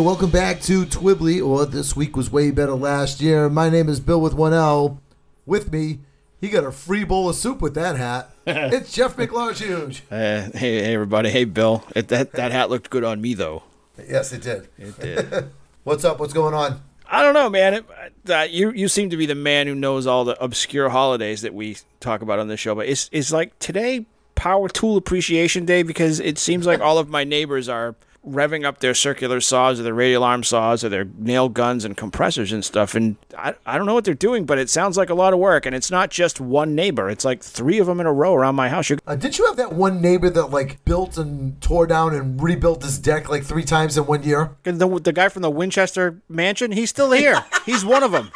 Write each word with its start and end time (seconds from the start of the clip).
Hey, 0.00 0.06
welcome 0.06 0.30
back 0.30 0.62
to 0.62 0.86
Twibbly, 0.86 1.46
or 1.46 1.66
This 1.66 1.94
Week 1.94 2.16
Was 2.16 2.32
Way 2.32 2.50
Better 2.50 2.74
Last 2.74 3.20
Year. 3.20 3.50
My 3.50 3.68
name 3.68 3.86
is 3.86 4.00
Bill 4.00 4.18
with 4.18 4.32
one 4.32 4.54
L. 4.54 4.98
With 5.44 5.70
me, 5.70 5.98
he 6.40 6.48
got 6.48 6.64
a 6.64 6.72
free 6.72 7.04
bowl 7.04 7.28
of 7.28 7.36
soup 7.36 7.60
with 7.60 7.74
that 7.74 7.96
hat. 7.96 8.30
it's 8.46 8.94
Jeff 8.94 9.14
McLarge 9.18 9.62
Huge. 9.62 10.02
Uh, 10.10 10.48
hey, 10.54 10.80
hey, 10.80 10.94
everybody. 10.94 11.28
Hey, 11.28 11.44
Bill. 11.44 11.84
It, 11.94 12.08
that 12.08 12.32
that 12.32 12.50
hat 12.50 12.70
looked 12.70 12.88
good 12.88 13.04
on 13.04 13.20
me, 13.20 13.34
though. 13.34 13.64
Yes, 14.08 14.32
it 14.32 14.40
did. 14.40 14.68
It 14.78 14.98
did. 14.98 15.50
What's 15.84 16.02
up? 16.02 16.18
What's 16.18 16.32
going 16.32 16.54
on? 16.54 16.80
I 17.06 17.20
don't 17.20 17.34
know, 17.34 17.50
man. 17.50 17.74
It, 17.74 17.84
uh, 18.30 18.46
you 18.48 18.70
you 18.70 18.88
seem 18.88 19.10
to 19.10 19.18
be 19.18 19.26
the 19.26 19.34
man 19.34 19.66
who 19.66 19.74
knows 19.74 20.06
all 20.06 20.24
the 20.24 20.42
obscure 20.42 20.88
holidays 20.88 21.42
that 21.42 21.52
we 21.52 21.76
talk 22.00 22.22
about 22.22 22.38
on 22.38 22.48
this 22.48 22.58
show. 22.58 22.74
But 22.74 22.86
it's 22.86 23.10
it's 23.12 23.32
like 23.32 23.58
today 23.58 24.06
Power 24.34 24.70
Tool 24.70 24.96
Appreciation 24.96 25.66
Day 25.66 25.82
because 25.82 26.20
it 26.20 26.38
seems 26.38 26.66
like 26.66 26.80
all 26.80 26.96
of 26.96 27.10
my 27.10 27.24
neighbors 27.24 27.68
are 27.68 27.96
revving 28.26 28.64
up 28.64 28.80
their 28.80 28.94
circular 28.94 29.40
saws 29.40 29.80
or 29.80 29.82
their 29.82 29.94
radial 29.94 30.22
arm 30.22 30.44
saws 30.44 30.84
or 30.84 30.88
their 30.88 31.06
nail 31.16 31.48
guns 31.48 31.84
and 31.84 31.96
compressors 31.96 32.52
and 32.52 32.64
stuff. 32.64 32.94
And 32.94 33.16
I, 33.36 33.54
I 33.64 33.78
don't 33.78 33.86
know 33.86 33.94
what 33.94 34.04
they're 34.04 34.14
doing, 34.14 34.44
but 34.44 34.58
it 34.58 34.68
sounds 34.68 34.96
like 34.96 35.10
a 35.10 35.14
lot 35.14 35.32
of 35.32 35.38
work. 35.38 35.66
And 35.66 35.74
it's 35.74 35.90
not 35.90 36.10
just 36.10 36.40
one 36.40 36.74
neighbor; 36.74 37.08
it's 37.08 37.24
like 37.24 37.42
three 37.42 37.78
of 37.78 37.86
them 37.86 38.00
in 38.00 38.06
a 38.06 38.12
row 38.12 38.34
around 38.34 38.54
my 38.54 38.68
house. 38.68 38.90
You're 38.90 38.98
Uh, 39.06 39.16
did 39.16 39.38
you 39.38 39.46
have 39.46 39.56
that 39.56 39.72
one 39.72 40.00
neighbor 40.00 40.30
that 40.30 40.46
like 40.46 40.84
built 40.84 41.16
and 41.16 41.60
tore 41.60 41.86
down 41.86 42.14
and 42.14 42.42
rebuilt 42.42 42.82
his 42.82 42.98
deck 42.98 43.28
like 43.28 43.44
three 43.44 43.64
times 43.64 43.96
in 43.96 44.06
one 44.06 44.22
year? 44.22 44.50
The, 44.64 45.00
the 45.02 45.12
guy 45.12 45.28
from 45.28 45.42
the 45.42 45.50
Winchester 45.50 46.20
mansion, 46.28 46.72
he's 46.72 46.90
still 46.90 47.12
here. 47.12 47.44
he's 47.66 47.84
one 47.84 48.02
of 48.02 48.12
them. 48.12 48.30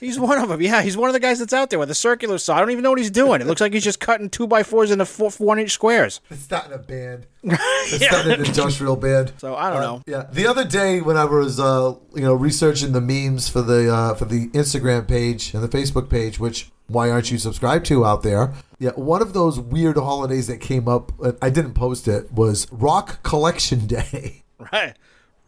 He's 0.00 0.18
one 0.18 0.38
of 0.38 0.48
them. 0.48 0.60
Yeah, 0.60 0.82
he's 0.82 0.96
one 0.96 1.08
of 1.08 1.14
the 1.14 1.20
guys 1.20 1.38
that's 1.38 1.52
out 1.52 1.70
there 1.70 1.78
with 1.78 1.90
a 1.90 1.94
circular 1.94 2.38
saw. 2.38 2.56
I 2.56 2.60
don't 2.60 2.70
even 2.70 2.82
know 2.84 2.90
what 2.90 2.98
he's 2.98 3.10
doing. 3.10 3.40
It 3.40 3.46
looks 3.46 3.60
like 3.60 3.72
he's 3.72 3.84
just 3.84 4.00
cutting 4.00 4.30
two 4.30 4.46
by 4.46 4.62
fours 4.62 4.90
into 4.90 5.04
four, 5.04 5.30
one 5.38 5.58
inch 5.58 5.72
squares. 5.72 6.20
It's 6.30 6.50
not 6.50 6.66
in 6.66 6.72
a 6.72 6.78
band. 6.78 7.26
It's 7.90 8.12
not 8.12 8.26
an 8.26 8.44
industrial 8.44 8.96
band. 8.96 9.32
So 9.38 9.54
I 9.54 9.70
don't 9.70 9.80
know. 9.80 10.02
Yeah. 10.06 10.26
The 10.30 10.46
other 10.46 10.64
day 10.64 11.00
when 11.00 11.16
I 11.16 11.24
was 11.24 11.58
uh, 11.58 11.94
you 12.14 12.22
know 12.22 12.34
researching 12.34 12.92
the 12.92 13.00
memes 13.00 13.48
for 13.48 13.62
the 13.62 13.92
uh, 13.92 14.14
for 14.14 14.24
the 14.26 14.48
Instagram 14.48 15.08
page 15.08 15.54
and 15.54 15.62
the 15.62 15.68
Facebook 15.68 16.10
page, 16.10 16.38
which 16.38 16.70
why 16.88 17.10
aren't 17.10 17.30
you 17.30 17.38
subscribed 17.38 17.86
to 17.86 18.04
out 18.04 18.22
there? 18.22 18.52
Yeah, 18.78 18.90
one 18.90 19.22
of 19.22 19.32
those 19.32 19.58
weird 19.58 19.96
holidays 19.96 20.46
that 20.48 20.58
came 20.60 20.86
up. 20.88 21.12
uh, 21.22 21.32
I 21.42 21.50
didn't 21.50 21.74
post 21.74 22.06
it. 22.08 22.32
Was 22.32 22.66
Rock 22.70 23.22
Collection 23.22 23.86
Day. 23.86 24.42
Right. 24.72 24.96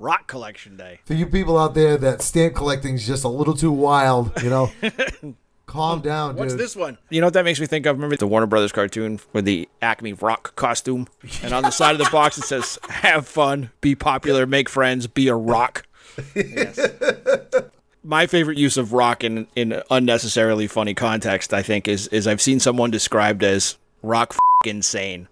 Rock 0.01 0.27
collection 0.27 0.77
day. 0.79 1.01
For 1.05 1.13
you 1.15 1.27
people 1.27 1.59
out 1.59 1.75
there 1.75 1.97
that 1.99 2.23
stamp 2.23 2.55
collecting 2.55 2.95
is 2.95 3.07
just 3.07 3.23
a 3.23 3.29
little 3.29 3.53
too 3.55 3.71
wild, 3.71 4.33
you 4.43 4.49
know, 4.49 4.73
calm 5.67 6.01
down, 6.01 6.37
What's 6.37 6.55
dude. 6.55 6.61
this 6.61 6.75
one? 6.75 6.97
You 7.11 7.21
know 7.21 7.27
what 7.27 7.35
that 7.35 7.45
makes 7.45 7.61
me 7.61 7.67
think 7.67 7.85
of? 7.85 7.97
Remember 7.97 8.17
the 8.17 8.27
Warner 8.27 8.47
Brothers 8.47 8.73
cartoon 8.73 9.21
with 9.35 9.45
the 9.45 9.69
Acme 9.83 10.15
rock 10.15 10.57
costume? 10.57 11.07
And 11.43 11.53
on 11.53 11.63
the 11.65 11.71
side 11.71 11.93
of 11.93 11.99
the 11.99 12.09
box 12.11 12.39
it 12.39 12.45
says, 12.45 12.79
have 12.89 13.29
fun, 13.29 13.71
be 13.83 13.95
popular, 13.95 14.47
make 14.47 14.71
friends, 14.71 15.07
be 15.07 15.29
a 15.29 15.35
rock. 15.35 15.87
Yes. 16.35 16.81
My 18.03 18.27
favorite 18.27 18.57
use 18.57 18.79
of 18.79 18.95
rock 18.95 19.23
in, 19.23 19.47
in 19.55 19.83
unnecessarily 19.91 20.67
funny 20.67 20.95
context, 20.95 21.53
I 21.53 21.63
think, 21.63 21.87
is, 21.87 22.09
is 22.09 22.27
I've 22.27 22.41
seen 22.41 22.59
someone 22.59 22.91
described 22.91 23.45
as 23.45 23.77
rock 24.03 24.31
f- 24.33 24.39
insane. 24.67 25.29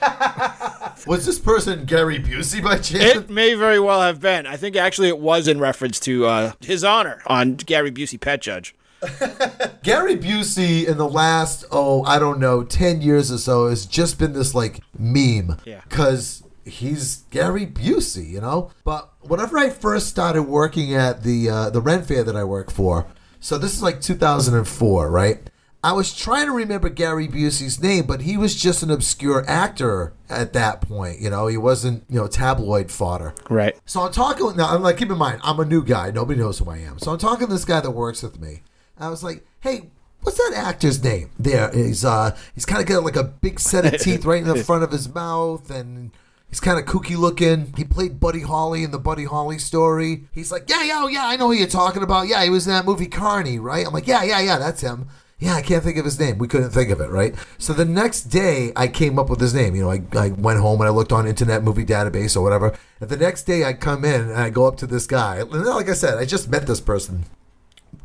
Was 1.06 1.26
this 1.26 1.38
person 1.38 1.84
Gary 1.84 2.18
Busey 2.18 2.62
by 2.62 2.78
chance? 2.78 3.16
It 3.16 3.30
may 3.30 3.54
very 3.54 3.78
well 3.78 4.00
have 4.00 4.20
been. 4.20 4.46
I 4.46 4.56
think 4.56 4.76
actually 4.76 5.08
it 5.08 5.18
was 5.18 5.46
in 5.48 5.60
reference 5.60 6.00
to 6.00 6.26
uh, 6.26 6.52
his 6.60 6.82
honor 6.84 7.22
on 7.26 7.56
Gary 7.56 7.90
Busey 7.90 8.20
Pet 8.20 8.40
Judge. 8.40 8.74
Gary 9.82 10.16
Busey 10.16 10.86
in 10.86 10.96
the 10.96 11.08
last 11.08 11.66
oh 11.70 12.02
I 12.04 12.18
don't 12.18 12.40
know 12.40 12.64
ten 12.64 13.02
years 13.02 13.30
or 13.30 13.36
so 13.36 13.68
has 13.68 13.84
just 13.84 14.18
been 14.18 14.32
this 14.32 14.54
like 14.54 14.80
meme. 14.98 15.58
Yeah. 15.66 15.82
Because 15.88 16.42
he's 16.64 17.24
Gary 17.30 17.66
Busey, 17.66 18.28
you 18.30 18.40
know. 18.40 18.70
But 18.84 19.12
whenever 19.20 19.58
I 19.58 19.70
first 19.70 20.08
started 20.08 20.44
working 20.44 20.94
at 20.94 21.22
the 21.22 21.50
uh, 21.50 21.70
the 21.70 21.80
rent 21.80 22.06
fair 22.06 22.24
that 22.24 22.36
I 22.36 22.44
work 22.44 22.70
for, 22.70 23.06
so 23.40 23.58
this 23.58 23.74
is 23.74 23.82
like 23.82 24.00
2004, 24.00 25.10
right? 25.10 25.50
I 25.84 25.92
was 25.92 26.14
trying 26.14 26.46
to 26.46 26.52
remember 26.52 26.88
Gary 26.88 27.28
Busey's 27.28 27.78
name, 27.78 28.06
but 28.06 28.22
he 28.22 28.38
was 28.38 28.54
just 28.56 28.82
an 28.82 28.90
obscure 28.90 29.44
actor 29.46 30.14
at 30.30 30.54
that 30.54 30.80
point. 30.80 31.20
You 31.20 31.28
know, 31.28 31.46
he 31.46 31.58
wasn't 31.58 32.04
you 32.08 32.18
know 32.18 32.26
tabloid 32.26 32.90
fodder. 32.90 33.34
Right. 33.50 33.76
So 33.84 34.00
I'm 34.00 34.10
talking 34.10 34.56
now. 34.56 34.74
I'm 34.74 34.80
like, 34.80 34.96
keep 34.96 35.10
in 35.10 35.18
mind, 35.18 35.42
I'm 35.44 35.60
a 35.60 35.64
new 35.66 35.84
guy. 35.84 36.10
Nobody 36.10 36.40
knows 36.40 36.58
who 36.58 36.70
I 36.70 36.78
am. 36.78 36.98
So 36.98 37.12
I'm 37.12 37.18
talking 37.18 37.48
to 37.48 37.52
this 37.52 37.66
guy 37.66 37.80
that 37.80 37.90
works 37.90 38.22
with 38.22 38.40
me. 38.40 38.62
I 38.98 39.10
was 39.10 39.22
like, 39.22 39.44
hey, 39.60 39.90
what's 40.22 40.38
that 40.38 40.54
actor's 40.56 41.04
name? 41.04 41.30
There, 41.38 41.70
he's 41.70 42.02
uh, 42.02 42.34
he's 42.54 42.64
kind 42.64 42.80
of 42.80 42.88
got 42.88 43.04
like 43.04 43.16
a 43.16 43.24
big 43.24 43.60
set 43.60 43.84
of 43.84 44.00
teeth 44.00 44.24
right 44.24 44.40
in 44.40 44.48
the 44.48 44.64
front 44.64 44.84
of 44.84 44.90
his 44.90 45.12
mouth, 45.12 45.70
and 45.70 46.12
he's 46.48 46.60
kind 46.60 46.78
of 46.78 46.86
kooky 46.86 47.18
looking. 47.18 47.74
He 47.76 47.84
played 47.84 48.18
Buddy 48.18 48.40
Holly 48.40 48.84
in 48.84 48.90
the 48.90 48.98
Buddy 48.98 49.24
Holly 49.24 49.58
story. 49.58 50.24
He's 50.32 50.50
like, 50.50 50.70
yeah, 50.70 50.82
yeah, 50.82 51.02
oh, 51.04 51.08
yeah, 51.08 51.26
I 51.26 51.36
know 51.36 51.48
who 51.48 51.52
you're 51.52 51.66
talking 51.66 52.02
about. 52.02 52.26
Yeah, 52.26 52.42
he 52.42 52.48
was 52.48 52.66
in 52.66 52.72
that 52.72 52.86
movie 52.86 53.06
Carny, 53.06 53.58
right? 53.58 53.86
I'm 53.86 53.92
like, 53.92 54.06
yeah, 54.06 54.22
yeah, 54.22 54.40
yeah, 54.40 54.58
that's 54.58 54.80
him. 54.80 55.10
Yeah, 55.38 55.54
I 55.54 55.62
can't 55.62 55.82
think 55.82 55.98
of 55.98 56.04
his 56.04 56.18
name. 56.18 56.38
We 56.38 56.46
couldn't 56.48 56.70
think 56.70 56.90
of 56.90 57.00
it, 57.00 57.10
right? 57.10 57.34
So 57.58 57.72
the 57.72 57.84
next 57.84 58.24
day, 58.24 58.72
I 58.76 58.86
came 58.86 59.18
up 59.18 59.28
with 59.28 59.40
his 59.40 59.52
name. 59.52 59.74
You 59.74 59.82
know, 59.82 59.90
I, 59.90 60.02
I 60.16 60.28
went 60.28 60.60
home 60.60 60.80
and 60.80 60.88
I 60.88 60.90
looked 60.92 61.12
on 61.12 61.26
Internet 61.26 61.64
Movie 61.64 61.84
Database 61.84 62.36
or 62.36 62.42
whatever. 62.42 62.74
And 63.00 63.10
the 63.10 63.16
next 63.16 63.42
day, 63.42 63.64
I 63.64 63.72
come 63.72 64.04
in 64.04 64.20
and 64.22 64.34
I 64.34 64.50
go 64.50 64.66
up 64.66 64.76
to 64.78 64.86
this 64.86 65.06
guy. 65.06 65.38
And 65.38 65.50
like 65.50 65.88
I 65.88 65.94
said, 65.94 66.18
I 66.18 66.24
just 66.24 66.48
met 66.48 66.66
this 66.66 66.80
person, 66.80 67.24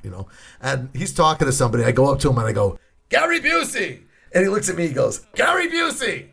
you 0.04 0.10
know, 0.10 0.28
and 0.60 0.90
he's 0.94 1.14
talking 1.14 1.46
to 1.46 1.52
somebody. 1.52 1.84
I 1.84 1.92
go 1.92 2.12
up 2.12 2.20
to 2.22 2.30
him 2.30 2.38
and 2.40 2.48
I 2.48 2.52
go, 2.52 2.80
Gary 3.10 3.40
Busey. 3.40 4.02
And 4.34 4.44
he 4.44 4.50
looks 4.50 4.70
at 4.70 4.76
me. 4.76 4.88
He 4.88 4.94
goes, 4.94 5.20
Gary 5.36 5.70
Busey. 5.70 6.30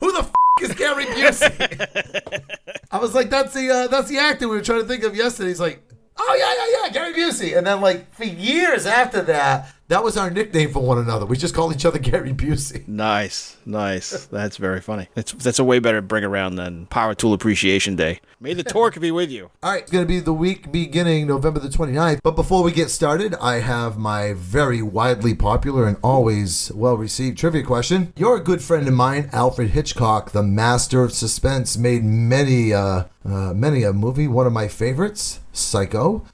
Who 0.00 0.12
the 0.12 0.20
f- 0.20 0.32
is 0.62 0.74
Gary 0.74 1.06
Busey? 1.06 2.40
I 2.90 2.98
was 2.98 3.14
like, 3.14 3.30
that's 3.30 3.52
the 3.52 3.70
uh, 3.70 3.86
that's 3.88 4.08
the 4.08 4.18
actor 4.18 4.48
we 4.48 4.56
were 4.56 4.62
trying 4.62 4.82
to 4.82 4.88
think 4.88 5.04
of 5.04 5.14
yesterday. 5.14 5.48
He's 5.48 5.60
like, 5.60 5.82
oh 6.16 6.36
yeah, 6.38 6.54
yeah, 6.54 6.86
yeah, 6.86 6.92
Gary 6.92 7.14
Busey. 7.14 7.56
And 7.56 7.66
then 7.66 7.80
like 7.80 8.12
for 8.14 8.24
years 8.24 8.86
after 8.86 9.22
that, 9.22 9.68
that 9.88 10.04
was 10.04 10.18
our 10.18 10.30
nickname 10.30 10.70
for 10.70 10.80
one 10.80 10.98
another. 10.98 11.24
We 11.24 11.36
just 11.36 11.54
called 11.54 11.74
each 11.74 11.86
other 11.86 11.98
Gary 11.98 12.32
Busey. 12.32 12.86
Nice, 12.86 13.56
nice. 13.64 14.26
That's 14.26 14.58
very 14.58 14.80
funny. 14.80 15.08
That's 15.14 15.32
that's 15.32 15.58
a 15.58 15.64
way 15.64 15.78
better 15.78 16.02
bring 16.02 16.24
around 16.24 16.56
than 16.56 16.86
Power 16.86 17.14
Tool 17.14 17.32
Appreciation 17.32 17.96
Day. 17.96 18.20
May 18.40 18.54
the 18.54 18.62
torque 18.62 19.00
be 19.00 19.10
with 19.10 19.30
you. 19.30 19.50
All 19.62 19.72
right, 19.72 19.82
it's 19.82 19.90
going 19.90 20.04
to 20.04 20.08
be 20.08 20.20
the 20.20 20.32
week 20.32 20.70
beginning 20.70 21.26
November 21.26 21.58
the 21.58 21.68
29th. 21.68 22.20
But 22.22 22.36
before 22.36 22.62
we 22.62 22.70
get 22.70 22.90
started, 22.90 23.34
I 23.40 23.56
have 23.56 23.96
my 23.96 24.34
very 24.34 24.82
widely 24.82 25.34
popular 25.34 25.86
and 25.86 25.96
always 26.02 26.70
well 26.74 26.96
received 26.96 27.38
trivia 27.38 27.62
question. 27.62 28.12
You're 28.16 28.38
good 28.40 28.62
friend 28.62 28.86
of 28.86 28.94
mine, 28.94 29.30
Alfred 29.32 29.70
Hitchcock, 29.70 30.32
the 30.32 30.42
master 30.42 31.02
of 31.02 31.12
suspense, 31.12 31.76
made 31.76 32.04
many, 32.04 32.72
uh, 32.72 33.04
uh, 33.24 33.54
many 33.54 33.82
a 33.82 33.92
movie. 33.92 34.28
One 34.28 34.46
of 34.46 34.52
my 34.52 34.68
favorites, 34.68 35.40
Psycho. 35.52 36.24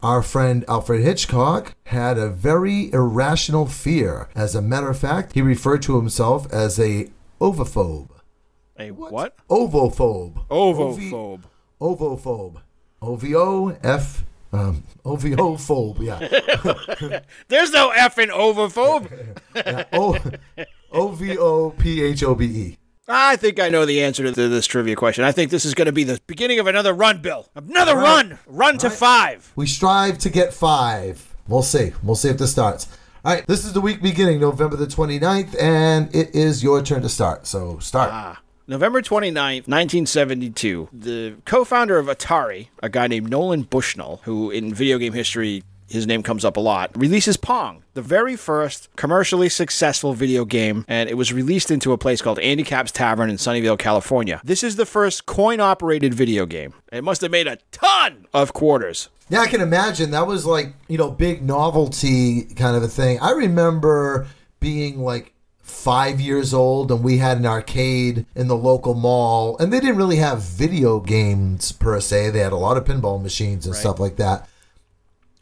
Our 0.00 0.22
friend 0.22 0.64
Alfred 0.68 1.02
Hitchcock 1.02 1.74
had 1.86 2.18
a 2.18 2.28
very 2.28 2.92
irrational 2.92 3.66
fear. 3.66 4.28
As 4.34 4.54
a 4.54 4.62
matter 4.62 4.90
of 4.90 4.98
fact, 4.98 5.32
he 5.32 5.42
referred 5.42 5.82
to 5.82 5.96
himself 5.96 6.46
as 6.52 6.78
a 6.78 7.08
ovophobe. 7.40 8.10
A 8.78 8.92
what? 8.92 9.36
Ovophobe. 9.48 10.46
Ovophobe. 10.48 11.42
Ovophobe. 11.80 12.62
O 13.02 13.16
V 13.16 13.34
O 13.34 13.76
F. 13.82 14.24
Um, 14.52 14.84
OVO 15.04 15.56
phobe. 15.56 16.00
Yeah. 16.00 17.20
There's 17.48 17.70
no 17.70 17.90
F 17.90 18.18
in 18.18 18.30
ovophobe. 18.30 19.36
O 19.92 20.16
O 20.92 21.08
V 21.08 21.36
O 21.36 21.70
P 21.70 22.02
H 22.02 22.22
O 22.22 22.34
B 22.34 22.44
E. 22.46 22.78
I 23.10 23.36
think 23.36 23.58
I 23.58 23.70
know 23.70 23.86
the 23.86 24.02
answer 24.02 24.30
to 24.30 24.48
this 24.48 24.66
trivia 24.66 24.94
question. 24.94 25.24
I 25.24 25.32
think 25.32 25.50
this 25.50 25.64
is 25.64 25.72
going 25.72 25.86
to 25.86 25.92
be 25.92 26.04
the 26.04 26.20
beginning 26.26 26.58
of 26.58 26.66
another 26.66 26.92
run, 26.92 27.22
Bill. 27.22 27.48
Another 27.54 27.96
run. 27.96 28.38
Run 28.46 28.76
to 28.78 28.90
five. 28.90 29.50
We 29.56 29.66
strive 29.66 30.18
to 30.18 30.30
get 30.30 30.52
five. 30.52 31.34
We'll 31.48 31.62
see. 31.62 31.92
We'll 32.02 32.16
see 32.16 32.28
if 32.28 32.36
this 32.36 32.52
starts. 32.52 32.86
All 33.24 33.30
All 33.30 33.36
right, 33.36 33.46
this 33.46 33.64
is 33.64 33.72
the 33.72 33.80
week 33.80 34.02
beginning 34.02 34.40
November 34.40 34.76
the 34.76 34.86
29th, 34.86 35.60
and 35.60 36.14
it 36.14 36.34
is 36.34 36.62
your 36.62 36.82
turn 36.82 37.00
to 37.00 37.08
start. 37.08 37.46
So 37.46 37.78
start. 37.78 38.10
Ah. 38.12 38.42
November 38.66 39.00
29th, 39.00 39.66
1972, 39.66 40.90
the 40.92 41.36
co 41.46 41.64
founder 41.64 41.96
of 41.96 42.06
Atari, 42.06 42.68
a 42.82 42.90
guy 42.90 43.06
named 43.06 43.30
Nolan 43.30 43.62
Bushnell, 43.62 44.20
who 44.24 44.50
in 44.50 44.74
video 44.74 44.98
game 44.98 45.14
history, 45.14 45.62
his 45.88 46.06
name 46.06 46.22
comes 46.22 46.44
up 46.44 46.56
a 46.56 46.60
lot, 46.60 46.90
releases 46.96 47.36
Pong, 47.36 47.82
the 47.94 48.02
very 48.02 48.36
first 48.36 48.88
commercially 48.96 49.48
successful 49.48 50.12
video 50.12 50.44
game, 50.44 50.84
and 50.88 51.08
it 51.08 51.14
was 51.14 51.32
released 51.32 51.70
into 51.70 51.92
a 51.92 51.98
place 51.98 52.22
called 52.22 52.38
Andy 52.38 52.62
Capp's 52.62 52.92
Tavern 52.92 53.30
in 53.30 53.36
Sunnyvale, 53.36 53.78
California. 53.78 54.40
This 54.44 54.62
is 54.62 54.76
the 54.76 54.86
first 54.86 55.26
coin 55.26 55.60
operated 55.60 56.14
video 56.14 56.46
game. 56.46 56.74
It 56.92 57.04
must 57.04 57.22
have 57.22 57.30
made 57.30 57.46
a 57.46 57.58
ton 57.72 58.26
of 58.32 58.52
quarters. 58.52 59.08
Yeah, 59.30 59.40
I 59.40 59.46
can 59.46 59.60
imagine 59.60 60.10
that 60.12 60.26
was 60.26 60.46
like, 60.46 60.74
you 60.88 60.96
know, 60.96 61.10
big 61.10 61.42
novelty 61.42 62.44
kind 62.44 62.76
of 62.76 62.82
a 62.82 62.88
thing. 62.88 63.20
I 63.20 63.32
remember 63.32 64.26
being 64.60 65.00
like 65.00 65.34
five 65.60 66.18
years 66.18 66.54
old 66.54 66.90
and 66.90 67.04
we 67.04 67.18
had 67.18 67.36
an 67.36 67.44
arcade 67.44 68.24
in 68.34 68.48
the 68.48 68.56
local 68.56 68.94
mall 68.94 69.58
and 69.58 69.70
they 69.70 69.80
didn't 69.80 69.96
really 69.96 70.16
have 70.16 70.42
video 70.42 70.98
games 70.98 71.72
per 71.72 72.00
se. 72.00 72.30
They 72.30 72.38
had 72.38 72.52
a 72.52 72.56
lot 72.56 72.78
of 72.78 72.84
pinball 72.84 73.22
machines 73.22 73.66
and 73.66 73.74
stuff 73.76 74.00
like 74.00 74.16
that. 74.16 74.48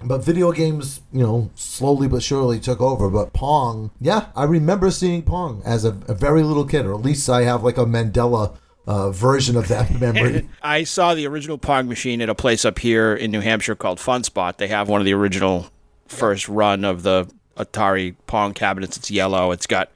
But 0.02 0.18
video 0.18 0.52
games, 0.52 1.00
you 1.12 1.22
know, 1.22 1.50
slowly 1.54 2.06
but 2.06 2.22
surely 2.22 2.60
took 2.60 2.80
over. 2.80 3.08
But 3.08 3.32
Pong, 3.32 3.90
yeah, 4.00 4.26
I 4.36 4.44
remember 4.44 4.90
seeing 4.90 5.22
Pong 5.22 5.62
as 5.64 5.84
a, 5.84 5.90
a 6.06 6.14
very 6.14 6.42
little 6.42 6.66
kid, 6.66 6.86
or 6.86 6.94
at 6.94 7.00
least 7.00 7.28
I 7.30 7.42
have 7.42 7.64
like 7.64 7.78
a 7.78 7.84
Mandela 7.86 8.56
uh, 8.86 9.10
version 9.10 9.56
of 9.56 9.68
that 9.68 9.90
memory. 10.00 10.48
I 10.62 10.84
saw 10.84 11.14
the 11.14 11.26
original 11.26 11.58
Pong 11.58 11.88
machine 11.88 12.20
at 12.20 12.28
a 12.28 12.34
place 12.34 12.64
up 12.64 12.78
here 12.78 13.14
in 13.14 13.30
New 13.30 13.40
Hampshire 13.40 13.74
called 13.74 13.98
Fun 13.98 14.22
Spot. 14.22 14.58
They 14.58 14.68
have 14.68 14.88
one 14.88 15.00
of 15.00 15.04
the 15.04 15.14
original 15.14 15.66
first 16.06 16.48
run 16.48 16.84
of 16.84 17.02
the 17.02 17.28
Atari 17.56 18.14
Pong 18.26 18.54
cabinets. 18.54 18.96
It's 18.96 19.10
yellow. 19.10 19.50
It's 19.50 19.66
got 19.66 19.90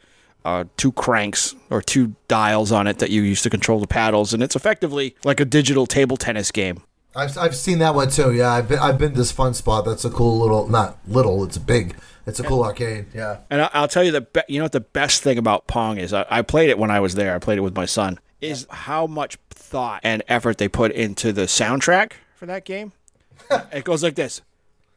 uh, 0.44 0.64
two 0.76 0.92
cranks 0.92 1.54
or 1.68 1.82
two 1.82 2.14
dials 2.26 2.72
on 2.72 2.86
it 2.86 2.98
that 2.98 3.10
you 3.10 3.22
use 3.22 3.42
to 3.42 3.50
control 3.50 3.80
the 3.80 3.86
paddles, 3.86 4.32
and 4.32 4.42
it's 4.42 4.56
effectively 4.56 5.14
like 5.24 5.40
a 5.40 5.44
digital 5.44 5.86
table 5.86 6.16
tennis 6.16 6.50
game. 6.50 6.82
I've, 7.14 7.36
I've 7.36 7.56
seen 7.56 7.78
that 7.80 7.94
one 7.94 8.08
too. 8.10 8.32
Yeah, 8.32 8.52
I've 8.52 8.68
been 8.68 8.78
I've 8.78 8.98
been 8.98 9.12
to 9.12 9.16
this 9.18 9.32
fun 9.32 9.54
spot. 9.54 9.84
That's 9.84 10.04
a 10.04 10.10
cool 10.10 10.38
little 10.38 10.68
not 10.68 10.98
little. 11.08 11.42
It's 11.44 11.58
big. 11.58 11.96
It's 12.26 12.38
a 12.38 12.44
cool 12.44 12.62
arcade. 12.62 13.06
Yeah. 13.14 13.38
And 13.50 13.62
I- 13.62 13.70
I'll 13.72 13.88
tell 13.88 14.04
you 14.04 14.12
the 14.12 14.20
be- 14.20 14.42
you 14.48 14.58
know 14.58 14.64
what 14.66 14.72
the 14.72 14.80
best 14.80 15.22
thing 15.22 15.36
about 15.38 15.66
Pong 15.66 15.98
is. 15.98 16.12
I-, 16.12 16.26
I 16.30 16.42
played 16.42 16.70
it 16.70 16.78
when 16.78 16.90
I 16.90 17.00
was 17.00 17.14
there. 17.16 17.34
I 17.34 17.38
played 17.38 17.58
it 17.58 17.62
with 17.62 17.74
my 17.74 17.86
son. 17.86 18.20
Is 18.40 18.66
how 18.70 19.06
much 19.06 19.38
thought 19.50 20.00
and 20.04 20.22
effort 20.28 20.58
they 20.58 20.68
put 20.68 20.92
into 20.92 21.32
the 21.32 21.42
soundtrack 21.42 22.12
for 22.36 22.46
that 22.46 22.64
game. 22.64 22.92
it 23.72 23.84
goes 23.84 24.02
like 24.02 24.14
this: 24.14 24.42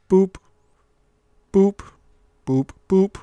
boop, 0.08 0.36
boop, 1.52 1.80
boop, 2.46 2.70
boop, 2.88 3.16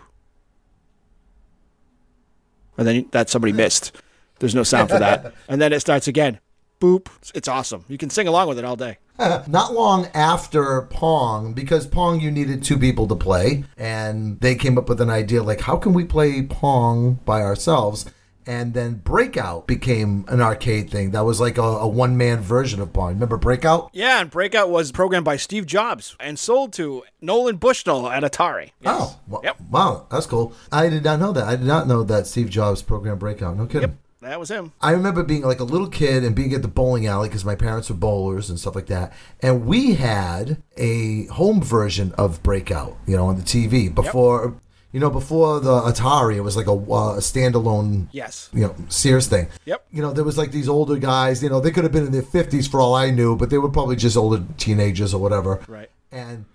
and 2.77 2.87
then 2.87 3.05
that 3.11 3.29
somebody 3.29 3.53
missed. 3.53 3.91
There's 4.39 4.55
no 4.55 4.63
sound 4.63 4.89
for 4.89 4.99
that, 4.99 5.33
and 5.47 5.61
then 5.61 5.71
it 5.73 5.79
starts 5.79 6.07
again. 6.07 6.39
Boop. 6.81 7.07
It's 7.36 7.48
awesome. 7.48 7.86
You 7.88 7.98
can 7.98 8.10
sing 8.10 8.28
along 8.28 8.50
with 8.50 8.57
it 8.60 8.66
all 8.66 8.75
day. 8.75 8.98
Not 9.48 9.74
long 9.74 10.07
after 10.16 10.81
Pong, 10.89 11.54
because 11.54 11.86
Pong 11.86 12.19
you 12.19 12.31
needed 12.31 12.63
two 12.63 12.78
people 12.80 13.07
to 13.07 13.16
play, 13.16 13.63
and 13.78 14.39
they 14.42 14.56
came 14.56 14.78
up 14.80 14.89
with 14.89 15.00
an 15.00 15.10
idea 15.12 15.44
like, 15.44 15.62
how 15.62 15.78
can 15.78 15.94
we 15.94 16.04
play 16.04 16.42
Pong 16.42 17.19
by 17.24 17.42
ourselves? 17.42 18.06
And 18.48 18.74
then 18.74 18.95
Breakout 18.95 19.68
became 19.68 20.25
an 20.28 20.42
arcade 20.42 20.89
thing. 20.89 21.12
That 21.12 21.24
was 21.25 21.39
like 21.39 21.60
a, 21.60 21.62
a 21.62 21.88
one 21.88 22.18
man 22.18 22.39
version 22.42 22.81
of 22.81 22.92
Pong. 22.92 23.13
Remember 23.13 23.38
Breakout? 23.38 23.92
Yeah, 23.94 24.19
and 24.19 24.31
Breakout 24.31 24.72
was 24.72 24.92
programmed 24.92 25.25
by 25.25 25.36
Steve 25.38 25.68
Jobs 25.68 26.16
and 26.19 26.39
sold 26.39 26.74
to 26.74 27.04
Nolan 27.22 27.57
Bushnell 27.57 28.10
at 28.10 28.24
Atari. 28.24 28.72
Oh, 28.83 29.19
wow, 29.28 29.42
Yep. 29.44 29.62
wow, 29.69 30.07
that's 30.10 30.25
cool. 30.25 30.54
I 30.72 30.89
did 30.89 31.04
not 31.04 31.19
know 31.19 31.31
that. 31.33 31.44
I 31.44 31.56
did 31.56 31.68
not 31.68 31.88
know 31.88 32.01
that 32.01 32.25
Steve 32.25 32.50
Jobs 32.50 32.81
programmed 32.81 33.19
Breakout. 33.19 33.56
No 33.56 33.68
kidding. 33.68 34.00
That 34.21 34.39
was 34.39 34.50
him. 34.50 34.71
I 34.81 34.91
remember 34.91 35.23
being 35.23 35.41
like 35.41 35.59
a 35.59 35.63
little 35.63 35.88
kid 35.89 36.23
and 36.23 36.35
being 36.35 36.53
at 36.53 36.62
the 36.62 36.68
bowling 36.68 37.07
alley 37.07 37.27
because 37.27 37.44
my 37.44 37.56
parents 37.56 37.89
were 37.89 37.95
bowlers 37.95 38.50
and 38.50 38.59
stuff 38.59 38.75
like 38.75 38.85
that. 38.88 39.13
And 39.41 39.65
we 39.65 39.95
had 39.95 40.62
a 40.77 41.25
home 41.27 41.62
version 41.62 42.13
of 42.18 42.44
Breakout, 42.44 42.97
you 43.07 43.15
know, 43.18 43.25
on 43.27 43.38
the 43.38 43.41
TV 43.41 43.94
before, 43.94 44.56
you 44.91 45.00
know, 45.00 45.09
before 45.09 45.59
the 45.59 45.81
Atari. 45.81 46.35
It 46.35 46.41
was 46.41 46.56
like 46.56 46.68
a, 46.68 46.71
uh, 46.71 47.15
a 47.15 47.18
standalone, 47.19 48.09
Yes. 48.12 48.50
you 48.53 48.62
know, 48.62 48.75
Sears 48.89 49.27
thing. 49.27 49.47
Yep. 49.65 49.85
You 49.91 50.03
know, 50.03 50.13
there 50.13 50.23
was 50.23 50.38
like 50.38 50.51
these 50.51 50.69
older 50.69 50.97
guys. 50.97 51.41
You 51.41 51.50
know, 51.50 51.59
they 51.59 51.71
could 51.71 51.83
have 51.83 51.91
been 51.94 52.06
in 52.06 52.12
their 52.12 52.21
fifties 52.21 52.68
for 52.68 52.79
all 52.79 52.94
I 52.94 53.09
knew, 53.09 53.35
but 53.35 53.50
they 53.50 53.57
were 53.57 53.69
probably 53.69 53.95
just 53.95 54.15
older 54.15 54.44
teenagers 54.57 55.15
or 55.15 55.21
whatever. 55.21 55.62
Right. 55.68 55.89
And 56.12 56.45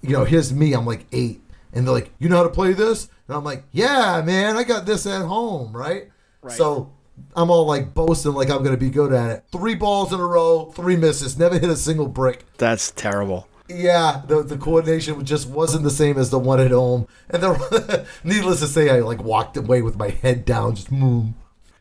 you 0.00 0.10
know, 0.10 0.24
here's 0.24 0.52
me. 0.52 0.74
I'm 0.74 0.86
like 0.86 1.06
eight, 1.10 1.40
and 1.72 1.86
they're 1.86 1.94
like, 1.94 2.12
"You 2.20 2.28
know 2.28 2.36
how 2.36 2.42
to 2.44 2.50
play 2.50 2.72
this?" 2.74 3.08
And 3.26 3.36
I'm 3.36 3.42
like, 3.44 3.64
"Yeah, 3.72 4.22
man, 4.24 4.56
I 4.56 4.62
got 4.62 4.86
this 4.86 5.06
at 5.06 5.22
home, 5.22 5.74
right?" 5.76 6.10
Right. 6.42 6.54
So 6.56 6.92
I'm 7.36 7.50
all 7.50 7.66
like 7.66 7.92
boasting 7.92 8.32
like 8.32 8.48
I'm 8.48 8.64
gonna 8.64 8.78
be 8.78 8.90
good 8.90 9.12
at 9.12 9.30
it. 9.30 9.44
Three 9.52 9.74
balls 9.74 10.12
in 10.12 10.18
a 10.18 10.26
row, 10.26 10.72
three 10.74 10.96
misses, 10.96 11.38
never 11.38 11.58
hit 11.58 11.68
a 11.68 11.76
single 11.76 12.08
brick. 12.08 12.44
That's 12.56 12.90
terrible. 12.92 13.46
Yeah, 13.68 14.22
the 14.26 14.42
the 14.42 14.56
coordination 14.56 15.22
just 15.24 15.48
wasn't 15.48 15.84
the 15.84 15.90
same 15.90 16.16
as 16.16 16.30
the 16.30 16.38
one 16.38 16.60
at 16.60 16.70
home. 16.70 17.06
And 17.28 17.42
the, 17.42 18.06
needless 18.24 18.60
to 18.60 18.66
say, 18.66 18.88
I 18.88 19.00
like 19.00 19.22
walked 19.22 19.56
away 19.56 19.82
with 19.82 19.96
my 19.96 20.08
head 20.08 20.44
down, 20.46 20.76
just 20.76 20.90
moom. 20.90 21.34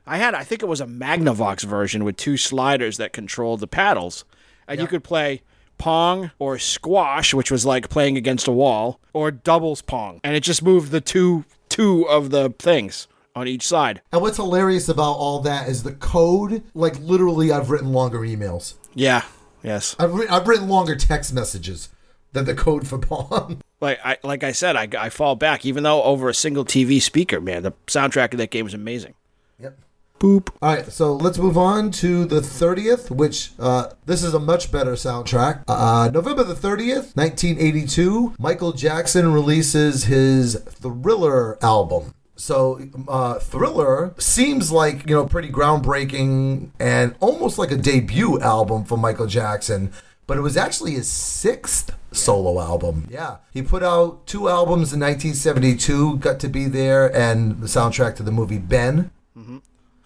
I 0.07 0.18
had, 0.18 0.36
I 0.36 0.44
think 0.44 0.62
it 0.62 0.68
was 0.68 0.81
a 0.81 0.86
Magnavox 0.86 1.63
version 1.63 2.04
with 2.04 2.18
two 2.18 2.38
sliders 2.38 2.98
that 2.98 3.12
controlled 3.12 3.60
the 3.60 3.68
paddles. 3.68 4.24
And 4.68 4.80
you 4.80 4.88
could 4.88 5.04
play 5.04 5.42
Pong 5.80 6.31
or 6.38 6.60
Squash, 6.60 7.34
which 7.34 7.50
was 7.50 7.66
like 7.66 7.90
playing 7.90 8.18
against 8.18 8.48
a 8.48 8.52
wall, 8.52 9.00
or 9.13 9.31
doubles 9.31 9.81
Pong. 9.81 10.19
And 10.24 10.36
it 10.36 10.42
just 10.42 10.62
moved 10.62 10.92
the 10.92 11.02
two 11.02 11.46
two 11.69 12.07
of 12.07 12.30
the 12.30 12.50
things 12.60 13.07
on 13.35 13.47
each 13.47 13.67
side. 13.67 14.01
And 14.11 14.21
what's 14.21 14.37
hilarious 14.37 14.87
about 14.89 15.13
all 15.13 15.41
that 15.41 15.67
is 15.67 15.83
the 15.83 15.91
code. 15.93 16.63
Like 16.73 16.97
literally, 16.99 17.51
I've 17.51 17.69
written 17.69 17.91
longer 17.91 18.19
emails. 18.19 18.75
Yeah. 18.93 19.23
Yes. 19.61 19.95
I've, 19.99 20.13
I've 20.31 20.47
written 20.47 20.69
longer 20.69 20.95
text 20.95 21.33
messages 21.33 21.89
than 22.31 22.45
the 22.45 22.55
code 22.55 22.87
for 22.87 22.97
Pong. 22.97 23.61
Like 23.81 23.99
I 24.05 24.17
like 24.23 24.43
I 24.43 24.53
said, 24.53 24.77
I, 24.77 24.87
I 24.97 25.09
fall 25.09 25.35
back 25.35 25.65
even 25.65 25.83
though 25.83 26.01
over 26.01 26.29
a 26.29 26.33
single 26.33 26.63
TV 26.63 27.01
speaker, 27.01 27.41
man, 27.41 27.61
the 27.61 27.73
soundtrack 27.87 28.31
of 28.31 28.37
that 28.37 28.49
game 28.49 28.65
is 28.65 28.73
amazing. 28.73 29.15
Yep. 29.59 29.77
Boop. 30.17 30.47
All 30.61 30.73
right, 30.73 30.89
so 30.89 31.13
let's 31.13 31.37
move 31.37 31.57
on 31.57 31.91
to 31.91 32.23
the 32.23 32.39
30th, 32.39 33.11
which 33.11 33.51
uh, 33.59 33.89
this 34.05 34.23
is 34.23 34.33
a 34.33 34.39
much 34.39 34.71
better 34.71 34.93
soundtrack. 34.93 35.65
Uh, 35.67 36.09
November 36.11 36.45
the 36.45 36.53
30th, 36.53 37.15
1982, 37.17 38.35
Michael 38.39 38.71
Jackson 38.71 39.33
releases 39.33 40.05
his 40.05 40.55
Thriller 40.69 41.61
album. 41.61 42.13
So, 42.35 42.81
uh, 43.07 43.35
Thriller 43.39 44.13
seems 44.17 44.71
like, 44.71 45.07
you 45.07 45.15
know, 45.15 45.25
pretty 45.25 45.49
groundbreaking 45.49 46.71
and 46.79 47.15
almost 47.19 47.57
like 47.57 47.71
a 47.71 47.77
debut 47.77 48.39
album 48.42 48.83
for 48.83 48.97
Michael 48.97 49.27
Jackson, 49.27 49.92
but 50.27 50.37
it 50.37 50.42
was 50.42 50.57
actually 50.57 50.92
his 50.92 51.07
sixth 51.07 51.95
solo 52.11 52.59
album. 52.59 53.07
Yeah. 53.09 53.37
He 53.51 53.61
put 53.61 53.83
out 53.83 54.25
two 54.27 54.49
albums 54.49 54.92
in 54.94 54.99
1972, 54.99 56.18
Got 56.18 56.39
to 56.42 56.49
Be 56.49 56.65
There, 56.65 57.15
and 57.15 57.61
the 57.61 57.68
soundtrack 57.68 58.15
to 58.18 58.23
the 58.23 58.31
movie 58.31 58.57
Ben. 58.57 59.11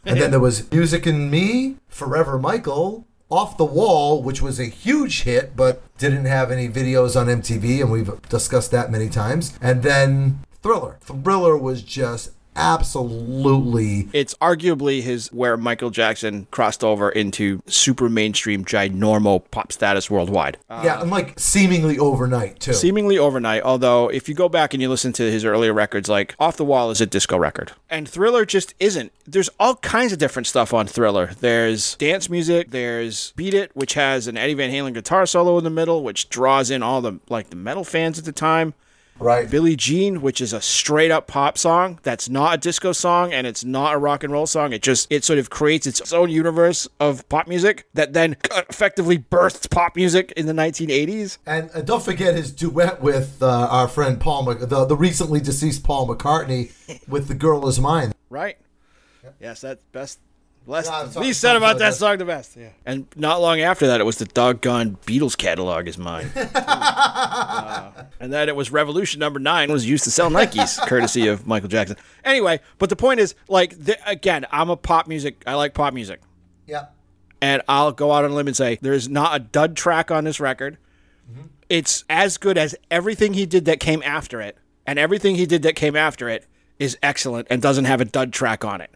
And 0.05 0.19
then 0.19 0.31
there 0.31 0.39
was 0.39 0.71
Music 0.71 1.05
and 1.05 1.29
Me, 1.29 1.75
Forever 1.88 2.39
Michael, 2.39 3.05
Off 3.29 3.57
the 3.57 3.65
Wall, 3.65 4.24
which 4.24 4.41
was 4.41 4.59
a 4.59 4.65
huge 4.65 5.21
hit, 5.24 5.55
but 5.55 5.81
didn't 5.98 6.25
have 6.25 6.51
any 6.51 6.67
videos 6.67 7.19
on 7.19 7.27
MTV, 7.27 7.81
and 7.81 7.91
we've 7.91 8.21
discussed 8.29 8.71
that 8.71 8.91
many 8.91 9.09
times. 9.09 9.57
And 9.62 9.83
then 9.83 10.39
Thriller. 10.62 10.98
Thriller 11.01 11.58
was 11.58 11.82
just 11.82 12.32
absolutely. 12.56 14.10
It's 14.12 14.34
arguably 14.36 15.01
his 15.01 15.32
where 15.32 15.56
Michael 15.56 15.89
Jackson 15.89 16.48
crossed 16.51 16.84
over 16.84 17.10
into 17.10 17.62
super 17.68 18.10
mainstream 18.10 18.66
ginormo 18.66 19.44
pop 19.51 19.72
status 19.72 20.10
worldwide. 20.10 20.58
yeah, 20.70 21.01
and 21.01 21.10
like 21.10 21.39
seemingly 21.39 21.98
overnight, 21.98 22.60
too. 22.60 22.74
Seemingly 22.74 23.18
overnight, 23.18 23.63
although 23.63 24.10
if 24.10 24.28
you 24.28 24.36
go 24.36 24.50
back 24.50 24.74
and 24.74 24.82
you 24.82 24.89
listen 24.89 25.13
to 25.13 25.32
his 25.32 25.46
earlier 25.46 25.74
records, 25.74 26.10
like 26.10 26.36
Off 26.39 26.58
the 26.58 26.66
Wall 26.66 26.92
is 26.92 27.00
a 27.00 27.06
disco 27.06 27.38
record. 27.38 27.72
And 27.89 28.08
Thriller 28.08 28.46
just 28.46 28.74
isn't. 28.80 29.12
There's 29.25 29.50
all 29.60 29.75
kinds 29.78 30.12
of 30.12 30.20
different 30.20 30.48
stuff 30.48 30.74
on 30.74 30.88
Thriller. 30.88 31.32
There's 31.39 31.96
dance 31.96 32.30
music, 32.30 32.72
there's 32.72 33.32
Beat 33.38 33.54
It, 33.54 33.75
which 33.75 33.94
has 33.94 34.28
an 34.28 34.38
Eddie 34.38 34.56
Van 34.56 34.72
Halen 34.72 34.94
guitar 34.94 35.25
solo 35.25 35.58
in 35.58 35.63
the 35.63 35.70
middle, 35.70 36.04
which 36.04 36.30
draws 36.30 36.70
in 36.70 36.84
all 36.84 37.01
the 37.01 37.20
like 37.30 37.50
the 37.50 37.56
metal 37.56 37.84
fans 37.84 38.20
at 38.20 38.25
the 38.25 38.32
time. 38.34 38.74
Right. 39.19 39.49
Billie 39.49 39.75
Jean, 39.75 40.21
which 40.21 40.41
is 40.41 40.53
a 40.53 40.61
straight 40.61 41.11
up 41.11 41.27
pop 41.27 41.57
song 41.57 41.99
that's 42.03 42.29
not 42.29 42.55
a 42.55 42.57
disco 42.57 42.91
song 42.91 43.33
and 43.33 43.45
it's 43.45 43.63
not 43.63 43.93
a 43.93 43.97
rock 43.97 44.23
and 44.23 44.33
roll 44.33 44.47
song. 44.47 44.73
It 44.73 44.81
just 44.81 45.11
it 45.11 45.23
sort 45.23 45.39
of 45.39 45.49
creates 45.49 45.88
its 45.88 46.13
own 46.13 46.29
universe 46.29 46.88
of 46.99 47.27
pop 47.29 47.47
music 47.47 47.88
that 47.93 48.13
then 48.13 48.38
effectively 48.69 49.17
birthed 49.19 49.69
pop 49.69 49.95
music 49.95 50.31
in 50.35 50.45
the 50.45 50.53
1980s. 50.53 51.38
And 51.45 51.69
uh, 51.73 51.81
don't 51.81 52.03
forget 52.03 52.35
his 52.35 52.51
duet 52.51 53.01
with 53.01 53.41
uh, 53.41 53.67
our 53.69 53.88
friend 53.88 54.19
Paul, 54.19 54.45
the, 54.45 54.85
the 54.85 54.95
recently 54.95 55.39
deceased 55.39 55.83
Paul 55.83 56.07
McCartney 56.07 56.71
with 57.07 57.27
The 57.27 57.35
Girl 57.35 57.67
Is 57.67 57.79
Mine. 57.79 58.13
Right? 58.29 58.57
Yes, 59.39 59.61
that's 59.61 59.83
best 59.85 60.19
Less, 60.68 60.86
Yeah, 60.88 61.04
the 61.04 61.12
song- 61.12 61.24
least 61.24 61.42
said 61.42 61.56
about 61.56 61.72
song 61.72 61.78
that 61.80 61.86
best. 61.88 62.00
song, 62.00 62.18
the 62.20 62.25
best. 62.25 62.56
Yeah. 62.58 62.70
And 62.86 63.08
not 63.16 63.42
long 63.42 63.60
after 63.60 63.88
that, 63.88 64.00
it 64.01 64.04
was 64.04 64.18
the 64.18 64.25
doggone 64.25 64.98
Beatles 65.06 65.36
catalog 65.38 65.88
is 65.88 65.98
mine. 65.98 66.32
Uh, 66.39 67.92
and 68.20 68.32
then 68.34 68.50
it 68.50 68.56
was 68.56 68.72
Revolution 68.72 69.20
number 69.20 69.39
nine 69.39 69.72
was 69.72 69.88
used 69.88 70.04
to 70.04 70.12
sell 70.12 70.30
Nikes, 70.30 70.80
courtesy 70.88 71.28
of 71.28 71.46
Michael 71.48 71.70
Jackson. 71.70 71.98
Anyway, 72.24 72.60
but 72.78 72.89
the 72.89 72.96
point 72.96 73.20
is, 73.20 73.36
like, 73.48 73.78
the, 73.78 73.98
again, 74.10 74.46
I'm 74.51 74.70
a 74.70 74.78
pop 74.78 75.08
music. 75.08 75.42
I 75.48 75.56
like 75.56 75.74
pop 75.74 75.94
music. 75.94 76.22
Yeah. 76.68 76.86
and 77.42 77.62
I'll 77.68 77.92
go 77.92 78.12
out 78.12 78.25
on 78.25 78.32
a 78.32 78.36
limb 78.36 78.48
and 78.48 78.56
say 78.56 78.78
there's 78.82 79.10
not 79.10 79.36
a 79.36 79.39
dud 79.39 79.75
track 79.75 80.12
on 80.12 80.24
this 80.24 80.39
record. 80.39 80.78
It's 81.70 82.04
as 82.10 82.38
good 82.38 82.58
as 82.58 82.75
everything 82.89 83.34
he 83.34 83.46
did 83.46 83.66
that 83.66 83.80
came 83.80 84.01
after 84.04 84.42
it, 84.42 84.58
and 84.88 84.98
everything 85.00 85.36
he 85.36 85.46
did 85.46 85.62
that 85.63 85.75
came 85.75 85.96
after 85.96 86.28
it 86.30 86.46
is 86.80 86.98
excellent 87.04 87.48
and 87.50 87.62
doesn't 87.62 87.86
have 87.86 88.01
a 88.01 88.06
dud 88.06 88.34
track 88.34 88.66
on 88.66 88.82
it. 88.82 88.89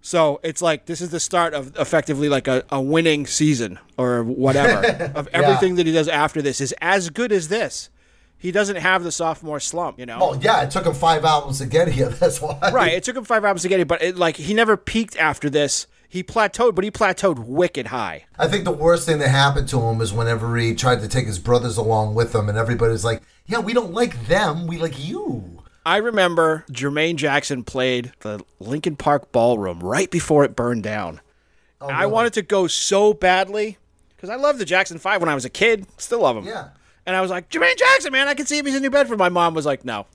So 0.00 0.40
it's 0.42 0.60
like 0.60 0.86
this 0.86 1.00
is 1.00 1.10
the 1.10 1.20
start 1.20 1.54
of 1.54 1.76
effectively 1.76 2.28
like 2.28 2.48
a, 2.48 2.64
a 2.70 2.80
winning 2.80 3.26
season 3.26 3.78
or 3.96 4.24
whatever 4.24 5.12
of 5.14 5.28
everything 5.28 5.76
that 5.76 5.86
he 5.86 5.92
does 5.92 6.08
after 6.08 6.42
this 6.42 6.60
is 6.60 6.74
as 6.80 7.10
good 7.10 7.32
as 7.32 7.48
this. 7.48 7.88
He 8.36 8.50
doesn't 8.50 8.74
have 8.74 9.04
the 9.04 9.12
sophomore 9.12 9.60
slump, 9.60 10.00
you 10.00 10.06
know. 10.06 10.18
Oh 10.20 10.34
yeah, 10.40 10.62
it 10.62 10.72
took 10.72 10.84
him 10.84 10.94
five 10.94 11.24
albums 11.24 11.58
to 11.58 11.66
get 11.66 11.86
here. 11.86 12.08
That's 12.20 12.42
why. 12.42 12.58
Right. 12.72 12.92
It 12.92 13.04
took 13.04 13.16
him 13.16 13.24
five 13.24 13.44
albums 13.44 13.62
to 13.62 13.68
get 13.68 13.76
here, 13.76 13.86
but 13.86 14.02
it, 14.02 14.16
like 14.16 14.36
he 14.36 14.52
never 14.52 14.76
peaked 14.76 15.16
after 15.16 15.48
this. 15.48 15.86
He 16.08 16.22
plateaued, 16.22 16.74
but 16.74 16.84
he 16.84 16.90
plateaued 16.90 17.38
wicked 17.38 17.86
high. 17.86 18.26
I 18.38 18.48
think 18.48 18.64
the 18.64 18.72
worst 18.72 19.06
thing 19.06 19.18
that 19.20 19.28
happened 19.28 19.68
to 19.68 19.80
him 19.80 20.00
is 20.02 20.12
whenever 20.12 20.54
he 20.56 20.74
tried 20.74 21.00
to 21.00 21.08
take 21.08 21.26
his 21.26 21.38
brothers 21.38 21.78
along 21.78 22.14
with 22.14 22.34
him, 22.34 22.48
and 22.48 22.58
everybody's 22.58 23.04
like, 23.04 23.22
"Yeah, 23.46 23.60
we 23.60 23.72
don't 23.72 23.94
like 23.94 24.26
them. 24.26 24.66
We 24.66 24.76
like 24.76 25.02
you." 25.02 25.61
I 25.84 25.96
remember 25.96 26.64
Jermaine 26.70 27.16
Jackson 27.16 27.64
played 27.64 28.12
the 28.20 28.44
Lincoln 28.60 28.96
Park 28.96 29.32
Ballroom 29.32 29.80
right 29.80 30.10
before 30.10 30.44
it 30.44 30.54
burned 30.54 30.82
down. 30.82 31.20
Oh, 31.80 31.88
I 31.88 32.06
wanted 32.06 32.34
to 32.34 32.42
go 32.42 32.68
so 32.68 33.12
badly 33.12 33.78
because 34.16 34.30
I 34.30 34.36
loved 34.36 34.60
the 34.60 34.64
Jackson 34.64 34.98
Five 34.98 35.20
when 35.20 35.28
I 35.28 35.34
was 35.34 35.44
a 35.44 35.50
kid. 35.50 35.86
Still 35.98 36.20
love 36.20 36.36
them. 36.36 36.44
Yeah. 36.44 36.68
And 37.04 37.16
I 37.16 37.20
was 37.20 37.32
like, 37.32 37.48
Jermaine 37.48 37.76
Jackson, 37.76 38.12
man, 38.12 38.28
I 38.28 38.34
can 38.34 38.46
see 38.46 38.58
him. 38.58 38.66
He's 38.66 38.76
in 38.76 38.82
New 38.82 38.90
Bedford. 38.90 39.18
My 39.18 39.28
mom 39.28 39.54
was 39.54 39.66
like, 39.66 39.84
no. 39.84 40.06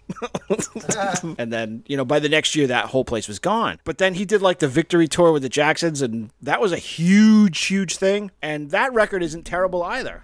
and 1.38 1.52
then, 1.52 1.84
you 1.86 1.98
know, 1.98 2.06
by 2.06 2.20
the 2.20 2.30
next 2.30 2.56
year, 2.56 2.68
that 2.68 2.86
whole 2.86 3.04
place 3.04 3.28
was 3.28 3.40
gone. 3.40 3.80
But 3.84 3.98
then 3.98 4.14
he 4.14 4.24
did 4.24 4.42
like 4.42 4.60
the 4.60 4.70
victory 4.70 5.10
tour 5.10 5.34
with 5.34 5.42
the 5.42 5.50
Jacksons, 5.50 6.02
and 6.02 6.30
that 6.42 6.62
was 6.62 6.72
a 6.72 6.78
huge, 6.78 7.66
huge 7.66 7.98
thing. 7.98 8.32
And 8.42 8.72
that 8.72 8.94
record 8.94 9.22
isn't 9.22 9.44
terrible 9.44 9.84
either. 9.84 10.24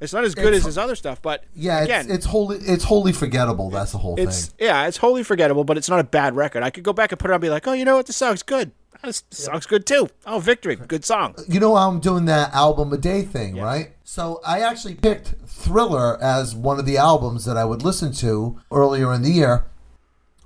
It's 0.00 0.12
not 0.12 0.24
as 0.24 0.34
good 0.34 0.46
It's- 0.46 0.60
as 0.60 0.64
his 0.66 0.78
other 0.78 0.94
stuff, 0.96 1.20
but 1.20 1.44
Yeah, 1.54 1.80
again, 1.82 2.06
it's, 2.06 2.14
it's 2.14 2.24
wholly 2.26 2.56
it's 2.58 2.84
wholly 2.84 3.12
forgettable. 3.12 3.70
That's 3.70 3.92
the 3.92 3.98
whole 3.98 4.14
it's 4.18 4.46
thing. 4.46 4.66
yeah, 4.66 4.86
it's 4.86 4.96
wholly 4.96 5.22
forgettable, 5.22 5.64
but 5.64 5.76
it's 5.76 5.88
not 5.90 6.00
a 6.00 6.04
bad 6.04 6.34
record. 6.36 6.62
I 6.62 6.70
could 6.70 6.84
go 6.84 6.92
back 6.92 7.12
and 7.12 7.18
put 7.18 7.30
it 7.30 7.32
on 7.32 7.36
and 7.36 7.42
be 7.42 7.50
like, 7.50 7.66
oh, 7.68 7.72
you 7.72 7.84
know 7.84 7.96
what, 7.96 8.06
this 8.06 8.16
song's 8.16 8.42
good. 8.42 8.72
This 9.02 9.22
song's 9.30 9.64
good 9.64 9.86
too. 9.86 10.08
Oh, 10.26 10.40
Victory, 10.40 10.76
good 10.76 11.06
song. 11.06 11.34
You 11.48 11.58
know 11.58 11.74
I'm 11.76 12.00
doing 12.00 12.26
that 12.26 12.52
album 12.52 12.92
a 12.92 12.98
day 12.98 13.22
thing, 13.22 13.56
right? 13.56 13.92
So 14.04 14.40
I 14.46 14.60
actually 14.60 14.94
picked 14.94 15.34
Thriller 15.46 16.22
as 16.22 16.54
one 16.54 16.78
of 16.78 16.84
the 16.84 16.98
albums 16.98 17.46
that 17.46 17.56
I 17.56 17.64
would 17.64 17.82
listen 17.82 18.12
to 18.14 18.60
earlier 18.70 19.10
in 19.14 19.22
the 19.22 19.30
year 19.30 19.64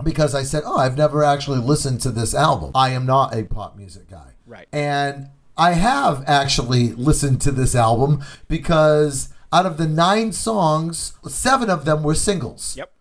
because 0.05 0.35
I 0.37 0.43
said, 0.45 0.63
"Oh, 0.65 0.77
I've 0.77 0.97
never 0.97 1.25
actually 1.25 1.59
listened 1.59 2.01
to 2.03 2.11
this 2.11 2.33
album. 2.35 2.71
I 2.77 2.91
am 2.91 3.07
not 3.07 3.35
a 3.35 3.43
pop 3.45 3.77
music 3.77 4.09
guy." 4.11 4.35
Right. 4.47 4.69
And 4.73 5.31
I 5.57 5.73
have 5.73 6.23
actually 6.29 6.93
listened 6.93 7.41
to 7.43 7.51
this 7.51 7.75
album 7.75 8.23
because 8.49 9.31
out 9.55 9.67
of 9.67 9.77
the 9.77 9.87
9 9.87 10.33
songs, 10.33 11.13
7 11.25 11.71
of 11.71 11.85
them 11.85 12.03
were 12.03 12.17
singles. 12.17 12.77
Yep. 12.77 12.93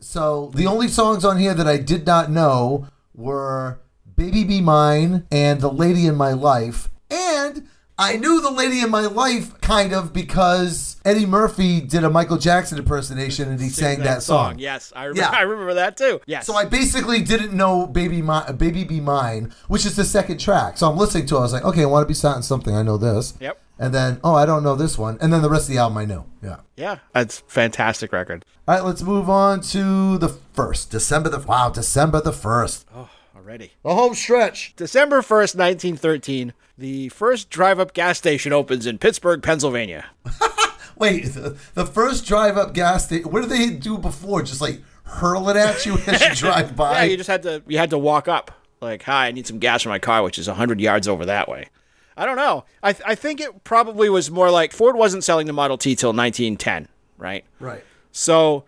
So 0.00 0.50
the 0.54 0.66
only 0.66 0.88
songs 0.88 1.24
on 1.24 1.38
here 1.38 1.54
that 1.54 1.68
I 1.68 1.76
did 1.76 2.04
not 2.04 2.30
know 2.30 2.88
were 3.14 3.78
Baby 4.16 4.42
Be 4.42 4.60
Mine 4.60 5.26
and 5.30 5.60
The 5.60 5.70
Lady 5.70 6.08
in 6.08 6.16
My 6.16 6.32
Life. 6.32 6.88
And 7.98 8.16
I 8.16 8.16
knew 8.16 8.40
The 8.40 8.50
Lady 8.50 8.80
in 8.80 8.90
My 8.90 9.02
Life 9.02 9.60
kind 9.60 9.92
of 9.92 10.12
because 10.12 11.00
Eddie 11.04 11.26
Murphy 11.26 11.80
did 11.80 12.04
a 12.04 12.10
Michael 12.10 12.38
Jackson 12.38 12.78
impersonation 12.78 13.48
and 13.48 13.60
he 13.60 13.68
sang 13.68 14.00
that, 14.00 14.22
song. 14.22 14.58
Yes, 14.58 14.92
I 14.94 15.04
remember. 15.04 15.20
Yeah. 15.20 15.30
I 15.38 15.42
remember 15.42 15.74
that 15.74 15.96
too. 15.96 16.20
Yes. 16.26 16.46
So 16.46 16.54
I 16.54 16.64
basically 16.64 17.22
didn't 17.22 17.52
know 17.54 17.86
Baby 17.86 18.22
Mi- 18.22 18.52
Baby 18.56 18.84
Be 18.84 19.00
Mine, 19.00 19.52
which 19.66 19.84
is 19.84 19.96
the 19.96 20.04
second 20.04 20.38
track. 20.38 20.78
So 20.78 20.88
I'm 20.88 20.96
listening 20.96 21.26
to 21.26 21.36
it. 21.36 21.38
I 21.38 21.42
was 21.42 21.52
like, 21.52 21.64
okay, 21.64 21.82
I 21.82 21.86
want 21.86 22.04
to 22.04 22.08
be 22.08 22.14
starting 22.14 22.42
something. 22.42 22.74
I 22.74 22.82
know 22.82 22.96
this. 22.96 23.34
Yep. 23.40 23.60
And 23.80 23.94
then, 23.94 24.20
oh, 24.24 24.34
I 24.34 24.44
don't 24.44 24.64
know 24.64 24.74
this 24.74 24.98
one. 24.98 25.18
And 25.20 25.32
then 25.32 25.40
the 25.40 25.50
rest 25.50 25.68
of 25.68 25.74
the 25.74 25.78
album 25.78 25.98
I 25.98 26.04
know. 26.04 26.26
Yeah. 26.42 26.56
yeah, 26.76 26.98
that's 27.12 27.40
fantastic 27.46 28.12
record. 28.12 28.44
All 28.66 28.74
right, 28.74 28.84
let's 28.84 29.02
move 29.02 29.30
on 29.30 29.60
to 29.62 30.18
the 30.18 30.28
first. 30.28 30.90
December 30.90 31.28
the 31.28 31.38
wow, 31.38 31.70
December 31.70 32.20
the 32.20 32.32
first. 32.32 32.86
Oh, 32.94 33.08
already. 33.48 33.72
The 33.82 33.94
home 33.94 34.14
stretch. 34.14 34.74
December 34.76 35.22
1st, 35.22 35.56
1913, 35.56 36.52
the 36.76 37.08
first 37.08 37.48
drive 37.48 37.80
up 37.80 37.94
gas 37.94 38.18
station 38.18 38.52
opens 38.52 38.86
in 38.86 38.98
Pittsburgh, 38.98 39.42
Pennsylvania. 39.42 40.04
Wait, 40.98 41.24
the, 41.24 41.56
the 41.72 41.86
first 41.86 42.26
drive 42.26 42.58
up 42.58 42.74
gas 42.74 43.06
station. 43.06 43.30
What 43.30 43.40
did 43.40 43.50
they 43.50 43.70
do 43.70 43.96
before? 43.96 44.42
Just 44.42 44.60
like 44.60 44.82
hurl 45.04 45.48
it 45.48 45.56
at 45.56 45.86
you 45.86 45.96
as 46.06 46.20
you 46.20 46.34
drive 46.34 46.76
by. 46.76 47.04
Yeah, 47.04 47.10
you 47.10 47.16
just 47.16 47.28
had 47.30 47.42
to 47.44 47.62
you 47.66 47.78
had 47.78 47.90
to 47.90 47.98
walk 47.98 48.28
up. 48.28 48.50
Like, 48.82 49.02
hi, 49.04 49.28
I 49.28 49.32
need 49.32 49.46
some 49.46 49.58
gas 49.58 49.82
for 49.82 49.88
my 49.88 49.98
car, 49.98 50.22
which 50.22 50.38
is 50.38 50.46
100 50.46 50.78
yards 50.78 51.08
over 51.08 51.24
that 51.24 51.48
way. 51.48 51.68
I 52.18 52.26
don't 52.26 52.36
know. 52.36 52.64
I, 52.82 52.92
th- 52.92 53.04
I 53.06 53.14
think 53.14 53.40
it 53.40 53.64
probably 53.64 54.10
was 54.10 54.30
more 54.30 54.50
like 54.50 54.72
Ford 54.72 54.94
wasn't 54.94 55.24
selling 55.24 55.46
the 55.46 55.52
Model 55.52 55.78
T 55.78 55.96
till 55.96 56.10
1910, 56.10 56.88
right? 57.16 57.44
right. 57.60 57.82
So 58.12 58.64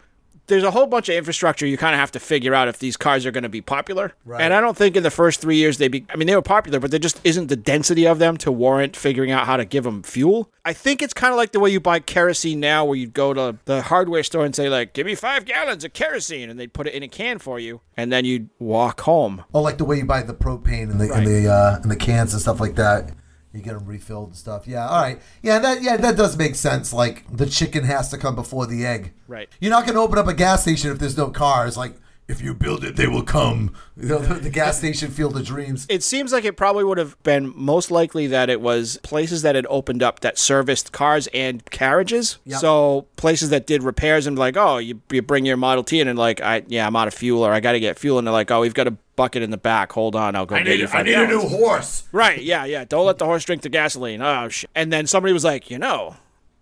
there's 0.51 0.63
a 0.65 0.71
whole 0.71 0.87
bunch 0.87 1.09
of 1.09 1.15
infrastructure 1.15 1.65
you 1.67 1.79
kind 1.79 1.95
of 1.95 2.01
have 2.01 2.13
to 2.13 2.21
figure 2.21 2.53
out 2.55 2.69
if 2.69 2.79
these 2.79 2.99
cars 2.99 3.25
are 3.25 3.31
going 3.31 3.45
to 3.45 3.49
be 3.49 3.63
popular. 3.63 4.13
Right. 4.27 4.43
And 4.43 4.53
I 4.53 4.61
don't 4.61 4.77
think 4.77 4.97
in 4.97 5.03
the 5.03 5.11
first 5.11 5.41
three 5.41 5.57
years 5.57 5.79
they 5.79 5.89
be. 5.89 6.05
I 6.11 6.17
mean, 6.17 6.27
they 6.27 6.35
were 6.37 6.43
popular, 6.43 6.79
but 6.79 6.91
there 6.91 7.01
just 7.01 7.19
isn't 7.25 7.47
the 7.47 7.57
density 7.57 8.07
of 8.07 8.19
them 8.19 8.37
to 8.39 8.53
warrant 8.53 8.95
figuring 8.97 9.31
out 9.31 9.47
how 9.47 9.57
to 9.57 9.65
give 9.65 9.85
them 9.85 10.03
fuel. 10.03 10.51
I 10.65 10.75
think 10.75 11.01
it's 11.01 11.15
kind 11.15 11.33
of 11.33 11.39
like 11.39 11.53
the 11.53 11.61
way 11.61 11.71
you 11.71 11.81
buy 11.81 12.01
kerosene 12.01 12.61
now, 12.61 12.85
where 12.85 12.97
you'd 12.97 13.15
go 13.15 13.33
to 13.33 13.57
the 13.65 13.81
hardware 13.81 14.23
store 14.23 14.45
and 14.45 14.55
say 14.55 14.69
like, 14.69 14.93
"Give 14.93 15.07
me 15.07 15.15
five 15.15 15.47
gallons 15.47 15.85
of 15.85 15.95
kerosene," 15.95 16.51
and 16.51 16.61
they'd 16.61 16.73
put 16.75 16.87
it 16.87 16.93
in 16.93 17.03
a 17.03 17.09
can 17.09 17.39
for 17.39 17.59
you, 17.59 17.81
and 17.97 18.13
then 18.13 18.27
you'd 18.27 18.51
walk 18.59 19.01
home. 19.03 19.45
Oh, 19.55 19.63
like 19.63 19.79
the 19.79 19.87
way 19.87 19.97
you 19.97 20.05
buy 20.05 20.23
the 20.23 20.35
propane 20.35 20.91
and 20.91 21.01
the 21.01 21.07
Right. 21.09 21.19
and 21.19 21.27
the 21.27 21.49
uh, 21.51 21.79
and 21.83 21.91
the 21.91 21.97
cans 21.97 22.35
and 22.35 22.43
stuff 22.43 22.61
like 22.61 22.75
that. 22.75 23.13
You 23.53 23.63
get 23.63 23.75
them 23.75 23.87
refilled 23.87 24.29
and 24.29 24.37
stuff. 24.37 24.67
Yeah. 24.69 24.87
All 24.87 25.03
right. 25.03 25.21
Yeah. 25.43 25.59
That 25.59 25.83
yeah 25.83 25.97
that 25.97 26.17
does 26.17 26.37
make 26.37 26.55
sense. 26.55 26.93
Like 26.93 27.25
the 27.37 27.47
chicken 27.47 27.85
has 27.85 28.09
to 28.11 28.19
come 28.19 28.35
before 28.35 28.67
the 28.67 28.87
egg. 28.87 29.13
Right. 29.27 29.49
You're 29.61 29.71
not 29.71 29.85
going 29.85 29.95
to 29.95 30.01
open 30.01 30.19
up 30.19 30.29
a 30.29 30.35
gas 30.35 30.63
station 30.63 30.91
if 30.91 30.99
there's 30.99 31.17
no 31.17 31.31
cars. 31.31 31.77
Like 31.77 31.95
if 32.31 32.41
you 32.41 32.55
build 32.55 32.85
it, 32.85 32.97
they 32.97 33.07
will 33.07 33.23
come. 33.23 33.75
You 33.97 34.09
know, 34.09 34.19
the, 34.19 34.35
the 34.35 34.51
gas 34.51 34.79
station 34.79 35.11
field 35.11 35.37
of 35.37 35.45
dreams. 35.45 35.87
It 35.89 36.03
seems 36.03 36.33
like 36.33 36.45
it 36.45 36.57
probably 36.57 36.85
would 36.85 36.99
have 36.99 37.21
been 37.23 37.53
most 37.57 37.91
likely 37.91 38.27
that 38.29 38.49
it 38.49 38.61
was 38.61 38.99
places 39.03 39.43
that 39.43 39.55
had 39.55 39.67
opened 39.69 40.03
up 40.03 40.21
that 40.21 40.39
serviced 40.39 40.93
cars 40.93 41.29
and 41.35 41.69
carriages. 41.71 42.39
Yep. 42.45 42.61
So 42.61 43.07
places 43.17 43.51
that 43.51 43.67
did 43.67 43.83
repairs 43.83 44.27
and 44.27 44.39
like, 44.39 44.57
oh, 44.57 44.79
you, 44.79 45.01
you 45.11 45.23
bring 45.23 45.45
your 45.45 45.57
Model 45.57 45.85
T 45.85 46.01
in 46.01 46.09
and 46.09 46.19
like, 46.19 46.41
I 46.41 46.63
yeah, 46.69 46.87
I'm 46.87 46.97
out 46.97 47.09
of 47.09 47.15
fuel 47.15 47.45
or 47.45 47.53
I 47.53 47.61
got 47.61 47.73
to 47.73 47.81
get 47.81 47.99
fuel 47.99 48.19
and 48.19 48.27
they're 48.27 48.33
like, 48.33 48.51
oh, 48.51 48.61
we've 48.61 48.75
got 48.75 48.87
a 48.87 48.97
bucket 49.17 49.43
in 49.43 49.51
the 49.51 49.59
back. 49.59 49.93
Hold 49.93 50.15
on, 50.17 50.37
I'll 50.37 50.47
go 50.47 50.63
get 50.63 50.79
you 50.79 50.87
five 50.87 51.07
gallons." 51.07 51.51
horse. 51.51 52.05
Right? 52.13 52.41
Yeah, 52.41 52.65
yeah. 52.65 52.85
Don't 52.85 53.07
let 53.07 53.19
the 53.19 53.27
horse 53.27 53.45
drink 53.45 53.63
the 53.63 53.69
gasoline. 53.69 54.23
Oh 54.23 54.49
shit. 54.49 54.71
And 54.75 54.93
then 54.93 55.07
somebody 55.07 55.33
was 55.33 55.45
like, 55.45 55.71
you 55.71 55.79
know. 55.79 56.17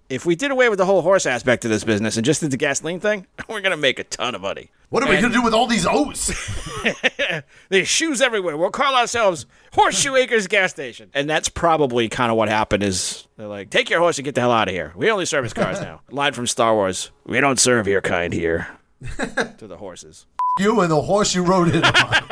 If 0.09 0.25
we 0.25 0.37
did 0.37 0.50
away 0.50 0.69
with 0.71 0.79
the 0.79 0.87
whole 0.87 1.03
horse 1.03 1.27
aspect 1.27 1.65
of 1.67 1.71
this 1.71 1.85
business 1.85 2.17
and 2.17 2.25
just 2.25 2.41
did 2.41 2.50
the 2.50 2.57
gasoline 2.57 2.99
thing, 3.00 3.27
we're 3.49 3.61
gonna 3.61 3.77
make 3.77 3.99
a 3.99 4.05
ton 4.05 4.35
of 4.35 4.41
money. 4.41 4.71
What 4.91 5.03
are 5.03 5.09
we 5.11 5.21
going 5.21 5.31
to 5.31 5.38
do 5.38 5.43
with 5.43 5.53
all 5.53 5.67
these 5.67 5.85
oats? 5.87 6.33
There's 7.69 7.88
shoes 7.88 8.23
everywhere. 8.23 8.57
We'll 8.57 8.71
call 8.71 8.95
ourselves 8.95 9.45
Horseshoe 9.75 10.15
Acres 10.17 10.47
Gas 10.47 10.71
Station. 10.71 11.11
And 11.12 11.29
that's 11.29 11.50
probably 11.50 12.09
kind 12.09 12.31
of 12.31 12.38
what 12.38 12.49
happened 12.49 12.83
is 12.83 13.29
they're 13.37 13.49
like, 13.49 13.69
take 13.69 13.91
your 13.91 14.00
horse 14.00 14.17
and 14.17 14.25
get 14.25 14.35
the 14.35 14.41
hell 14.41 14.50
out 14.50 14.67
of 14.69 14.73
here. 14.73 14.95
We 14.97 15.11
only 15.11 15.27
service 15.27 15.53
cars 15.53 15.79
now. 15.79 16.00
Line 16.11 16.33
from 16.33 16.47
Star 16.47 16.75
Wars. 16.75 17.11
We 17.27 17.38
don't 17.38 17.61
serve 17.61 17.87
your 17.87 18.00
kind 18.00 18.33
here. 18.33 18.69
to 19.59 19.67
the 19.67 19.77
horses. 19.77 20.25
you 20.59 20.81
and 20.81 20.91
the 20.91 21.03
horse 21.03 21.35
you 21.35 21.43
rode 21.45 21.75
in 21.75 21.85
on. 21.85 22.23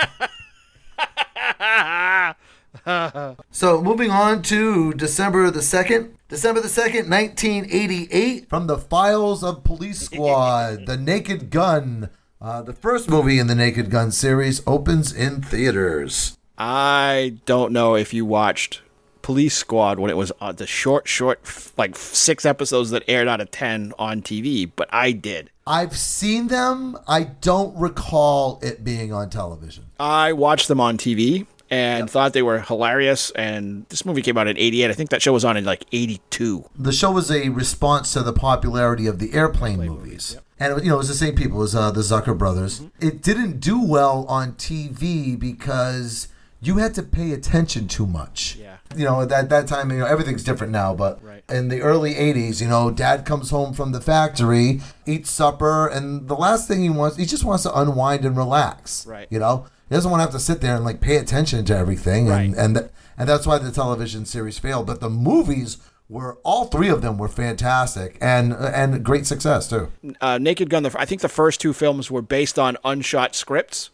so 3.51 3.81
moving 3.81 4.11
on 4.11 4.43
to 4.43 4.93
December 4.95 5.51
the 5.51 5.61
2nd. 5.61 6.11
December 6.29 6.61
the 6.61 6.69
2nd, 6.69 7.09
1988. 7.09 8.49
From 8.49 8.67
the 8.67 8.79
Files 8.79 9.45
of 9.45 9.65
Police 9.65 10.01
Squad, 10.01 10.87
The 10.87 10.97
Naked 10.97 11.51
Gun. 11.51 12.11
Uh, 12.41 12.63
the 12.63 12.73
first 12.73 13.09
movie 13.09 13.39
in 13.39 13.47
the 13.47 13.55
Naked 13.55 13.91
Gun 13.91 14.11
series 14.11 14.63
opens 14.67 15.13
in 15.13 15.43
theaters. 15.43 16.37
I 16.59 17.39
don't 17.47 17.73
know 17.73 17.95
if 17.95 18.13
you 18.13 18.25
watched 18.25 18.83
Police 19.23 19.57
Squad 19.57 19.99
when 19.99 20.11
it 20.11 20.17
was 20.17 20.31
uh, 20.41 20.53
the 20.53 20.67
short, 20.67 21.09
short, 21.09 21.41
like 21.77 21.97
six 21.97 22.45
episodes 22.47 22.91
that 22.91 23.03
aired 23.09 23.27
out 23.27 23.41
of 23.41 23.51
10 23.51 23.93
on 23.99 24.23
TV, 24.23 24.71
but 24.75 24.89
I 24.93 25.13
did. 25.13 25.51
I've 25.67 25.97
seen 25.97 26.47
them. 26.47 26.97
I 27.09 27.25
don't 27.25 27.77
recall 27.77 28.61
it 28.63 28.85
being 28.85 29.13
on 29.13 29.31
television. 29.31 29.87
I 29.99 30.33
watched 30.33 30.69
them 30.69 30.81
on 30.81 30.97
TV 30.97 31.47
and 31.71 32.09
thought 32.11 32.33
they 32.33 32.43
were 32.43 32.61
hilarious. 32.61 33.31
And 33.33 33.87
this 33.89 34.05
movie 34.05 34.23
came 34.23 34.37
out 34.39 34.47
in 34.49 34.57
88. 34.57 34.91
I 34.91 34.95
think 34.95 35.11
that 35.11 35.23
show 35.23 35.33
was 35.33 35.45
on 35.45 35.57
in 35.57 35.65
like 35.65 35.85
82. 35.93 36.65
The 36.79 36.93
show 36.93 37.11
was 37.13 37.31
a 37.31 37.49
response 37.51 38.13
to 38.13 38.23
the 38.23 38.33
popularity 38.33 39.07
of 39.07 39.19
the 39.19 39.33
airplane 39.35 39.79
movies. 39.79 40.37
And 40.59 40.83
you 40.83 40.89
know, 40.89 40.95
it 40.95 40.99
was 40.99 41.09
the 41.09 41.15
same 41.15 41.35
people. 41.35 41.63
as 41.63 41.75
uh, 41.75 41.91
the 41.91 42.01
Zucker 42.01 42.37
brothers. 42.37 42.83
It 43.01 43.23
didn't 43.23 43.61
do 43.61 43.83
well 43.83 44.25
on 44.29 44.53
TV 44.53 45.39
because 45.39 46.29
you 46.61 46.79
had 46.79 46.95
to 46.95 47.03
pay 47.03 47.33
attention 47.33 47.87
too 47.89 48.07
much. 48.07 48.57
Yeah. 48.59 48.77
You 48.97 49.05
know, 49.05 49.21
at 49.23 49.29
that, 49.29 49.49
that 49.51 49.67
time, 49.67 49.91
you 49.91 49.99
know, 49.99 50.07
everything's 50.07 50.43
different 50.45 50.73
now, 50.73 50.95
but 50.95 51.23
Right. 51.23 51.43
in 51.51 51.69
the 51.69 51.83
early 51.83 52.15
80s, 52.15 52.63
you 52.63 52.69
know, 52.69 52.91
dad 52.91 53.27
comes 53.27 53.51
home 53.51 53.75
from 53.75 53.93
the 53.93 54.01
factory, 54.01 54.81
eats 55.05 55.31
supper, 55.31 55.87
and 55.87 56.29
the 56.29 56.35
last 56.35 56.67
thing 56.67 56.81
he 56.81 56.89
wants, 56.89 57.17
he 57.19 57.27
just 57.27 57.45
wants 57.45 57.65
to 57.65 57.79
unwind 57.79 58.25
and 58.25 58.37
relax. 58.37 59.07
Right. 59.07 59.27
You 59.29 59.39
know, 59.39 59.67
he 59.89 59.95
doesn't 59.95 60.11
want 60.11 60.21
to 60.21 60.25
have 60.25 60.33
to 60.33 60.41
sit 60.41 60.61
there 60.61 60.75
and 60.77 60.85
like 60.85 61.01
pay 61.01 61.17
attention 61.17 61.65
to 61.67 61.77
everything. 61.77 62.27
Right. 62.29 62.41
And, 62.47 62.55
and, 62.55 62.75
th- 62.77 62.91
and 63.19 63.29
that's 63.29 63.47
why 63.47 63.59
the 63.59 63.71
television 63.71 64.25
series 64.27 64.59
failed. 64.59 64.87
But 64.87 65.01
the 65.01 65.11
movies 65.11 65.79
were, 66.09 66.39
all 66.45 66.67
three 66.67 66.89
of 66.89 67.03
them 67.03 67.19
were 67.19 67.29
fantastic 67.29 68.17
and, 68.21 68.53
and 68.53 69.05
great 69.05 69.27
success 69.27 69.69
too. 69.69 69.91
Uh, 70.21 70.39
Naked 70.39 70.71
Gun. 70.71 70.83
The, 70.83 70.95
I 70.99 71.05
think 71.05 71.21
the 71.21 71.29
first 71.29 71.61
two 71.61 71.73
films 71.73 72.11
were 72.11 72.23
based 72.23 72.59
on 72.59 72.77
unshot 72.85 73.35
scripts 73.35 73.91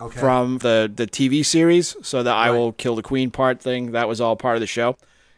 Okay. 0.00 0.18
from 0.18 0.58
the 0.58 0.90
the 0.94 1.06
TV 1.06 1.44
series. 1.46 1.94
So 2.02 2.24
the 2.24 2.30
"I 2.32 2.50
will 2.50 2.72
kill 2.72 2.96
the 2.96 3.02
queen" 3.02 3.30
part 3.30 3.60
thing 3.60 3.92
that 3.92 4.08
was 4.08 4.20
all 4.20 4.34
part 4.34 4.56
of 4.56 4.60
the 4.60 4.66
show. 4.66 4.96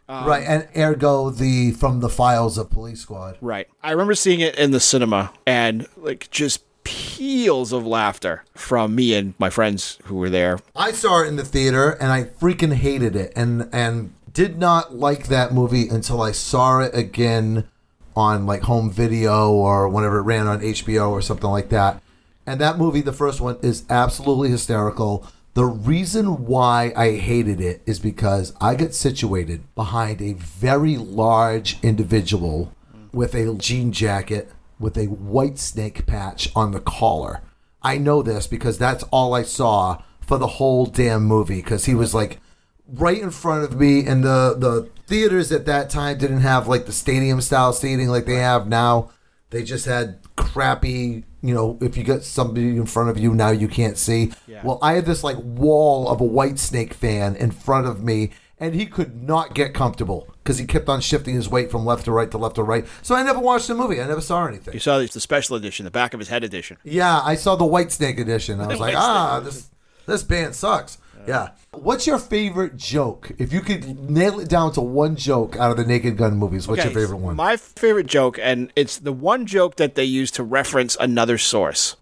right. 0.09 0.43
And 0.47 0.67
ergo, 0.75 1.29
the 1.29 1.73
from 1.73 2.01
the 2.01 2.09
files 2.09 2.57
of 2.57 2.71
Police 2.71 3.01
Squad. 3.03 3.37
Right. 3.43 3.69
I 3.83 3.91
remember 3.91 4.15
seeing 4.15 4.41
it 4.41 4.59
in 4.59 4.71
the 4.71 4.81
cinema 4.81 5.31
and 5.47 5.87
like 5.99 6.31
just 6.31 6.63
peals 6.87 7.73
of 7.73 7.85
laughter 7.85 8.45
from 8.55 8.95
me 8.95 9.13
and 9.15 9.35
my 9.39 9.51
friends 9.51 9.99
who 10.05 10.15
were 10.15 10.31
there. 10.31 10.61
I 10.77 10.93
saw 10.93 11.23
it 11.23 11.27
in 11.27 11.35
the 11.35 11.45
theater 11.45 11.91
and 11.91 12.13
I 12.13 12.25
freaking 12.25 12.75
hated 12.75 13.17
it 13.17 13.33
and 13.35 13.69
and 13.73 14.15
did 14.33 14.59
not 14.59 14.95
like 14.95 15.27
that 15.27 15.53
movie 15.53 15.89
until 15.89 16.23
I 16.23 16.31
saw 16.31 16.81
it 16.81 16.95
again 16.95 17.67
on 18.15 18.47
like 18.47 18.63
home 18.63 18.91
video 18.91 19.51
or 19.51 19.89
whenever 19.89 20.19
it 20.19 20.23
ran 20.23 20.47
on 20.47 20.61
HBO 20.61 21.11
or 21.11 21.21
something 21.21 21.51
like 21.51 21.71
that. 21.71 22.01
And 22.47 22.61
that 22.61 22.79
movie, 22.79 23.01
the 23.01 23.13
first 23.13 23.41
one, 23.41 23.59
is 23.63 23.85
absolutely 23.91 24.51
hysterical. 24.51 25.27
The 25.55 25.65
reason 25.65 26.47
why 26.47 26.93
I 26.95 27.17
hated 27.17 27.61
it 27.61 27.83
is 27.87 27.99
because 27.99 28.55
I 28.61 28.77
got 28.77 28.95
situated 28.95 29.63
behind 29.75 30.23
a 30.23 30.35
very 30.35 30.97
large 30.97 31.83
individual 31.83 32.73
with 33.13 33.35
a 33.35 33.55
jean 33.55 33.91
jacket 33.91 34.53
with 34.79 34.97
a 34.97 35.07
Whitesnake 35.07 36.07
patch 36.07 36.51
on 36.55 36.73
the 36.73 36.81
collar. 36.81 37.43
I 37.83 37.99
know 37.99 38.23
this 38.23 38.47
because 38.47 38.79
that's 38.79 39.05
all 39.05 39.35
I 39.35 39.43
saw 39.43 40.03
for 40.21 40.39
the 40.39 40.47
whole 40.47 40.87
damn 40.87 41.25
movie 41.25 41.63
because 41.63 41.85
he 41.85 41.95
was 41.95 42.15
like 42.15 42.41
right 42.89 43.21
in 43.21 43.31
front 43.31 43.65
of 43.65 43.79
me 43.79 44.07
and 44.07 44.25
the 44.25 44.55
the 44.59 44.91
theaters 45.07 45.53
at 45.53 45.67
that 45.67 45.89
time 45.89 46.19
didn't 46.19 46.41
have 46.41 46.67
like 46.67 46.87
the 46.87 46.93
stadium 46.93 47.41
style 47.41 47.73
seating 47.73 48.09
like 48.09 48.27
they 48.27 48.37
have 48.37 48.69
now. 48.69 49.11
They 49.51 49.63
just 49.63 49.87
had 49.87 50.19
crappy, 50.37 51.25
you 51.41 51.55
know, 51.55 51.79
if 51.81 51.97
you 51.97 52.03
got 52.03 52.25
somebody 52.25 52.77
in 52.77 52.87
front 52.87 53.11
of 53.11 53.19
you 53.19 53.33
now 53.33 53.51
you 53.51 53.69
can't 53.69 53.97
see. 53.97 54.33
Yeah. 54.47 54.63
Well, 54.65 54.81
I 54.83 54.95
had 54.95 55.07
this 55.07 55.23
like 55.23 55.37
wall 55.39 56.09
of 56.09 56.21
a 56.21 56.25
Whitesnake 56.25 56.93
fan 56.93 57.37
in 57.37 57.53
front 57.53 57.87
of 57.87 58.03
me 58.03 58.31
and 58.59 58.75
he 58.75 58.87
could 58.87 59.23
not 59.23 59.55
get 59.55 59.75
comfortable 59.75 60.29
because 60.43 60.59
he 60.59 60.67
kept 60.67 60.89
on 60.89 61.01
shifting 61.01 61.35
his 61.35 61.49
weight 61.49 61.71
from 61.71 61.85
left 61.85 62.05
to 62.07 62.13
right 62.13 62.31
to 62.31 62.39
left 62.39 62.57
to 62.57 62.63
right. 62.63 62.87
So 63.03 63.15
I 63.15 63.23
never 63.23 63.39
watched 63.39 63.69
the 63.69 63.75
movie. 63.75 64.01
I 64.01 64.07
never 64.07 64.21
saw 64.21 64.47
anything. 64.47 64.75
You 64.75 64.81
saw 64.81 64.99
the, 64.99 65.07
the 65.07 65.21
special 65.21 65.57
edition, 65.57 65.85
the 65.85 65.91
back 65.91 66.15
of 66.15 66.21
his 66.21 66.29
head 66.29 66.45
edition. 66.45 66.79
Yeah, 66.85 67.21
I 67.23 67.35
saw 67.35 67.57
the 67.57 67.65
Whitesnake 67.65 68.19
edition. 68.19 68.61
I 68.61 68.67
was 68.67 68.81
like, 68.81 68.97
ah, 68.97 69.41
this 69.41 69.69
this 70.07 70.23
band 70.23 70.55
sucks. 70.55 70.99
Yeah. 71.27 71.51
What's 71.73 72.07
your 72.07 72.19
favorite 72.21 72.77
joke? 72.77 73.33
If 73.39 73.53
you 73.53 73.61
could 73.61 74.09
nail 74.09 74.39
it 74.39 74.49
down 74.49 74.73
to 74.75 74.81
one 74.81 75.17
joke 75.17 75.57
out 75.57 75.73
of 75.73 75.77
the 75.77 75.85
Naked 75.85 76.17
Gun 76.17 76.37
movies, 76.37 76.69
what's 76.69 76.81
Okay, 76.81 76.91
your 76.93 77.01
favorite 77.01 77.19
one? 77.19 77.35
My 77.35 77.57
favorite 77.57 78.07
joke, 78.07 78.39
and 78.41 78.73
it's 78.77 78.97
the 78.99 79.13
one 79.13 79.45
joke 79.45 79.75
that 79.77 79.97
they 79.97 80.05
use 80.05 80.31
to 80.33 80.45
reference 80.45 80.97
another 81.01 81.37
source. 81.37 81.97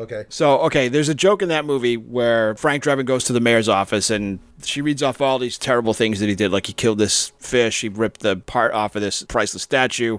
Okay. 0.00 0.24
So, 0.28 0.58
okay, 0.60 0.88
there's 0.88 1.08
a 1.08 1.14
joke 1.14 1.42
in 1.42 1.48
that 1.48 1.64
movie 1.64 1.96
where 1.96 2.54
Frank 2.56 2.84
Drebin 2.84 3.04
goes 3.04 3.24
to 3.24 3.32
the 3.32 3.40
mayor's 3.40 3.68
office 3.68 4.10
and 4.10 4.38
she 4.62 4.82
reads 4.82 5.02
off 5.02 5.20
all 5.20 5.38
these 5.38 5.58
terrible 5.58 5.94
things 5.94 6.20
that 6.20 6.28
he 6.28 6.34
did. 6.34 6.52
Like 6.52 6.66
he 6.66 6.72
killed 6.72 6.98
this 6.98 7.32
fish, 7.38 7.80
he 7.80 7.88
ripped 7.88 8.20
the 8.20 8.36
part 8.36 8.72
off 8.72 8.96
of 8.96 9.02
this 9.02 9.22
priceless 9.24 9.62
statue. 9.62 10.18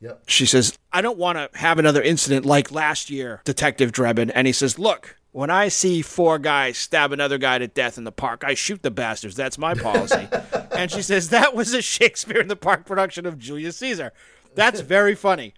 Yep. 0.00 0.22
She 0.26 0.46
says, 0.46 0.78
I 0.92 1.02
don't 1.02 1.18
want 1.18 1.36
to 1.36 1.58
have 1.58 1.78
another 1.78 2.02
incident 2.02 2.46
like 2.46 2.72
last 2.72 3.10
year, 3.10 3.42
Detective 3.44 3.92
Drebin. 3.92 4.32
And 4.34 4.46
he 4.46 4.52
says, 4.52 4.78
Look, 4.78 5.16
when 5.32 5.50
I 5.50 5.68
see 5.68 6.02
four 6.02 6.38
guys 6.38 6.78
stab 6.78 7.12
another 7.12 7.38
guy 7.38 7.58
to 7.58 7.68
death 7.68 7.98
in 7.98 8.04
the 8.04 8.12
park, 8.12 8.42
I 8.44 8.54
shoot 8.54 8.82
the 8.82 8.90
bastards. 8.90 9.36
That's 9.36 9.58
my 9.58 9.74
policy. 9.74 10.26
and 10.72 10.90
she 10.90 11.02
says, 11.02 11.28
That 11.28 11.54
was 11.54 11.74
a 11.74 11.82
Shakespeare 11.82 12.40
in 12.40 12.48
the 12.48 12.56
Park 12.56 12.86
production 12.86 13.26
of 13.26 13.38
Julius 13.38 13.76
Caesar. 13.76 14.12
That's 14.54 14.80
very 14.80 15.14
funny. 15.14 15.54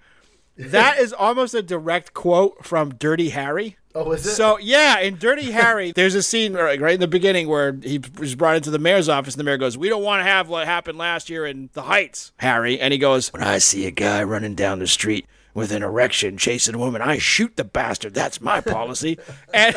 That 0.56 0.98
is 0.98 1.12
almost 1.12 1.54
a 1.54 1.62
direct 1.62 2.14
quote 2.14 2.64
from 2.64 2.94
Dirty 2.94 3.30
Harry. 3.30 3.76
Oh, 3.94 4.12
is 4.12 4.26
it? 4.26 4.30
So 4.30 4.58
yeah, 4.58 5.00
in 5.00 5.16
Dirty 5.16 5.50
Harry, 5.50 5.92
there's 5.96 6.14
a 6.14 6.22
scene 6.22 6.54
right 6.54 6.80
right 6.80 6.94
in 6.94 7.00
the 7.00 7.08
beginning 7.08 7.48
where 7.48 7.78
he 7.82 8.00
was 8.18 8.34
brought 8.34 8.56
into 8.56 8.70
the 8.70 8.78
mayor's 8.78 9.08
office, 9.08 9.34
and 9.34 9.40
the 9.40 9.44
mayor 9.44 9.56
goes, 9.58 9.76
"We 9.76 9.88
don't 9.88 10.02
want 10.02 10.20
to 10.20 10.24
have 10.24 10.48
what 10.48 10.66
happened 10.66 10.98
last 10.98 11.28
year 11.28 11.46
in 11.46 11.70
the 11.72 11.82
Heights, 11.82 12.32
Harry." 12.38 12.80
And 12.80 12.92
he 12.92 12.98
goes, 12.98 13.32
"When 13.32 13.42
I 13.42 13.58
see 13.58 13.86
a 13.86 13.90
guy 13.90 14.22
running 14.22 14.54
down 14.54 14.78
the 14.78 14.86
street 14.86 15.26
with 15.54 15.72
an 15.72 15.82
erection 15.82 16.38
chasing 16.38 16.74
a 16.74 16.78
woman, 16.78 17.02
I 17.02 17.18
shoot 17.18 17.56
the 17.56 17.64
bastard. 17.64 18.14
That's 18.14 18.40
my 18.40 18.60
policy." 18.60 19.18
and 19.54 19.76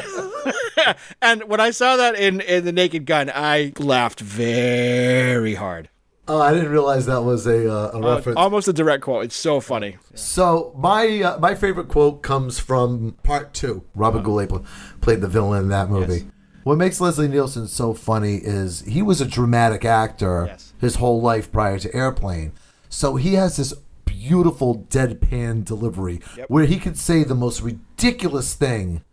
and 1.21 1.43
when 1.45 1.59
I 1.59 1.71
saw 1.71 1.97
that 1.97 2.15
in 2.15 2.41
in 2.41 2.65
the 2.65 2.71
Naked 2.71 3.05
Gun, 3.05 3.29
I 3.33 3.73
laughed 3.77 4.19
very 4.19 5.55
hard. 5.55 5.89
Oh, 6.27 6.41
I 6.41 6.53
didn't 6.53 6.71
realize 6.71 7.05
that 7.05 7.21
was 7.21 7.45
a, 7.45 7.71
uh, 7.71 7.91
a 7.93 7.97
Uh, 7.99 8.15
reference. 8.15 8.37
almost 8.37 8.67
a 8.67 8.73
direct 8.73 9.03
quote. 9.03 9.25
It's 9.25 9.35
so 9.35 9.59
funny. 9.59 9.97
So 10.15 10.73
my 10.77 11.21
uh, 11.21 11.37
my 11.39 11.53
favorite 11.55 11.87
quote 11.87 12.23
comes 12.23 12.57
from 12.59 13.15
part 13.23 13.53
two. 13.53 13.83
Robert 13.93 14.23
Goulet 14.23 14.49
pl- 14.49 14.65
played 15.01 15.21
the 15.21 15.27
villain 15.27 15.63
in 15.63 15.69
that 15.69 15.89
movie. 15.89 16.13
Yes. 16.13 16.23
What 16.63 16.77
makes 16.79 16.99
Leslie 16.99 17.27
Nielsen 17.27 17.67
so 17.67 17.93
funny 17.93 18.37
is 18.37 18.81
he 18.81 19.03
was 19.03 19.21
a 19.21 19.25
dramatic 19.25 19.85
actor 19.85 20.45
Yes. 20.47 20.73
his 20.79 20.95
whole 20.95 21.21
life 21.21 21.51
prior 21.51 21.77
to 21.77 21.95
Airplane. 21.95 22.53
So 22.89 23.17
he 23.17 23.35
has 23.35 23.57
this 23.57 23.73
beautiful 24.05 24.83
deadpan 24.89 25.63
delivery 25.63 26.21
where 26.47 26.65
he 26.65 26.79
could 26.79 26.97
say 26.97 27.23
the 27.23 27.35
most 27.35 27.61
ridiculous 27.61 28.55
thing 28.55 29.03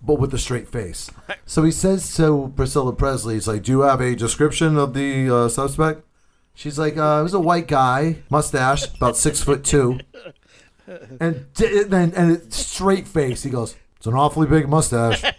but 0.00 0.18
with 0.18 0.32
a 0.32 0.38
straight 0.38 0.68
face. 0.68 1.10
So 1.44 1.62
he 1.62 1.70
says 1.70 2.14
to 2.16 2.52
Priscilla 2.56 2.94
Presley, 2.94 3.34
he's 3.34 3.48
like, 3.48 3.62
"Do 3.64 3.72
you 3.72 3.80
have 3.82 4.00
a 4.00 4.14
description 4.16 4.78
of 4.78 4.94
the 4.94 5.28
uh, 5.34 5.48
suspect?" 5.48 6.02
She's 6.54 6.78
like, 6.78 6.96
uh, 6.96 7.18
"He 7.18 7.22
was 7.22 7.34
a 7.34 7.40
white 7.40 7.68
guy, 7.68 8.16
mustache, 8.30 8.86
about 8.94 9.16
six 9.16 9.42
foot 9.42 9.64
two, 9.64 10.00
and 10.86 11.46
then 11.54 11.92
and 11.92 12.14
and 12.14 12.32
it, 12.32 12.54
straight 12.54 13.08
face." 13.08 13.42
He 13.42 13.50
goes, 13.50 13.76
"It's 13.96 14.06
an 14.06 14.14
awfully 14.14 14.46
big 14.46 14.68
mustache." 14.68 15.24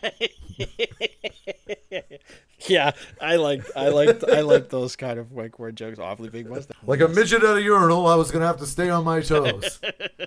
Yeah, 2.67 2.91
I 3.21 3.35
like 3.35 3.63
I 3.75 3.89
like 3.89 4.27
I 4.27 4.41
like 4.41 4.69
those 4.69 4.95
kind 4.95 5.19
of 5.19 5.31
like 5.31 5.59
word 5.59 5.75
jokes. 5.75 5.99
Awfully 5.99 6.29
big 6.29 6.49
mustache. 6.49 6.77
Like 6.85 6.99
a 7.01 7.07
midget 7.07 7.43
at 7.43 7.57
a 7.57 7.61
urinal, 7.61 8.07
I 8.07 8.15
was 8.15 8.31
gonna 8.31 8.47
have 8.47 8.57
to 8.57 8.65
stay 8.65 8.89
on 8.89 9.03
my 9.03 9.21
toes. 9.21 9.79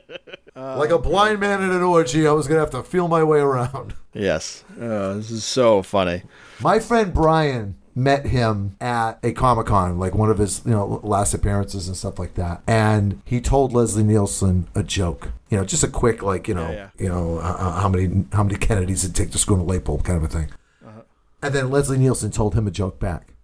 like 0.57 0.90
a 0.90 0.98
blind 0.98 1.40
man 1.40 1.62
at 1.62 1.70
an 1.70 1.83
orgy, 1.83 2.27
I 2.27 2.33
was 2.33 2.46
gonna 2.46 2.61
have 2.61 2.70
to 2.70 2.83
feel 2.83 3.09
my 3.09 3.24
way 3.24 3.40
around. 3.40 3.94
Yes. 4.12 4.64
Oh, 4.81 5.14
this 5.14 5.31
is 5.31 5.44
so 5.44 5.83
funny. 5.83 6.22
My 6.61 6.79
friend 6.79 7.12
Brian 7.12 7.77
met 7.98 8.26
him 8.26 8.76
at 8.80 9.18
a 9.24 9.32
Comic 9.32 9.66
Con, 9.66 9.98
like 9.98 10.14
one 10.14 10.30
of 10.30 10.38
his 10.38 10.62
you 10.64 10.70
know 10.70 11.00
last 11.02 11.34
appearances 11.34 11.88
and 11.88 11.96
stuff 11.96 12.18
like 12.18 12.34
that. 12.34 12.62
And 12.66 13.20
he 13.24 13.40
told 13.40 13.72
Leslie 13.72 14.04
Nielsen 14.04 14.68
a 14.74 14.82
joke, 14.82 15.32
you 15.50 15.58
know, 15.58 15.64
just 15.64 15.82
a 15.82 15.88
quick 15.88 16.22
like 16.22 16.46
you 16.48 16.54
know, 16.54 16.70
Yeah, 16.70 16.90
you 16.96 17.08
know 17.08 17.38
uh, 17.38 17.56
uh, 17.58 17.80
how 17.80 17.88
many 17.88 18.24
how 18.32 18.44
many 18.44 18.56
Kennedys 18.56 19.04
it 19.04 19.14
take 19.14 19.32
to 19.32 19.38
screw 19.38 19.56
in 19.56 19.62
a 19.62 19.64
light 19.64 19.84
bulb 19.84 20.04
kind 20.04 20.16
of 20.16 20.24
a 20.24 20.28
thing. 20.28 20.48
And 21.40 21.54
then 21.54 21.70
Leslie 21.70 21.98
Nielsen 21.98 22.30
told 22.32 22.54
him 22.54 22.66
a 22.66 22.70
joke 22.70 22.98
back, 22.98 23.34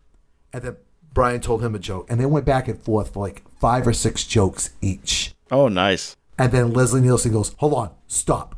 and 0.53 0.63
then 0.63 0.77
Brian 1.13 1.41
told 1.41 1.63
him 1.63 1.75
a 1.75 1.79
joke, 1.79 2.07
and 2.11 2.21
they 2.21 2.27
went 2.27 2.45
back 2.45 2.67
and 2.67 2.81
forth 2.81 3.13
for 3.13 3.21
like 3.21 3.43
five 3.61 3.87
or 3.87 3.93
six 3.93 4.25
jokes 4.25 4.71
each. 4.81 5.33
Oh, 5.51 5.69
nice. 5.69 6.17
And 6.37 6.51
then 6.51 6.73
Leslie 6.73 7.01
Nielsen 7.01 7.33
goes, 7.33 7.55
"Hold 7.59 7.75
on, 7.75 7.91
stop. 8.09 8.57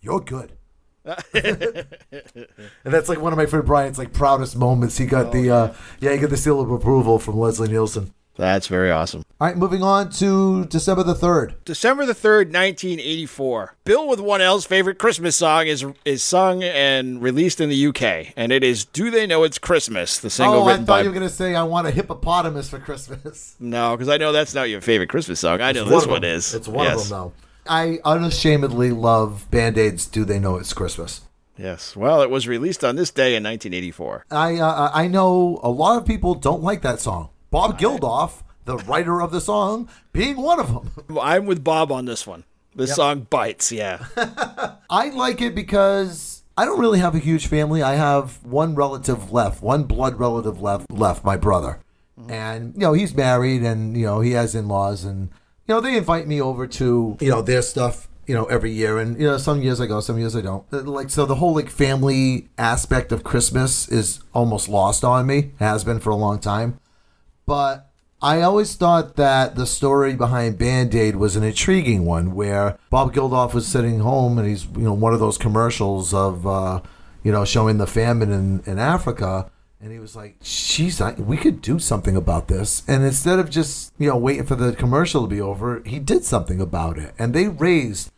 You're 0.00 0.20
good." 0.20 0.52
And 1.04 1.86
that's 2.84 3.08
like 3.08 3.20
one 3.20 3.32
of 3.32 3.36
my 3.36 3.46
friend 3.46 3.64
Brian's 3.64 3.98
like 3.98 4.12
proudest 4.12 4.56
moments. 4.56 4.98
He 4.98 5.06
got 5.06 5.32
the 5.32 5.50
uh, 5.50 5.74
yeah, 6.00 6.12
he 6.12 6.18
got 6.18 6.30
the 6.30 6.36
seal 6.36 6.60
of 6.60 6.70
approval 6.70 7.18
from 7.18 7.38
Leslie 7.38 7.68
Nielsen. 7.68 8.12
That's 8.36 8.66
very 8.66 8.90
awesome. 8.90 9.22
All 9.40 9.46
right, 9.46 9.56
moving 9.56 9.82
on 9.84 10.10
to 10.12 10.64
December 10.64 11.04
the 11.04 11.14
third. 11.14 11.54
December 11.64 12.04
the 12.04 12.14
3rd, 12.14 12.46
1984. 12.46 13.76
Bill 13.84 14.08
with 14.08 14.18
one 14.18 14.40
L's 14.40 14.66
favorite 14.66 14.98
Christmas 14.98 15.36
song 15.36 15.68
is 15.68 15.86
is 16.04 16.22
sung 16.22 16.64
and 16.64 17.22
released 17.22 17.60
in 17.60 17.68
the 17.68 17.86
UK, 17.86 18.32
and 18.36 18.50
it 18.50 18.64
is 18.64 18.84
Do 18.86 19.10
They 19.10 19.26
Know 19.28 19.44
It's 19.44 19.58
Christmas, 19.58 20.18
the 20.18 20.30
single 20.30 20.62
Oh, 20.62 20.68
I 20.68 20.76
thought 20.78 20.86
by 20.86 21.02
you 21.02 21.10
were 21.10 21.14
gonna 21.14 21.28
say 21.28 21.54
I 21.54 21.62
want 21.62 21.86
a 21.86 21.92
hippopotamus 21.92 22.68
for 22.68 22.78
Christmas. 22.78 23.56
No, 23.60 23.96
because 23.96 24.08
I 24.08 24.16
know 24.16 24.32
that's 24.32 24.54
not 24.54 24.68
your 24.68 24.80
favorite 24.80 25.08
Christmas 25.08 25.40
song. 25.40 25.60
I 25.60 25.72
know 25.72 25.82
It's 25.82 25.90
this 25.90 26.04
of 26.04 26.10
one 26.10 26.24
is. 26.24 26.54
It's 26.54 26.68
one 26.68 26.86
yes. 26.86 27.02
of 27.04 27.08
them 27.08 27.18
though. 27.18 27.32
I 27.66 28.00
unashamedly 28.04 28.90
love 28.90 29.50
Band 29.50 29.78
Aids. 29.78 30.06
Do 30.06 30.24
they 30.24 30.38
know 30.38 30.56
it's 30.56 30.72
Christmas? 30.72 31.22
Yes. 31.56 31.94
Well, 31.94 32.22
it 32.22 32.30
was 32.30 32.48
released 32.48 32.84
on 32.84 32.96
this 32.96 33.10
day 33.10 33.36
in 33.36 33.44
1984. 33.44 34.26
I 34.30 34.56
uh, 34.56 34.90
I 34.92 35.06
know 35.06 35.60
a 35.62 35.70
lot 35.70 35.98
of 35.98 36.06
people 36.06 36.34
don't 36.34 36.62
like 36.62 36.82
that 36.82 37.00
song. 37.00 37.30
Bob 37.50 37.78
Geldof, 37.78 38.42
the 38.64 38.78
writer 38.78 39.22
of 39.22 39.30
the 39.30 39.40
song, 39.40 39.88
being 40.12 40.36
one 40.36 40.58
of 40.58 40.68
them. 40.68 41.18
I'm 41.20 41.46
with 41.46 41.62
Bob 41.62 41.92
on 41.92 42.04
this 42.06 42.26
one. 42.26 42.44
This 42.74 42.96
song 42.96 43.28
bites, 43.30 43.70
yeah. 43.70 44.06
I 44.90 45.10
like 45.10 45.40
it 45.40 45.54
because 45.54 46.42
I 46.56 46.64
don't 46.64 46.80
really 46.80 46.98
have 46.98 47.14
a 47.14 47.20
huge 47.20 47.46
family. 47.46 47.82
I 47.82 47.94
have 47.94 48.44
one 48.44 48.74
relative 48.74 49.32
left, 49.32 49.62
one 49.62 49.84
blood 49.84 50.18
relative 50.18 50.60
left, 50.60 50.90
left, 50.90 51.24
my 51.24 51.36
brother. 51.36 51.80
And, 52.28 52.74
you 52.74 52.80
know, 52.80 52.92
he's 52.92 53.14
married 53.14 53.62
and, 53.62 53.96
you 53.96 54.06
know, 54.06 54.20
he 54.20 54.32
has 54.32 54.54
in 54.54 54.68
laws 54.68 55.04
and, 55.04 55.30
you 55.66 55.74
know, 55.74 55.80
they 55.80 55.96
invite 55.96 56.26
me 56.26 56.40
over 56.40 56.66
to, 56.66 57.16
you 57.20 57.30
know, 57.30 57.42
their 57.42 57.62
stuff, 57.62 58.08
you 58.26 58.34
know, 58.34 58.44
every 58.46 58.70
year. 58.70 58.98
And, 58.98 59.18
you 59.18 59.26
know, 59.26 59.38
some 59.38 59.62
years 59.62 59.80
I 59.80 59.86
go, 59.86 60.00
some 60.00 60.18
years 60.18 60.36
I 60.36 60.40
don't. 60.42 60.64
Uh, 60.72 60.82
Like, 60.82 61.10
so 61.10 61.24
the 61.24 61.36
whole, 61.36 61.54
like, 61.54 61.70
family 61.70 62.48
aspect 62.58 63.12
of 63.12 63.24
Christmas 63.24 63.88
is 63.88 64.20
almost 64.32 64.68
lost 64.68 65.04
on 65.04 65.26
me, 65.26 65.52
has 65.58 65.84
been 65.84 66.00
for 66.00 66.10
a 66.10 66.16
long 66.16 66.38
time. 66.38 66.78
But 67.46 67.90
I 68.22 68.40
always 68.40 68.74
thought 68.74 69.16
that 69.16 69.54
the 69.54 69.66
story 69.66 70.14
behind 70.14 70.58
Band 70.58 70.94
Aid 70.94 71.16
was 71.16 71.36
an 71.36 71.42
intriguing 71.42 72.06
one 72.06 72.34
where 72.34 72.78
Bob 72.88 73.14
Geldof 73.14 73.52
was 73.52 73.66
sitting 73.66 74.00
home 74.00 74.38
and 74.38 74.48
he's, 74.48 74.64
you 74.66 74.82
know, 74.82 74.94
one 74.94 75.12
of 75.12 75.20
those 75.20 75.36
commercials 75.36 76.14
of, 76.14 76.46
uh, 76.46 76.80
you 77.22 77.32
know, 77.32 77.44
showing 77.44 77.78
the 77.78 77.86
famine 77.86 78.32
in, 78.32 78.62
in 78.64 78.78
Africa. 78.78 79.50
And 79.84 79.92
he 79.92 79.98
was 79.98 80.16
like, 80.16 80.36
"She's 80.40 80.98
like, 80.98 81.18
we 81.18 81.36
could 81.36 81.60
do 81.60 81.78
something 81.78 82.16
about 82.16 82.48
this." 82.48 82.82
And 82.88 83.04
instead 83.04 83.38
of 83.38 83.50
just 83.50 83.92
you 83.98 84.08
know 84.08 84.16
waiting 84.16 84.46
for 84.46 84.54
the 84.54 84.72
commercial 84.72 85.20
to 85.20 85.28
be 85.28 85.42
over, 85.42 85.82
he 85.84 85.98
did 85.98 86.24
something 86.24 86.58
about 86.58 86.96
it, 86.96 87.12
and 87.18 87.34
they 87.34 87.48
raised 87.48 88.10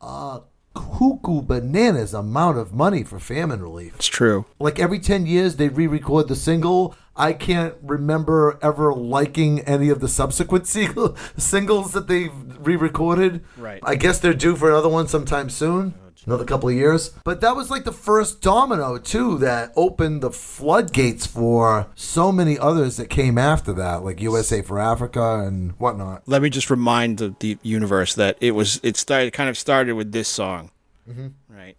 a 0.00 0.40
cuckoo 0.74 1.40
bananas 1.40 2.14
amount 2.14 2.58
of 2.58 2.74
money 2.74 3.04
for 3.04 3.20
famine 3.20 3.62
relief. 3.62 3.94
It's 3.94 4.08
true. 4.08 4.44
Like 4.58 4.80
every 4.80 4.98
ten 4.98 5.24
years, 5.24 5.54
they 5.54 5.68
re-record 5.68 6.26
the 6.26 6.34
single. 6.34 6.96
I 7.16 7.32
can't 7.32 7.74
remember 7.82 8.58
ever 8.62 8.92
liking 8.92 9.60
any 9.60 9.88
of 9.88 10.00
the 10.00 10.08
subsequent 10.08 10.66
single, 10.68 11.16
singles 11.36 11.92
that 11.92 12.08
they've 12.08 12.32
re-recorded. 12.58 13.44
Right. 13.56 13.80
I 13.82 13.94
guess 13.94 14.18
they're 14.18 14.34
due 14.34 14.56
for 14.56 14.70
another 14.70 14.88
one 14.88 15.08
sometime 15.08 15.50
soon. 15.50 15.94
Oh, 15.96 16.04
another 16.26 16.44
couple 16.44 16.68
of 16.68 16.74
years. 16.74 17.10
But 17.24 17.40
that 17.40 17.56
was 17.56 17.70
like 17.70 17.84
the 17.84 17.92
first 17.92 18.40
domino, 18.40 18.98
too, 18.98 19.38
that 19.38 19.72
opened 19.76 20.22
the 20.22 20.30
floodgates 20.30 21.26
for 21.26 21.88
so 21.94 22.32
many 22.32 22.58
others 22.58 22.96
that 22.96 23.10
came 23.10 23.38
after 23.38 23.72
that, 23.74 24.04
like 24.04 24.20
USA 24.20 24.62
for 24.62 24.78
Africa 24.78 25.44
and 25.46 25.72
whatnot. 25.72 26.22
Let 26.26 26.42
me 26.42 26.50
just 26.50 26.70
remind 26.70 27.18
the, 27.18 27.34
the 27.38 27.58
universe 27.62 28.14
that 28.14 28.36
it 28.40 28.52
was 28.52 28.80
it 28.82 28.96
started 28.96 29.32
kind 29.32 29.48
of 29.50 29.58
started 29.58 29.94
with 29.94 30.12
this 30.12 30.28
song, 30.28 30.70
mm-hmm. 31.08 31.28
right? 31.48 31.76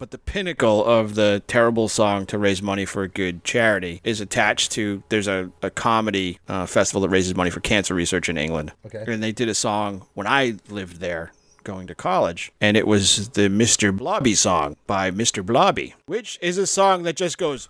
But 0.00 0.12
the 0.12 0.18
pinnacle 0.18 0.82
of 0.82 1.14
the 1.14 1.42
terrible 1.46 1.86
song 1.86 2.24
to 2.26 2.38
raise 2.38 2.62
money 2.62 2.86
for 2.86 3.02
a 3.02 3.08
good 3.08 3.44
charity 3.44 4.00
is 4.02 4.18
attached 4.18 4.72
to 4.72 5.02
there's 5.10 5.28
a, 5.28 5.50
a 5.60 5.68
comedy 5.68 6.38
uh, 6.48 6.64
festival 6.64 7.02
that 7.02 7.10
raises 7.10 7.34
money 7.34 7.50
for 7.50 7.60
cancer 7.60 7.94
research 7.94 8.30
in 8.30 8.38
England. 8.38 8.72
Okay. 8.86 9.04
And 9.06 9.22
they 9.22 9.30
did 9.30 9.50
a 9.50 9.54
song 9.54 10.06
when 10.14 10.26
I 10.26 10.56
lived 10.70 11.00
there 11.00 11.32
going 11.64 11.86
to 11.86 11.94
college, 11.94 12.50
and 12.62 12.78
it 12.78 12.86
was 12.86 13.28
the 13.28 13.50
Mr. 13.50 13.94
Blobby 13.94 14.34
song 14.34 14.76
by 14.86 15.10
Mr. 15.10 15.44
Blobby, 15.44 15.94
which 16.06 16.38
is 16.40 16.56
a 16.56 16.66
song 16.66 17.02
that 17.02 17.16
just 17.16 17.36
goes 17.36 17.68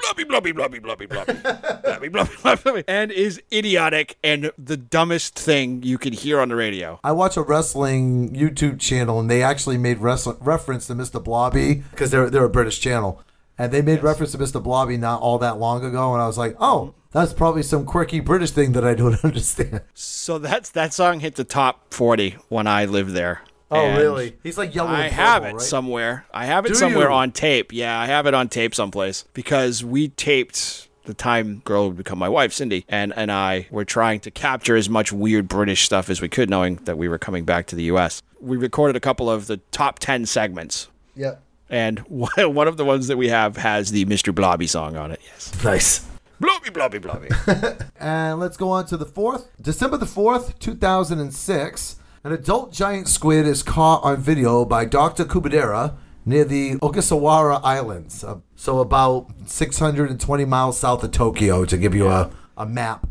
blobby 0.00 0.24
blobby 0.24 0.52
blobby 0.52 0.78
blobby 0.78 1.06
blobby 1.06 1.32
blobby 1.34 2.08
blobby 2.42 2.62
blobby 2.62 2.84
and 2.88 3.10
is 3.10 3.42
idiotic 3.52 4.16
and 4.22 4.50
the 4.58 4.76
dumbest 4.76 5.38
thing 5.38 5.82
you 5.82 5.98
can 5.98 6.12
hear 6.12 6.40
on 6.40 6.48
the 6.48 6.56
radio. 6.56 6.98
I 7.04 7.12
watch 7.12 7.36
a 7.36 7.42
wrestling 7.42 8.34
YouTube 8.34 8.80
channel, 8.80 9.20
and 9.20 9.30
they 9.30 9.42
actually 9.42 9.78
made 9.78 9.98
wrestling, 9.98 10.36
reference 10.40 10.86
to 10.88 10.94
Mr. 10.94 11.22
Blobby 11.22 11.82
because 11.90 12.10
they're 12.10 12.30
they're 12.30 12.44
a 12.44 12.50
British 12.50 12.80
channel, 12.80 13.22
and 13.56 13.72
they 13.72 13.82
made 13.82 14.02
reference 14.02 14.32
to 14.32 14.38
Mr. 14.38 14.62
Blobby 14.62 14.96
not 14.96 15.20
all 15.20 15.38
that 15.38 15.58
long 15.58 15.84
ago, 15.84 16.12
and 16.12 16.22
I 16.22 16.26
was 16.26 16.38
like, 16.38 16.56
oh, 16.60 16.94
that's 17.10 17.32
probably 17.32 17.62
some 17.62 17.84
quirky 17.84 18.20
British 18.20 18.50
thing 18.50 18.72
that 18.72 18.84
I 18.84 18.94
don't 18.94 19.22
understand. 19.24 19.82
So 19.94 20.38
that's 20.38 20.70
that 20.70 20.92
song 20.92 21.20
hit 21.20 21.36
the 21.36 21.44
top 21.44 21.92
40 21.92 22.36
when 22.48 22.66
I 22.66 22.84
lived 22.84 23.12
there. 23.12 23.42
Oh, 23.70 23.96
really? 23.96 24.36
He's 24.42 24.56
like 24.56 24.74
yellow. 24.74 24.90
I 24.90 25.04
and 25.04 25.14
have 25.14 25.44
it 25.44 25.52
right? 25.52 25.60
somewhere. 25.60 26.24
I 26.32 26.46
have 26.46 26.64
it 26.64 26.68
Do 26.68 26.74
somewhere 26.74 27.08
you? 27.08 27.14
on 27.14 27.32
tape. 27.32 27.72
Yeah, 27.72 27.98
I 27.98 28.06
have 28.06 28.26
it 28.26 28.34
on 28.34 28.48
tape 28.48 28.74
someplace 28.74 29.24
because 29.34 29.84
we 29.84 30.08
taped 30.08 30.88
the 31.04 31.14
time 31.14 31.60
girl 31.64 31.88
would 31.88 31.96
become 31.96 32.18
my 32.18 32.28
wife, 32.28 32.52
Cindy, 32.52 32.84
and 32.88 33.12
and 33.16 33.30
I 33.30 33.66
were 33.70 33.84
trying 33.84 34.20
to 34.20 34.30
capture 34.30 34.76
as 34.76 34.88
much 34.88 35.12
weird 35.12 35.48
British 35.48 35.84
stuff 35.84 36.08
as 36.08 36.20
we 36.20 36.28
could, 36.28 36.48
knowing 36.48 36.76
that 36.84 36.96
we 36.96 37.08
were 37.08 37.18
coming 37.18 37.44
back 37.44 37.66
to 37.68 37.76
the 37.76 37.84
U.S. 37.84 38.22
We 38.40 38.56
recorded 38.56 38.96
a 38.96 39.00
couple 39.00 39.28
of 39.30 39.46
the 39.48 39.58
top 39.72 39.98
10 39.98 40.26
segments. 40.26 40.88
Yeah. 41.14 41.36
And 41.68 41.98
one 42.00 42.30
one 42.54 42.68
of 42.68 42.76
the 42.78 42.84
ones 42.84 43.08
that 43.08 43.18
we 43.18 43.28
have 43.28 43.56
has 43.58 43.90
the 43.90 44.04
Mr. 44.06 44.34
Blobby 44.34 44.66
song 44.66 44.96
on 44.96 45.10
it. 45.10 45.20
Yes. 45.24 45.52
Nice. 45.64 46.06
Blobby, 46.40 46.70
blobby, 46.70 46.98
blobby. 46.98 47.28
And 48.00 48.38
let's 48.38 48.56
go 48.56 48.70
on 48.70 48.86
to 48.86 48.96
the 48.96 49.04
4th. 49.04 49.46
December 49.60 49.96
the 49.96 50.06
4th, 50.06 50.56
2006. 50.60 51.96
An 52.28 52.34
adult 52.34 52.74
giant 52.74 53.08
squid 53.08 53.46
is 53.46 53.62
caught 53.62 54.04
on 54.04 54.18
video 54.18 54.66
by 54.66 54.84
Dr. 54.84 55.24
Kubodera 55.24 55.96
near 56.26 56.44
the 56.44 56.74
Ogasawara 56.74 57.58
Islands. 57.64 58.22
Uh, 58.22 58.40
so 58.54 58.80
about 58.80 59.28
620 59.46 60.44
miles 60.44 60.78
south 60.78 61.02
of 61.02 61.10
Tokyo 61.10 61.64
to 61.64 61.78
give 61.78 61.94
you 61.94 62.08
a, 62.08 62.30
a 62.58 62.66
map. 62.66 63.06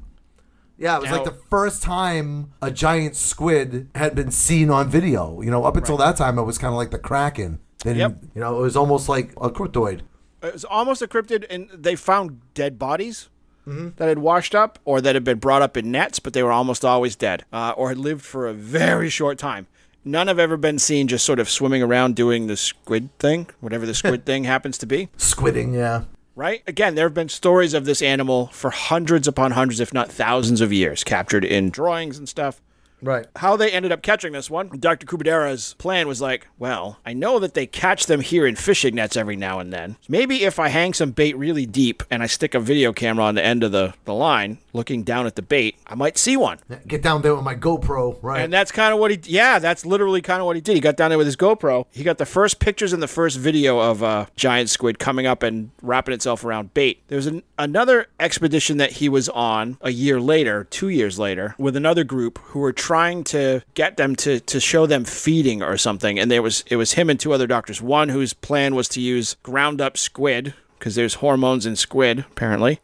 Yeah, 0.77 0.97
it 0.97 1.01
was 1.01 1.09
like 1.09 1.23
the 1.23 1.31
first 1.49 1.81
time 1.81 2.53
a 2.61 2.69
giant 2.69 3.15
squid 3.15 3.89
had 3.95 4.13
been 4.13 4.29
seen 4.29 4.69
on 4.69 4.87
video. 4.87 5.41
You 5.41 5.49
know, 5.49 5.63
up 5.63 5.75
until 5.77 5.97
that 5.97 6.15
time, 6.15 6.37
it 6.37 6.43
was 6.43 6.59
kind 6.59 6.71
of 6.71 6.77
like 6.77 6.91
the 6.91 6.99
Kraken. 6.99 7.57
Then, 7.83 7.95
Yep. 7.95 8.17
you 8.35 8.41
know, 8.41 8.59
it 8.59 8.61
was 8.61 8.77
almost 8.77 9.09
like 9.09 9.31
a 9.41 9.49
cryptoid. 9.49 10.01
it 10.43 10.53
was 10.53 10.63
almost 10.63 11.01
a 11.01 11.07
cryptid, 11.07 11.43
and 11.49 11.71
they 11.73 11.95
found 11.95 12.41
dead 12.53 12.77
bodies 12.77 13.29
Mm-hmm. 13.67 13.89
that 13.97 14.07
had 14.07 14.19
washed 14.19 14.55
up 14.55 14.79
or 14.85 15.01
that 15.01 15.13
had 15.13 15.25
been 15.25 15.39
brought 15.39 15.61
up 15.61 15.75
in 15.75 15.91
nets, 15.91 16.19
but 16.19 16.31
they 16.31 16.41
were 16.41 16.53
almost 16.53 16.85
always 16.85 17.17
dead 17.17 17.43
uh, 17.51 17.73
or 17.75 17.89
had 17.89 17.97
lived 17.97 18.23
for 18.23 18.47
a 18.47 18.53
very 18.53 19.09
short 19.09 19.37
time. 19.37 19.67
None 20.05 20.27
have 20.27 20.39
ever 20.39 20.55
been 20.55 20.79
seen 20.79 21.09
just 21.09 21.25
sort 21.25 21.37
of 21.37 21.49
swimming 21.49 21.83
around 21.83 22.15
doing 22.15 22.47
the 22.47 22.55
squid 22.55 23.09
thing, 23.19 23.47
whatever 23.59 23.85
the 23.85 23.93
squid 23.93 24.25
thing 24.25 24.45
happens 24.45 24.77
to 24.77 24.85
be. 24.85 25.09
Squidding, 25.17 25.73
yeah. 25.73 26.03
Right? 26.33 26.63
Again, 26.65 26.95
there 26.95 27.07
have 27.07 27.13
been 27.13 27.27
stories 27.27 27.73
of 27.73 27.83
this 27.83 28.01
animal 28.01 28.47
for 28.53 28.69
hundreds 28.69 29.27
upon 29.27 29.51
hundreds, 29.51 29.81
if 29.81 29.93
not 29.93 30.09
thousands 30.09 30.61
of 30.61 30.71
years, 30.71 31.03
captured 31.03 31.43
in 31.43 31.69
drawings 31.69 32.17
and 32.17 32.29
stuff. 32.29 32.61
Right. 33.01 33.27
How 33.35 33.55
they 33.55 33.71
ended 33.71 33.91
up 33.91 34.01
catching 34.01 34.33
this 34.33 34.49
one, 34.49 34.69
Dr. 34.79 35.05
Kubodera's 35.05 35.75
plan 35.75 36.07
was 36.07 36.21
like, 36.21 36.47
well, 36.57 36.99
I 37.05 37.13
know 37.13 37.39
that 37.39 37.53
they 37.53 37.67
catch 37.67 38.05
them 38.07 38.21
here 38.21 38.45
in 38.45 38.55
fishing 38.55 38.95
nets 38.95 39.15
every 39.15 39.35
now 39.35 39.59
and 39.59 39.71
then. 39.71 39.97
Maybe 40.09 40.43
if 40.43 40.59
I 40.59 40.69
hang 40.69 40.93
some 40.93 41.11
bait 41.11 41.37
really 41.37 41.65
deep 41.65 42.03
and 42.09 42.23
I 42.23 42.27
stick 42.27 42.55
a 42.55 42.59
video 42.59 42.93
camera 42.93 43.25
on 43.25 43.35
the 43.35 43.43
end 43.43 43.63
of 43.63 43.71
the, 43.71 43.93
the 44.05 44.13
line, 44.13 44.57
looking 44.73 45.03
down 45.03 45.25
at 45.27 45.35
the 45.35 45.41
bait, 45.41 45.75
I 45.85 45.95
might 45.95 46.17
see 46.17 46.37
one. 46.37 46.59
Get 46.87 47.01
down 47.01 47.21
there 47.21 47.35
with 47.35 47.43
my 47.43 47.55
GoPro, 47.55 48.17
right? 48.21 48.41
And 48.41 48.51
that's 48.51 48.71
kind 48.71 48.93
of 48.93 48.99
what 48.99 49.11
he, 49.11 49.19
yeah, 49.25 49.59
that's 49.59 49.85
literally 49.85 50.21
kind 50.21 50.39
of 50.39 50.45
what 50.45 50.55
he 50.55 50.61
did. 50.61 50.75
He 50.75 50.81
got 50.81 50.97
down 50.97 51.09
there 51.09 51.17
with 51.17 51.27
his 51.27 51.37
GoPro. 51.37 51.85
He 51.91 52.03
got 52.03 52.17
the 52.17 52.25
first 52.25 52.59
pictures 52.59 52.93
and 52.93 53.03
the 53.03 53.07
first 53.07 53.37
video 53.37 53.79
of 53.79 54.01
a 54.01 54.27
giant 54.35 54.69
squid 54.69 54.99
coming 54.99 55.25
up 55.25 55.43
and 55.43 55.71
wrapping 55.81 56.13
itself 56.13 56.43
around 56.43 56.73
bait. 56.73 57.03
There 57.07 57.15
was 57.15 57.27
an, 57.27 57.43
another 57.57 58.07
expedition 58.19 58.77
that 58.77 58.93
he 58.93 59.09
was 59.09 59.29
on 59.29 59.77
a 59.81 59.91
year 59.91 60.19
later, 60.19 60.63
two 60.65 60.89
years 60.89 61.19
later, 61.19 61.55
with 61.57 61.75
another 61.75 62.03
group 62.03 62.39
who 62.39 62.59
were 62.59 62.73
trying 62.87 63.21
to 63.25 63.61
get 63.73 63.97
them 63.97 64.15
to, 64.15 64.39
to 64.39 64.61
show 64.61 64.85
them 64.85 65.03
feeding 65.03 65.61
or 65.61 65.77
something. 65.77 66.17
And 66.17 66.31
there 66.31 66.41
was, 66.41 66.63
it 66.67 66.77
was 66.77 66.93
him 66.93 67.09
and 67.09 67.19
two 67.19 67.33
other 67.33 67.45
doctors. 67.45 67.81
One 67.81 68.07
whose 68.07 68.31
plan 68.31 68.75
was 68.75 68.87
to 68.89 69.01
use 69.01 69.35
ground 69.43 69.81
up 69.81 69.97
squid 69.97 70.53
because 70.79 70.95
there's 70.95 71.15
hormones 71.15 71.65
in 71.65 71.75
squid, 71.75 72.19
apparently 72.19 72.79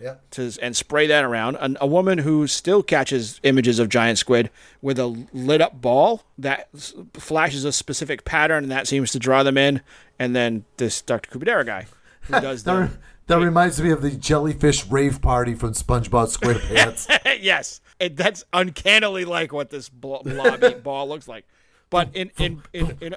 yeah. 0.00 0.14
to 0.30 0.52
and 0.62 0.76
spray 0.76 1.08
that 1.08 1.24
around. 1.24 1.56
An, 1.56 1.76
a 1.80 1.88
woman 1.88 2.18
who 2.18 2.46
still 2.46 2.84
catches 2.84 3.40
images 3.42 3.80
of 3.80 3.88
giant 3.88 4.18
squid 4.18 4.50
with 4.80 4.98
a 5.00 5.26
lit 5.32 5.60
up 5.60 5.80
ball 5.80 6.22
that 6.38 6.68
s- 6.72 6.94
flashes 7.14 7.64
a 7.64 7.72
specific 7.72 8.24
pattern, 8.24 8.64
and 8.64 8.70
that 8.70 8.86
seems 8.86 9.10
to 9.10 9.18
draw 9.18 9.42
them 9.42 9.58
in. 9.58 9.80
And 10.20 10.36
then 10.36 10.66
this 10.76 11.02
Dr. 11.02 11.36
Kubodera 11.36 11.66
guy 11.66 11.86
who 12.22 12.32
does 12.40 12.62
That, 12.64 12.90
that 13.26 13.38
reminds 13.38 13.80
me 13.80 13.90
of 13.90 14.02
the 14.02 14.10
jellyfish 14.10 14.86
rave 14.86 15.20
party 15.20 15.54
from 15.54 15.72
SpongeBob 15.72 16.36
SquarePants. 16.36 17.08
yes, 17.42 17.80
it, 18.00 18.16
that's 18.16 18.44
uncannily 18.52 19.24
like 19.24 19.52
what 19.52 19.70
this 19.70 19.88
blo- 19.88 20.22
blobby 20.24 20.74
ball 20.82 21.08
looks 21.08 21.28
like. 21.28 21.46
But 21.90 22.10
in 22.14 22.30
in 22.38 22.62
in, 22.72 22.96
in 23.00 23.16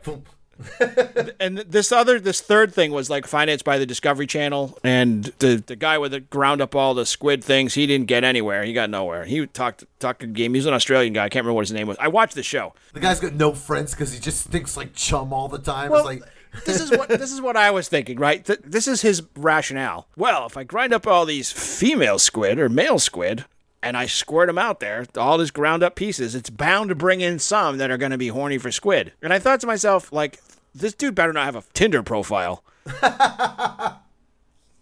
and 1.39 1.58
this 1.60 1.91
other 1.91 2.20
this 2.20 2.39
third 2.41 2.74
thing 2.74 2.91
was 2.91 3.10
like 3.10 3.26
financed 3.26 3.65
by 3.65 3.78
the 3.78 3.86
Discovery 3.86 4.28
Channel, 4.28 4.78
and 4.84 5.26
the 5.39 5.63
the 5.65 5.76
guy 5.76 5.98
with 5.98 6.12
the 6.12 6.20
ground 6.20 6.62
up 6.62 6.76
all 6.76 6.94
the 6.94 7.06
squid 7.06 7.44
things, 7.44 7.74
he 7.74 7.88
didn't 7.88 8.08
get 8.08 8.24
anywhere. 8.24 8.63
He 8.63 8.74
got 8.74 8.89
nowhere. 8.89 9.26
He 9.26 9.46
talked 9.48 9.84
talked 10.00 10.20
game. 10.34 10.54
He 10.54 10.60
was 10.60 10.65
an 10.67 10.74
Australian 10.74 11.13
guy. 11.13 11.26
I 11.26 11.30
can't 11.30 11.44
remember 11.44 11.56
what 11.56 11.62
his 11.67 11.72
name 11.72 11.88
was. 11.88 11.98
I 12.00 12.08
watched 12.10 12.36
the 12.36 12.44
show. 12.44 12.74
the 12.94 13.00
guy's 13.00 13.20
got 13.20 13.34
no 13.34 13.54
friends 13.54 13.91
because 13.91 14.13
he 14.13 14.20
just 14.20 14.48
thinks 14.50 14.78
like 14.78 14.94
chum 14.94 15.34
all 15.34 15.48
the 15.48 15.60
time. 15.60 15.89
Well, 15.89 16.08
it's 16.08 16.22
like, 16.22 16.63
this 16.65 16.80
is 16.80 16.91
what 16.91 17.10
this 17.10 17.32
is 17.32 17.41
what 17.41 17.58
I 17.58 17.72
was 17.72 17.88
thinking, 17.89 18.20
right? 18.20 18.46
Th- 18.46 18.60
This 18.63 18.88
is 18.88 19.02
his 19.02 19.24
rationale. 19.36 20.08
Well, 20.15 20.46
if 20.46 20.58
I 20.58 20.63
grind 20.63 20.94
up 20.94 21.08
all 21.08 21.26
these 21.26 21.52
female 21.52 22.20
squid 22.20 22.60
or 22.60 22.70
male 22.70 23.00
squid 23.00 23.46
and 23.84 23.98
I 23.98 24.06
squirt 24.06 24.48
them 24.48 24.58
out 24.58 24.80
there, 24.80 25.06
all 25.17 25.38
these 25.38 25.52
ground 25.52 25.84
up 25.84 25.96
pieces, 25.96 26.36
it's 26.36 26.50
bound 26.50 26.89
to 26.89 26.96
bring 26.96 27.22
in 27.22 27.39
some 27.39 27.78
that 27.78 27.91
are 27.91 27.98
going 27.98 28.12
to 28.12 28.17
be 28.17 28.28
horny 28.30 28.58
for 28.58 28.72
squid. 28.72 29.13
And 29.22 29.34
I 29.34 29.39
thought 29.39 29.60
to 29.62 29.67
myself, 29.67 30.12
like, 30.12 30.39
this 30.74 30.94
dude 30.94 31.15
better 31.15 31.34
not 31.34 31.46
have 31.46 31.56
a 31.56 31.63
Tinder 31.74 32.04
profile. 32.04 32.63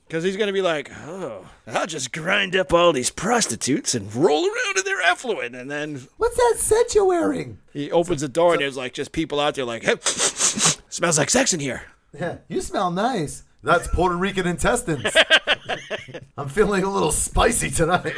Because 0.09 0.23
he's 0.23 0.37
going 0.37 0.47
to 0.47 0.53
be 0.53 0.63
like, 0.63 0.91
oh, 1.05 1.45
I'll 1.67 1.85
just 1.85 2.11
grind 2.11 2.55
up 2.55 2.73
all 2.73 2.91
these 2.91 3.11
prostitutes 3.11 3.93
and 3.93 4.11
roll 4.15 4.43
around 4.43 4.77
in 4.79 4.83
their 4.83 5.01
effluent. 5.03 5.55
And 5.55 5.69
then 5.69 6.07
what's 6.17 6.35
that 6.35 6.55
scent 6.57 6.95
you're 6.95 7.05
wearing? 7.05 7.59
he 7.73 7.91
opens 7.91 8.21
the 8.21 8.27
door 8.27 8.53
and 8.53 8.61
there's 8.61 8.75
like 8.75 8.93
just 8.93 9.11
people 9.11 9.39
out 9.39 9.53
there 9.53 9.65
like, 9.65 9.83
hey, 9.83 9.97
smells 10.03 11.19
like 11.19 11.29
sex 11.29 11.53
in 11.53 11.59
here. 11.59 11.83
Yeah, 12.11 12.37
you 12.47 12.59
smell 12.61 12.89
nice. 12.89 13.43
That's 13.61 13.87
Puerto 13.89 14.15
Rican 14.15 14.47
intestines. 14.47 15.15
I'm 16.37 16.47
feeling 16.47 16.83
a 16.83 16.89
little 16.89 17.11
spicy 17.11 17.69
tonight. 17.69 18.15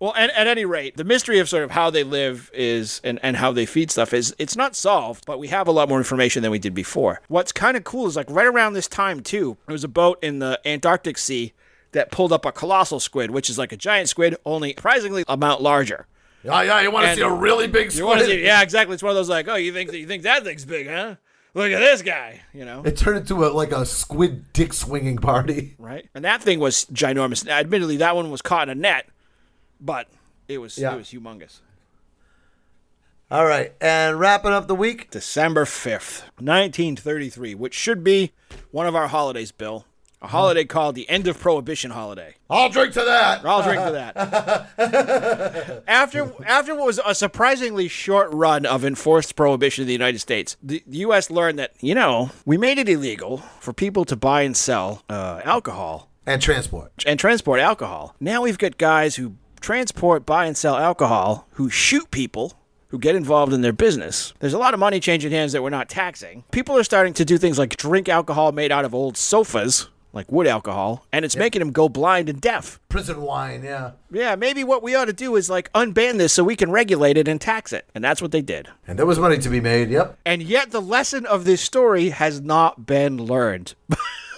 Well, 0.00 0.14
at, 0.16 0.30
at 0.30 0.46
any 0.46 0.64
rate, 0.64 0.96
the 0.96 1.04
mystery 1.04 1.38
of 1.38 1.48
sort 1.48 1.62
of 1.62 1.70
how 1.72 1.90
they 1.90 2.02
live 2.04 2.50
is 2.54 3.00
and, 3.04 3.18
and 3.22 3.36
how 3.36 3.52
they 3.52 3.66
feed 3.66 3.90
stuff 3.90 4.14
is 4.14 4.34
it's 4.38 4.56
not 4.56 4.74
solved, 4.74 5.26
but 5.26 5.38
we 5.38 5.48
have 5.48 5.68
a 5.68 5.72
lot 5.72 5.88
more 5.88 5.98
information 5.98 6.42
than 6.42 6.50
we 6.50 6.58
did 6.58 6.74
before. 6.74 7.20
What's 7.28 7.52
kind 7.52 7.76
of 7.76 7.84
cool 7.84 8.06
is 8.06 8.16
like 8.16 8.30
right 8.30 8.46
around 8.46 8.72
this 8.72 8.88
time 8.88 9.20
too, 9.20 9.56
there 9.66 9.74
was 9.74 9.84
a 9.84 9.88
boat 9.88 10.18
in 10.22 10.38
the 10.38 10.58
Antarctic 10.64 11.18
Sea 11.18 11.52
that 11.92 12.10
pulled 12.10 12.32
up 12.32 12.44
a 12.46 12.52
colossal 12.52 12.98
squid, 13.00 13.30
which 13.30 13.48
is 13.50 13.58
like 13.58 13.72
a 13.72 13.76
giant 13.76 14.08
squid, 14.08 14.36
only 14.46 14.70
surprisingly 14.74 15.24
amount 15.28 15.60
larger. 15.62 16.06
yeah, 16.42 16.62
yeah, 16.62 16.80
you 16.80 16.90
want 16.90 17.06
to 17.06 17.14
see 17.14 17.20
a 17.20 17.30
really 17.30 17.66
big 17.66 17.92
You 17.94 18.06
want 18.06 18.18
to 18.20 18.24
squid? 18.24 18.38
see? 18.40 18.44
Yeah, 18.44 18.62
exactly. 18.62 18.94
It's 18.94 19.02
one 19.02 19.10
of 19.10 19.16
those 19.16 19.28
like, 19.28 19.48
oh, 19.48 19.56
you 19.56 19.72
think 19.72 19.92
you 19.92 20.06
think 20.06 20.22
that 20.24 20.44
thing's 20.44 20.64
big, 20.64 20.88
huh? 20.88 21.16
Look 21.56 21.72
at 21.72 21.78
this 21.80 22.02
guy, 22.02 22.42
you 22.52 22.66
know. 22.66 22.82
It 22.84 22.98
turned 22.98 23.16
into 23.16 23.46
a, 23.46 23.48
like 23.48 23.72
a 23.72 23.86
squid 23.86 24.52
dick 24.52 24.74
swinging 24.74 25.16
party. 25.16 25.74
right? 25.78 26.06
And 26.14 26.22
that 26.26 26.42
thing 26.42 26.60
was 26.60 26.84
ginormous. 26.92 27.46
Now, 27.46 27.56
Admittedly, 27.58 27.96
that 27.96 28.14
one 28.14 28.30
was 28.30 28.42
caught 28.42 28.68
in 28.68 28.76
a 28.76 28.80
net, 28.80 29.06
but 29.80 30.06
it 30.48 30.58
was 30.58 30.76
Yeah. 30.76 30.92
it 30.92 30.98
was 30.98 31.08
humongous. 31.08 31.60
All 33.30 33.46
right, 33.46 33.72
and 33.80 34.20
wrapping 34.20 34.52
up 34.52 34.68
the 34.68 34.74
week. 34.74 35.10
December 35.10 35.64
fifth, 35.64 36.30
nineteen 36.38 36.94
thirty-three, 36.94 37.54
which 37.54 37.72
should 37.74 38.04
be 38.04 38.32
one 38.70 38.86
of 38.86 38.94
our 38.94 39.08
holidays, 39.08 39.50
Bill. 39.50 39.86
A 40.22 40.28
holiday 40.28 40.64
called 40.64 40.94
the 40.94 41.08
End 41.10 41.28
of 41.28 41.38
Prohibition 41.38 41.90
holiday. 41.90 42.34
I'll 42.48 42.70
drink 42.70 42.94
to 42.94 43.00
that. 43.00 43.44
I'll 43.44 43.62
drink 43.62 43.82
to 43.84 43.92
that. 43.92 45.82
after 45.86 46.32
after 46.44 46.74
what 46.74 46.86
was 46.86 47.00
a 47.04 47.14
surprisingly 47.14 47.86
short 47.88 48.32
run 48.32 48.64
of 48.64 48.84
enforced 48.84 49.36
prohibition 49.36 49.82
in 49.82 49.86
the 49.86 49.92
United 49.92 50.18
States, 50.20 50.56
the, 50.62 50.82
the 50.86 50.98
U.S. 50.98 51.30
learned 51.30 51.58
that 51.58 51.72
you 51.80 51.94
know 51.94 52.30
we 52.46 52.56
made 52.56 52.78
it 52.78 52.88
illegal 52.88 53.38
for 53.60 53.72
people 53.72 54.04
to 54.06 54.16
buy 54.16 54.42
and 54.42 54.56
sell 54.56 55.02
uh, 55.10 55.40
alcohol 55.44 56.08
And 56.26 56.40
transport. 56.40 56.92
and 57.06 57.20
transport 57.20 57.60
alcohol. 57.60 58.16
Now 58.18 58.42
we've 58.42 58.58
got 58.58 58.78
guys 58.78 59.16
who 59.16 59.34
transport, 59.60 60.24
buy, 60.24 60.46
and 60.46 60.56
sell 60.56 60.76
alcohol 60.76 61.46
who 61.52 61.68
shoot 61.68 62.10
people 62.10 62.54
who 62.88 62.98
get 62.98 63.16
involved 63.16 63.52
in 63.52 63.60
their 63.62 63.72
business. 63.72 64.32
There's 64.38 64.54
a 64.54 64.58
lot 64.58 64.72
of 64.74 64.80
money 64.80 65.00
changing 65.00 65.32
hands 65.32 65.52
that 65.52 65.62
we're 65.62 65.70
not 65.70 65.88
taxing. 65.88 66.44
People 66.52 66.76
are 66.78 66.84
starting 66.84 67.12
to 67.14 67.24
do 67.24 67.36
things 67.36 67.58
like 67.58 67.76
drink 67.76 68.08
alcohol 68.08 68.52
made 68.52 68.70
out 68.72 68.84
of 68.84 68.94
old 68.94 69.16
sofas, 69.16 69.88
like 70.16 70.32
wood 70.32 70.46
alcohol, 70.48 71.06
and 71.12 71.24
it's 71.24 71.36
making 71.36 71.60
them 71.60 71.70
go 71.70 71.88
blind 71.88 72.28
and 72.28 72.40
deaf. 72.40 72.80
Prison 72.88 73.22
wine, 73.22 73.62
yeah. 73.62 73.92
Yeah, 74.10 74.34
maybe 74.34 74.64
what 74.64 74.82
we 74.82 74.94
ought 74.94 75.04
to 75.04 75.12
do 75.12 75.36
is 75.36 75.48
like 75.48 75.72
unban 75.72 76.18
this 76.18 76.32
so 76.32 76.42
we 76.42 76.56
can 76.56 76.72
regulate 76.72 77.16
it 77.16 77.28
and 77.28 77.40
tax 77.40 77.72
it. 77.72 77.88
And 77.94 78.02
that's 78.02 78.20
what 78.20 78.32
they 78.32 78.42
did. 78.42 78.68
And 78.86 78.98
there 78.98 79.06
was 79.06 79.18
money 79.18 79.38
to 79.38 79.48
be 79.48 79.60
made, 79.60 79.90
yep. 79.90 80.18
And 80.24 80.42
yet 80.42 80.70
the 80.72 80.80
lesson 80.82 81.26
of 81.26 81.44
this 81.44 81.60
story 81.60 82.08
has 82.08 82.40
not 82.40 82.86
been 82.86 83.18
learned 83.18 83.74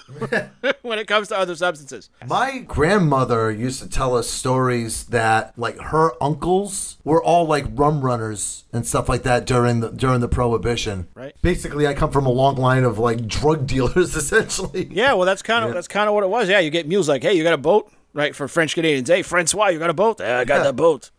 when 0.82 0.98
it 0.98 1.06
comes 1.06 1.28
to 1.28 1.38
other 1.38 1.54
substances. 1.54 2.10
My 2.26 2.58
grandmother 2.58 3.50
used 3.50 3.82
to 3.82 3.88
tell 3.88 4.16
us 4.16 4.28
stories 4.28 5.04
that 5.06 5.52
like 5.58 5.78
her 5.78 6.12
uncles 6.22 6.96
were 7.04 7.22
all 7.22 7.46
like 7.46 7.66
rum 7.70 8.00
runners 8.00 8.64
and 8.72 8.86
stuff 8.86 9.08
like 9.08 9.22
that 9.24 9.46
during 9.46 9.80
the 9.80 9.90
during 9.90 10.20
the 10.20 10.28
prohibition. 10.28 11.08
Right. 11.14 11.34
Basically, 11.42 11.86
I 11.86 11.94
come 11.94 12.10
from 12.10 12.26
a 12.26 12.30
long 12.30 12.56
line 12.56 12.84
of 12.84 12.98
like 12.98 13.26
drug 13.26 13.66
dealers 13.66 14.16
essentially. 14.16 14.88
Yeah, 14.90 15.12
well, 15.14 15.26
that's 15.26 15.42
kind 15.42 15.64
of 15.64 15.74
that's 15.74 15.88
kind 15.88 16.08
of 16.08 16.14
what 16.14 16.24
it 16.24 16.30
was. 16.30 16.48
Yeah, 16.48 16.60
you 16.60 16.70
get 16.70 16.88
mules 16.88 17.08
like, 17.08 17.22
hey, 17.22 17.34
you 17.34 17.42
got 17.42 17.54
a 17.54 17.58
boat, 17.58 17.92
right? 18.14 18.34
For 18.34 18.48
French 18.48 18.74
Canadians, 18.74 19.08
hey, 19.08 19.22
Francois, 19.22 19.68
you 19.68 19.78
got 19.78 19.90
a 19.90 19.94
boat? 19.94 20.20
Yeah, 20.20 20.38
I 20.38 20.44
got 20.44 20.62
that 20.62 20.76
boat. 20.76 21.10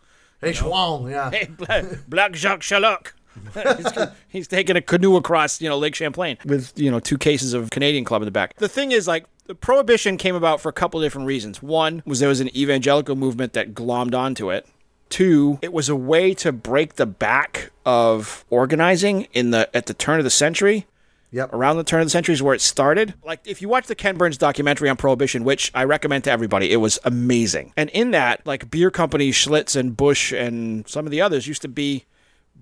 Hey, 0.42 0.54
Schwang, 0.54 1.12
yeah. 1.12 1.30
Hey, 1.68 1.98
Black 2.08 2.34
Jacques 2.34 2.62
Chaloc. 2.62 3.12
he's, 3.78 4.08
he's 4.28 4.48
taking 4.48 4.76
a 4.76 4.82
canoe 4.82 5.16
across, 5.16 5.62
you 5.62 5.70
know, 5.70 5.78
Lake 5.78 5.96
Champlain 5.96 6.38
with, 6.46 6.78
you 6.78 6.90
know, 6.92 7.00
two 7.00 7.18
cases 7.18 7.54
of 7.54 7.70
Canadian 7.70 8.06
Club 8.06 8.22
in 8.22 8.26
the 8.26 8.32
back. 8.32 8.56
The 8.58 8.70
thing 8.70 8.92
is, 8.92 9.08
like, 9.08 9.26
the 9.46 9.56
prohibition 9.56 10.18
came 10.18 10.36
about 10.36 10.62
for 10.62 10.70
a 10.70 10.74
couple 10.74 11.00
of 11.00 11.06
different 11.06 11.28
reasons. 11.28 11.62
One 11.62 12.04
was 12.06 12.20
there 12.20 12.30
was 12.30 12.40
an 12.40 12.56
evangelical 12.56 13.16
movement 13.16 13.54
that 13.54 13.74
glommed 13.74 14.14
onto 14.14 14.52
it. 14.52 14.68
Two, 15.10 15.58
it 15.64 15.74
was 15.74 15.90
a 15.90 15.96
way 15.96 16.36
to 16.36 16.52
break 16.52 16.96
the 16.96 17.08
back 17.08 17.72
of 17.84 18.46
organizing 18.52 19.28
in 19.34 19.50
the 19.50 19.68
at 19.76 19.88
the 19.88 19.96
turn 19.96 20.20
of 20.20 20.24
the 20.24 20.30
century 20.30 20.86
Yep. 21.32 21.54
around 21.54 21.78
the 21.78 21.84
turn 21.84 22.02
of 22.02 22.08
the 22.08 22.12
century 22.12 22.34
is 22.34 22.42
where 22.42 22.56
it 22.56 22.62
started. 22.62 23.14
Like, 23.24 23.42
if 23.46 23.62
you 23.62 23.70
watch 23.70 23.88
the 23.88 23.96
Ken 23.96 24.18
Burns 24.18 24.38
documentary 24.38 24.90
on 24.90 24.98
Prohibition, 24.98 25.44
which 25.44 25.72
I 25.76 25.84
recommend 25.84 26.24
to 26.24 26.32
everybody, 26.32 26.72
it 26.72 26.78
was 26.78 26.98
amazing. 27.04 27.74
And 27.78 27.90
in 27.92 28.12
that, 28.12 28.46
like 28.48 28.72
beer 28.72 28.90
companies, 28.90 29.36
Schlitz 29.36 29.76
and 29.76 29.96
Busch 29.96 30.32
and 30.32 30.88
some 30.88 31.06
of 31.06 31.12
the 31.12 31.22
others 31.22 31.48
used 31.48 31.62
to 31.62 31.68
be 31.68 32.06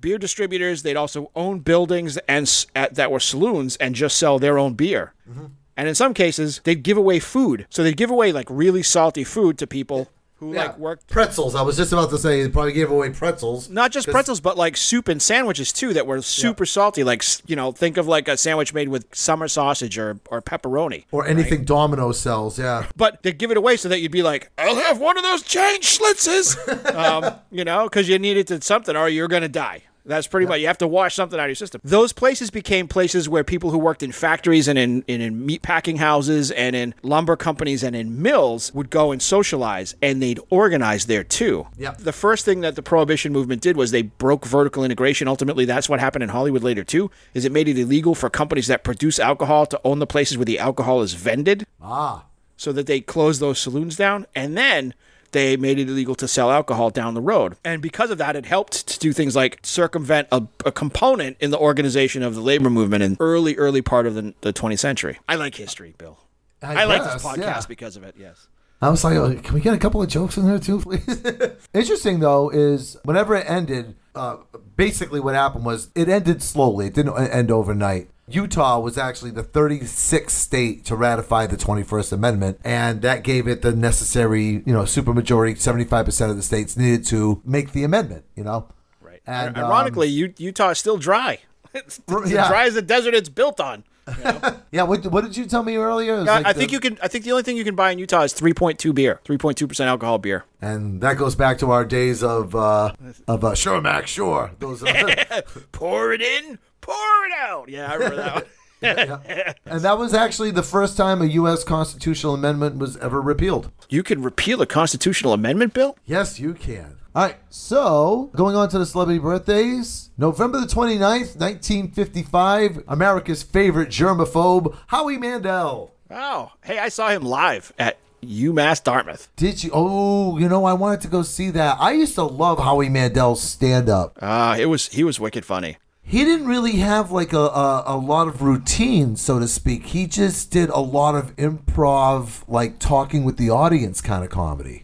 beer 0.01 0.17
distributors. 0.17 0.83
They'd 0.83 0.95
also 0.95 1.31
own 1.35 1.59
buildings 1.59 2.17
and 2.27 2.65
at, 2.75 2.95
that 2.95 3.11
were 3.11 3.19
saloons 3.19 3.75
and 3.77 3.95
just 3.95 4.17
sell 4.17 4.39
their 4.39 4.57
own 4.57 4.73
beer. 4.73 5.13
Mm-hmm. 5.29 5.45
And 5.75 5.87
in 5.87 5.95
some 5.95 6.13
cases, 6.13 6.61
they'd 6.63 6.81
give 6.81 6.97
away 6.97 7.19
food. 7.19 7.67
So 7.69 7.83
they'd 7.83 7.97
give 7.97 8.09
away 8.09 8.31
like 8.31 8.47
really 8.49 8.81
salty 8.81 9.23
food 9.23 9.57
to 9.59 9.67
people 9.67 10.09
who 10.39 10.53
Yeah. 10.53 10.63
like 10.63 10.77
worked 10.77 11.07
pretzels. 11.07 11.55
I 11.55 11.61
was 11.61 11.77
just 11.77 11.91
about 11.91 12.09
to 12.11 12.17
say 12.17 12.43
they 12.43 12.49
probably 12.49 12.71
gave 12.73 12.91
away 12.91 13.09
pretzels. 13.09 13.69
not 13.69 13.91
just 13.91 14.07
pretzels, 14.07 14.39
but 14.39 14.57
like 14.57 14.77
soup 14.77 15.07
and 15.07 15.21
sandwiches 15.21 15.73
too 15.73 15.93
that 15.93 16.05
were 16.07 16.21
super 16.21 16.65
salty. 16.65 17.03
Like 17.03 17.23
you 17.47 17.55
know, 17.55 17.71
think 17.71 17.97
of 17.97 18.07
like 18.07 18.27
a 18.27 18.37
sandwich 18.37 18.73
made 18.73 18.89
with 18.89 19.05
summer 19.15 19.47
sausage 19.47 19.97
or 19.97 20.19
or 20.29 20.41
pepperoni. 20.41 21.05
Or 21.11 21.25
anything 21.27 21.63
Domino 21.65 22.11
sells, 22.11 22.57
yeah. 22.59 22.85
But 22.95 23.23
they 23.23 23.33
give 23.33 23.51
it 23.51 23.57
away 23.57 23.77
so 23.77 23.89
that 23.89 23.99
you'd 23.99 24.11
be 24.11 24.23
like, 24.23 24.51
I'll 24.57 24.75
have 24.75 24.99
one 24.99 25.17
of 25.17 25.23
those 25.23 25.43
chain 25.43 25.81
schlitzes, 25.81 26.55
um, 26.95 27.35
you 27.51 27.63
know, 27.65 27.83
because 27.85 28.07
you 28.07 28.19
needed 28.19 28.47
to 28.47 28.61
something 28.61 28.95
or 28.95 29.09
you're 29.09 29.27
gonna 29.27 29.47
die. 29.49 29.83
That's 30.07 30.25
pretty 30.25 30.47
much 30.47 30.61
you 30.61 30.67
have 30.67 30.77
to 30.79 30.87
wash 30.87 31.15
something 31.15 31.37
out 31.37 31.43
of 31.43 31.49
your 31.49 31.55
system. 31.55 31.81
Those 31.83 32.13
places 32.13 32.49
became 32.49 32.87
places 32.87 33.27
where 33.27 33.43
people 33.43 33.71
who 33.71 33.77
worked 33.77 34.01
in 34.01 34.11
factories 34.11 34.67
and 34.67 34.79
in, 34.79 35.03
in, 35.07 35.21
in 35.21 35.45
meat 35.45 35.61
packing 35.61 35.97
houses 35.97 36.49
and 36.51 36.75
in 36.75 36.95
lumber 37.03 37.35
companies 37.35 37.83
and 37.83 37.95
in 37.95 38.21
mills 38.21 38.73
would 38.73 38.89
go 38.89 39.11
and 39.11 39.21
socialize 39.21 39.95
and 40.01 40.21
they'd 40.21 40.39
organize 40.49 41.05
there 41.07 41.23
too. 41.23 41.67
Yep. 41.77 41.97
The 41.97 42.13
first 42.13 42.45
thing 42.45 42.61
that 42.61 42.75
the 42.75 42.83
prohibition 42.83 43.33
movement 43.33 43.61
did 43.61 43.75
was 43.75 43.91
they 43.91 44.03
broke 44.03 44.45
vertical 44.45 44.83
integration. 44.83 45.27
Ultimately, 45.27 45.65
that's 45.65 45.89
what 45.89 45.99
happened 45.99 46.23
in 46.23 46.29
Hollywood 46.29 46.63
later 46.63 46.83
too. 46.85 47.11
Is 47.33 47.43
it 47.43 47.51
made 47.51 47.67
it 47.67 47.77
illegal 47.77 48.15
for 48.15 48.29
companies 48.29 48.67
that 48.67 48.83
produce 48.85 49.19
alcohol 49.19 49.65
to 49.65 49.81
own 49.83 49.99
the 49.99 50.07
places 50.07 50.37
where 50.37 50.45
the 50.45 50.59
alcohol 50.59 51.01
is 51.01 51.13
vended? 51.13 51.65
Ah. 51.81 52.25
so 52.55 52.71
that 52.71 52.87
they 52.87 52.99
closed 52.99 53.39
those 53.39 53.59
saloons 53.59 53.95
down 53.95 54.25
and 54.33 54.57
then 54.57 54.93
they 55.31 55.57
made 55.57 55.79
it 55.79 55.89
illegal 55.89 56.15
to 56.15 56.27
sell 56.27 56.51
alcohol 56.51 56.89
down 56.89 57.13
the 57.13 57.21
road. 57.21 57.57
And 57.63 57.81
because 57.81 58.11
of 58.11 58.17
that, 58.17 58.35
it 58.35 58.45
helped 58.45 58.87
to 58.87 58.99
do 58.99 59.13
things 59.13 59.35
like 59.35 59.59
circumvent 59.63 60.27
a, 60.31 60.43
a 60.65 60.71
component 60.71 61.37
in 61.39 61.51
the 61.51 61.57
organization 61.57 62.23
of 62.23 62.35
the 62.35 62.41
labor 62.41 62.69
movement 62.69 63.03
in 63.03 63.17
early, 63.19 63.55
early 63.57 63.81
part 63.81 64.05
of 64.05 64.15
the, 64.15 64.33
the 64.41 64.53
20th 64.53 64.79
century. 64.79 65.19
I 65.27 65.35
like 65.35 65.55
history, 65.55 65.93
Bill. 65.97 66.17
I, 66.61 66.85
like 66.85 67.03
this 67.03 67.23
podcast 67.23 67.37
yeah. 67.37 67.61
because 67.67 67.97
of 67.97 68.03
it, 68.03 68.15
yes. 68.17 68.47
I 68.81 68.89
was 68.89 69.03
like, 69.03 69.15
oh, 69.15 69.33
can 69.35 69.53
we 69.53 69.61
get 69.61 69.73
a 69.73 69.77
couple 69.77 70.01
of 70.01 70.09
jokes 70.09 70.37
in 70.37 70.45
there 70.45 70.59
too, 70.59 70.79
please? 70.79 71.21
Interesting 71.73 72.19
though 72.19 72.49
is 72.49 72.97
whenever 73.03 73.35
it 73.35 73.49
ended, 73.49 73.95
uh, 74.13 74.37
basically 74.77 75.19
what 75.19 75.35
happened 75.35 75.65
was 75.65 75.89
it 75.95 76.07
ended 76.07 76.41
slowly. 76.41 76.87
It 76.87 76.93
didn't 76.93 77.17
end 77.17 77.51
overnight. 77.51 78.09
Utah 78.29 78.77
was 78.79 78.97
actually 78.97 79.31
the 79.31 79.43
36th 79.43 80.29
state 80.31 80.83
to 80.85 80.95
ratify 80.97 81.47
the 81.47 81.55
21st 81.55 82.11
Amendment, 82.11 82.59
and 82.63 83.01
that 83.01 83.23
gave 83.23 83.47
it 83.47 83.61
the 83.61 83.71
necessary, 83.73 84.61
you 84.65 84.73
know, 84.73 84.81
supermajority. 84.83 85.53
75% 85.55 86.29
of 86.29 86.35
the 86.35 86.43
states 86.43 86.75
needed 86.75 87.05
to 87.05 87.41
make 87.45 87.71
the 87.71 87.83
amendment. 87.83 88.25
You 88.35 88.43
know, 88.43 88.67
Right. 89.01 89.21
And, 89.25 89.57
um, 89.57 89.65
Ironically, 89.65 90.07
U- 90.09 90.33
Utah 90.37 90.69
is 90.71 90.77
still 90.79 90.97
dry. 90.97 91.39
It's, 91.73 91.99
it's 92.07 92.31
Yeah. 92.31 92.47
dry 92.49 92.65
as 92.65 92.73
the 92.73 92.81
desert 92.81 93.13
it's 93.13 93.29
built 93.29 93.59
on. 93.59 93.83
yeah. 94.71 94.83
What, 94.83 95.05
what 95.07 95.23
did 95.23 95.35
you 95.35 95.45
tell 95.45 95.63
me 95.63 95.75
earlier? 95.75 96.15
I, 96.15 96.19
like 96.19 96.45
I 96.45 96.53
the- 96.53 96.59
think 96.59 96.71
you 96.71 96.79
can. 96.79 96.97
I 97.01 97.07
think 97.07 97.25
the 97.25 97.31
only 97.31 97.43
thing 97.43 97.57
you 97.57 97.63
can 97.63 97.75
buy 97.75 97.91
in 97.91 97.99
Utah 97.99 98.21
is 98.21 98.33
3.2 98.33 98.93
beer, 98.95 99.19
3.2 99.25 99.67
percent 99.67 99.89
alcohol 99.89 100.17
beer. 100.17 100.45
and 100.61 101.01
that 101.01 101.17
goes 101.17 101.35
back 101.35 101.57
to 101.59 101.71
our 101.71 101.83
days 101.85 102.23
of 102.23 102.55
uh, 102.55 102.93
of 103.27 103.43
uh, 103.43 103.53
sure, 103.55 103.81
Mac, 103.81 104.07
sure. 104.07 104.51
Those. 104.59 104.83
Uh, 104.83 105.41
Pour 105.71 106.13
it 106.13 106.21
in, 106.21 106.59
pour 106.81 106.95
it 107.25 107.33
out. 107.37 107.69
Yeah, 107.69 107.91
I 107.91 107.95
remember 107.95 108.15
that 108.17 108.33
one. 108.35 108.43
And 109.65 109.81
that 109.81 109.97
was 109.97 110.13
actually 110.13 110.51
the 110.51 110.61
first 110.63 110.95
time 110.97 111.21
a 111.21 111.25
U.S. 111.25 111.63
constitutional 111.63 112.35
amendment 112.35 112.77
was 112.77 112.95
ever 112.97 113.19
repealed. 113.21 113.71
You 113.89 114.03
can 114.03 114.21
repeal 114.21 114.61
a 114.61 114.67
constitutional 114.67 115.33
amendment 115.33 115.73
bill? 115.73 115.97
Yes, 116.05 116.39
you 116.39 116.53
can. 116.53 116.97
All 117.17 117.23
right, 117.23 117.37
so 117.49 118.29
going 118.35 118.55
on 118.55 118.69
to 118.69 118.77
the 118.77 118.85
celebrity 118.85 119.17
birthdays. 119.17 120.11
November 120.19 120.59
the 120.59 120.67
29th, 120.67 121.35
1955, 121.35 122.83
America's 122.87 123.41
favorite 123.41 123.89
germaphobe, 123.89 124.77
Howie 124.85 125.17
Mandel. 125.17 125.95
Oh, 126.11 126.51
hey, 126.63 126.77
I 126.77 126.89
saw 126.89 127.09
him 127.09 127.23
live 127.23 127.73
at 127.79 127.97
UMass 128.21 128.83
Dartmouth. 128.83 129.29
Did 129.35 129.63
you? 129.63 129.71
Oh, 129.73 130.37
you 130.37 130.47
know, 130.47 130.65
I 130.65 130.73
wanted 130.73 131.01
to 131.01 131.07
go 131.07 131.23
see 131.23 131.49
that. 131.49 131.77
I 131.79 131.93
used 131.93 132.13
to 132.13 132.23
love 132.23 132.59
Howie 132.59 132.87
Mandel's 132.87 133.41
stand 133.41 133.89
up. 133.89 134.19
Uh, 134.21 134.55
it 134.59 134.67
was 134.67 134.89
he 134.89 135.03
was 135.03 135.19
wicked 135.19 135.43
funny. 135.43 135.77
He 136.03 136.23
didn't 136.23 136.45
really 136.45 136.73
have 136.73 137.09
like 137.09 137.33
a, 137.33 137.39
a, 137.39 137.83
a 137.87 137.97
lot 137.97 138.27
of 138.27 138.43
routine, 138.43 139.15
so 139.15 139.39
to 139.39 139.47
speak. 139.47 139.87
He 139.87 140.05
just 140.05 140.51
did 140.51 140.69
a 140.69 140.81
lot 140.81 141.15
of 141.15 141.35
improv, 141.37 142.43
like 142.47 142.77
talking 142.77 143.23
with 143.23 143.37
the 143.37 143.49
audience 143.49 144.01
kind 144.01 144.23
of 144.23 144.29
comedy. 144.29 144.83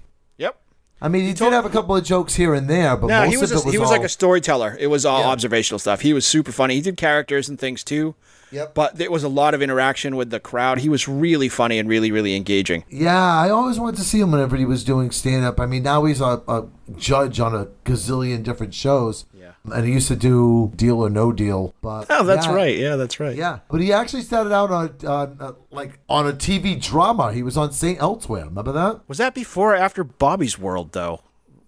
I 1.04 1.10
mean, 1.10 1.26
he, 1.26 1.34
did 1.34 1.52
have 1.52 1.66
a 1.66 1.70
couple 1.70 1.96
of 1.98 2.04
jokes 2.06 2.34
here 2.36 2.54
and 2.54 2.70
there, 2.70 2.96
but 2.96 3.08
No, 3.08 3.22
most 3.26 3.32
he 3.32 3.38
was 3.38 3.52
of 3.52 3.58
it 3.58 3.66
was 3.66 3.74
he 3.74 3.78
was 3.78 3.90
all, 3.90 3.98
like 3.98 4.06
a 4.06 4.10
storyteller. 4.10 4.78
It 4.80 4.88
was 4.88 5.06
all 5.06 5.20
Yeah. 5.20 5.28
observational 5.28 5.78
stuff. 5.78 6.00
He 6.00 6.14
was 6.14 6.26
super 6.26 6.54
funny. 6.54 6.76
He 6.76 6.82
did 6.82 6.96
characters 6.96 7.50
and 7.50 7.60
things 7.60 7.84
too. 7.84 8.16
Yep. 8.52 8.74
But 8.76 8.96
there 8.98 9.12
was 9.12 9.24
a 9.24 9.30
lot 9.30 9.54
of 9.54 9.62
interaction 9.62 10.16
with 10.16 10.30
the 10.30 10.40
crowd. 10.40 10.78
He 10.78 10.88
was 10.88 11.08
really 11.08 11.50
funny 11.50 11.78
and 11.80 11.90
really, 11.90 12.12
really 12.12 12.36
engaging. 12.36 12.84
Yeah, 12.88 13.18
I 13.18 13.50
always 13.50 13.80
wanted 13.80 13.98
to 13.98 14.04
see 14.04 14.20
him 14.20 14.32
whenever 14.32 14.56
he 14.56 14.64
was 14.66 14.84
doing 14.84 15.10
stand 15.12 15.44
up. 15.44 15.60
I 15.60 15.66
mean, 15.66 15.84
now 15.84 16.06
he's 16.06 16.22
a, 16.22 16.42
a 16.48 16.66
judge 16.96 17.40
on 17.40 17.54
a 17.56 17.66
gazillion 17.84 18.44
different 18.44 18.74
shows. 18.74 19.26
And 19.72 19.86
he 19.86 19.94
used 19.94 20.10
to 20.10 20.16
do 20.18 20.74
Deal 20.76 21.00
or 21.00 21.10
No 21.10 21.32
Deal. 21.32 21.74
But 21.82 22.08
Oh, 22.10 22.24
that's 22.24 22.48
yeah, 22.48 22.54
right. 22.54 22.78
Yeah, 22.78 22.96
that's 22.98 23.20
right. 23.20 23.36
Yeah, 23.36 23.60
but 23.70 23.80
he 23.80 23.94
actually 23.94 24.24
started 24.24 24.52
out 24.54 24.72
on, 24.72 24.96
on 25.08 25.38
uh, 25.40 25.54
like 25.72 26.00
on 26.10 26.28
a 26.28 26.34
TV 26.34 26.82
drama. 26.82 27.32
He 27.32 27.44
was 27.44 27.56
on 27.56 27.72
Saint 27.72 28.02
Elsewhere. 28.02 28.46
Remember 28.46 28.74
that? 28.74 29.02
Was 29.08 29.20
that 29.20 29.34
before 29.34 29.74
or 29.74 29.78
after 29.78 30.04
Bobby's 30.04 30.60
World, 30.60 30.92
though? 30.92 31.22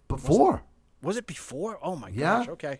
Before. 0.07 0.63
Was 1.01 1.17
it 1.17 1.25
before? 1.27 1.79
Oh 1.81 1.95
my 1.95 2.09
Yeah. 2.09 2.39
gosh. 2.39 2.47
Okay. 2.49 2.79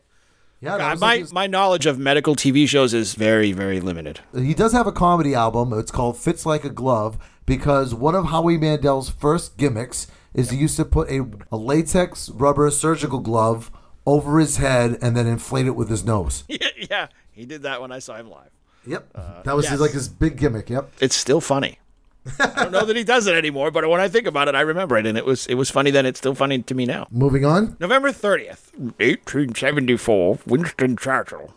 Yeah, 0.62 0.78
God, 0.78 1.00
my 1.00 1.08
like 1.08 1.20
his- 1.22 1.34
my 1.34 1.48
knowledge 1.48 1.86
of 1.86 2.00
medical 2.00 2.36
TV 2.36 2.68
shows 2.68 2.94
is 2.94 3.14
very, 3.14 3.52
very 3.52 3.80
limited. 3.80 4.22
he 4.34 4.54
does 4.54 4.72
have 4.74 4.88
a 4.88 4.92
comedy 4.92 5.36
album. 5.36 5.74
It's 5.74 5.92
called 5.92 6.18
Fits 6.18 6.46
Like 6.46 6.64
a 6.64 6.70
Glove 6.70 7.18
because 7.46 7.94
one 7.94 8.16
of 8.16 8.26
Howie 8.28 8.58
Mandel's 8.58 9.10
first 9.10 9.58
gimmicks 9.58 10.08
is 10.34 10.50
he 10.50 10.58
used 10.58 10.76
to 10.78 10.86
put 10.86 11.10
a, 11.10 11.26
a 11.52 11.58
latex 11.58 12.30
rubber 12.30 12.70
surgical 12.72 13.20
glove 13.20 13.70
over 14.06 14.40
his 14.40 14.58
head 14.58 14.98
and 15.02 15.16
then 15.16 15.28
inflate 15.28 15.66
it 15.66 15.76
with 15.76 15.90
his 15.90 16.04
nose. 16.04 16.44
yeah, 16.90 17.08
he 17.32 17.46
did 17.46 17.64
that 17.64 17.82
when 17.82 17.92
I 17.92 18.00
saw 18.00 18.16
him 18.16 18.30
live. 18.30 18.50
Yep. 18.88 19.08
Uh, 19.16 19.42
that 19.44 19.56
was 19.56 19.68
his, 19.68 19.80
like 19.82 19.92
his 19.92 20.08
big 20.08 20.38
gimmick. 20.38 20.70
Yep. 20.70 20.92
It's 21.00 21.16
still 21.16 21.42
funny. 21.42 21.80
I 22.40 22.64
don't 22.64 22.72
know 22.72 22.86
that 22.86 22.96
he 22.96 23.04
does 23.16 23.28
it 23.28 23.36
anymore, 23.36 23.72
but 23.72 23.88
when 23.88 24.00
I 24.02 24.08
think 24.08 24.28
about 24.28 24.48
it, 24.48 24.56
I 24.56 24.62
remember 24.62 24.98
it, 24.98 25.06
and 25.06 25.18
it 25.18 25.26
was 25.26 25.46
it 25.48 25.56
was 25.56 25.70
funny 25.70 25.92
then. 25.92 26.06
It's 26.06 26.20
still 26.20 26.36
funny 26.36 26.62
to 26.62 26.76
me 26.76 26.86
now. 26.86 27.08
Moving 27.12 27.46
on. 27.46 27.78
November 27.80 28.12
thirtieth, 28.12 28.72
eighteen 29.00 29.54
seventy 29.54 29.98
four. 29.98 30.40
Winston 30.46 30.98
Churchill, 30.98 31.56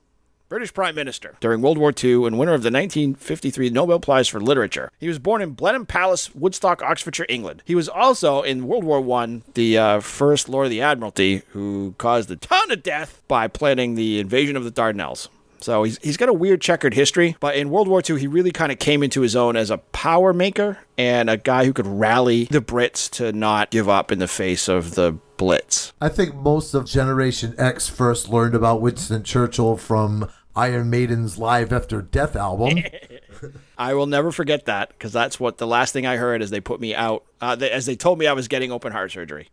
British 0.49 0.73
Prime 0.73 0.95
Minister 0.95 1.37
during 1.41 1.61
World 1.61 1.77
War 1.77 1.93
II 1.93 2.27
and 2.27 2.39
winner 2.39 2.55
of 2.55 2.63
the 2.63 2.71
1953 2.71 3.69
Nobel 3.69 4.01
Prize 4.01 4.29
for 4.29 4.41
Literature. 4.41 4.91
He 4.99 5.07
was 5.07 5.19
born 5.19 5.43
in 5.43 5.51
Blenheim 5.51 5.85
Palace, 5.85 6.35
Woodstock, 6.35 6.83
Oxfordshire, 6.83 7.27
England. 7.29 7.63
He 7.67 7.75
was 7.75 7.87
also 7.87 8.41
in 8.41 8.67
World 8.67 8.85
War 8.85 9.01
One 9.01 9.43
the 9.53 9.77
uh, 9.77 10.01
first 10.01 10.49
Lord 10.49 10.67
of 10.67 10.71
the 10.71 10.81
Admiralty 10.81 11.43
who 11.51 11.95
caused 11.99 12.31
a 12.31 12.37
ton 12.37 12.71
of 12.71 12.83
death 12.83 13.21
by 13.29 13.47
planning 13.47 13.95
the 13.95 14.21
invasion 14.21 14.57
of 14.57 14.65
the 14.65 14.73
Dardanelles. 14.73 15.29
So 15.61 15.83
he's, 15.83 15.99
he's 15.99 16.17
got 16.17 16.29
a 16.29 16.33
weird 16.33 16.61
checkered 16.61 16.95
history, 16.95 17.37
but 17.41 17.57
in 17.57 17.69
World 17.69 17.89
War 17.89 18.01
II, 18.09 18.19
he 18.19 18.27
really 18.27 18.53
kind 18.53 18.73
of 18.73 18.79
came 18.79 19.03
into 19.03 19.21
his 19.21 19.37
own 19.37 19.57
as 19.57 19.71
a 19.71 19.79
power 19.79 20.33
maker 20.33 20.79
and 20.97 21.29
a 21.29 21.37
guy 21.37 21.65
who 21.65 21.73
could 21.73 21.87
rally 21.87 22.45
the 22.45 22.61
Brits 22.61 23.11
to 23.13 23.33
not 23.33 23.71
give 23.71 23.89
up 23.89 24.13
in 24.13 24.19
the 24.19 24.29
face 24.29 24.69
of 24.69 24.95
the 24.95 25.19
Blitz. 25.37 25.93
I 26.01 26.09
think 26.09 26.35
most 26.35 26.75
of 26.75 26.85
Generation 26.87 27.55
X 27.59 27.89
first 27.89 28.29
learned 28.29 28.55
about 28.55 28.81
Winston 28.81 29.23
Churchill 29.23 29.77
from 29.77 30.29
Iron 30.59 30.91
Maiden's 30.91 31.39
Live 31.39 31.73
After 31.73 32.03
Death 32.03 32.35
album. 32.35 32.83
I 33.79 33.95
will 33.95 34.07
never 34.07 34.33
forget 34.33 34.65
that 34.65 34.89
because 34.89 35.13
that's 35.13 35.39
what 35.39 35.59
the 35.59 35.69
last 35.69 35.93
thing 35.93 36.05
I 36.05 36.17
heard 36.17 36.43
as 36.43 36.51
they 36.51 36.61
put 36.61 36.81
me 36.81 36.97
out, 36.97 37.25
uh, 37.41 37.55
they, 37.55 37.71
as 37.71 37.87
they 37.87 37.95
told 37.95 38.19
me 38.19 38.27
I 38.27 38.33
was 38.33 38.49
getting 38.49 38.73
open 38.73 38.91
heart 38.91 39.13
surgery. 39.13 39.51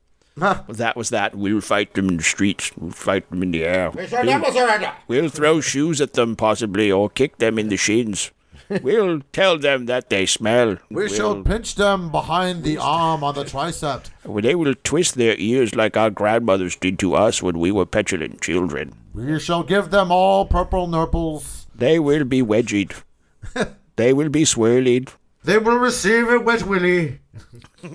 That 0.68 0.98
was 0.98 1.10
that. 1.12 1.36
We'll 1.36 1.62
fight 1.62 1.94
them 1.94 2.10
in 2.10 2.18
the 2.18 2.24
streets. 2.24 2.72
We'll 2.76 2.89
fight 2.89 3.30
them 3.30 3.44
in 3.44 3.52
the 3.52 3.65
air. 3.65 3.91
We'll, 5.08 5.22
we'll 5.22 5.30
throw 5.30 5.62
shoes 5.62 6.02
at 6.02 6.13
them 6.13 6.36
possibly 6.36 6.91
or 6.91 7.08
kick 7.12 7.38
them 7.38 7.60
in 7.60 7.70
the 7.70 7.78
shins. 7.78 8.32
We'll 8.82 9.21
tell 9.32 9.58
them 9.58 9.86
that 9.86 10.10
they 10.10 10.25
smell. 10.25 10.78
we 10.89 11.10
shall 11.10 11.41
pinch 11.43 11.75
them 11.75 12.12
behind 12.12 12.63
the 12.63 12.78
arm 12.78 13.23
on 13.23 13.36
the 13.36 13.43
tricep. 13.43 14.06
They 14.23 14.56
will 14.56 14.75
twist 14.84 15.15
their 15.15 15.36
ears 15.38 15.75
like 15.75 15.95
our 15.97 16.10
grandmothers 16.10 16.75
did 16.75 16.99
to 16.99 17.15
us 17.15 17.41
when 17.43 17.60
we 17.60 17.71
were 17.71 17.86
petulant 17.86 18.41
children. 18.41 18.93
We 19.13 19.39
shall 19.39 19.63
give 19.63 19.91
them 19.91 20.12
all 20.12 20.45
purple 20.45 20.88
nurples. 20.88 21.67
They 21.73 21.99
will 21.99 22.23
be 22.25 22.41
wedgied. 22.41 22.93
they 23.95 24.13
will 24.13 24.30
be 24.30 24.45
swirled. 24.45 25.13
They 25.43 25.60
will 25.60 25.78
receive 25.78 26.30
it, 26.30 26.43
Wet 26.43 26.63
Willie. 26.63 27.19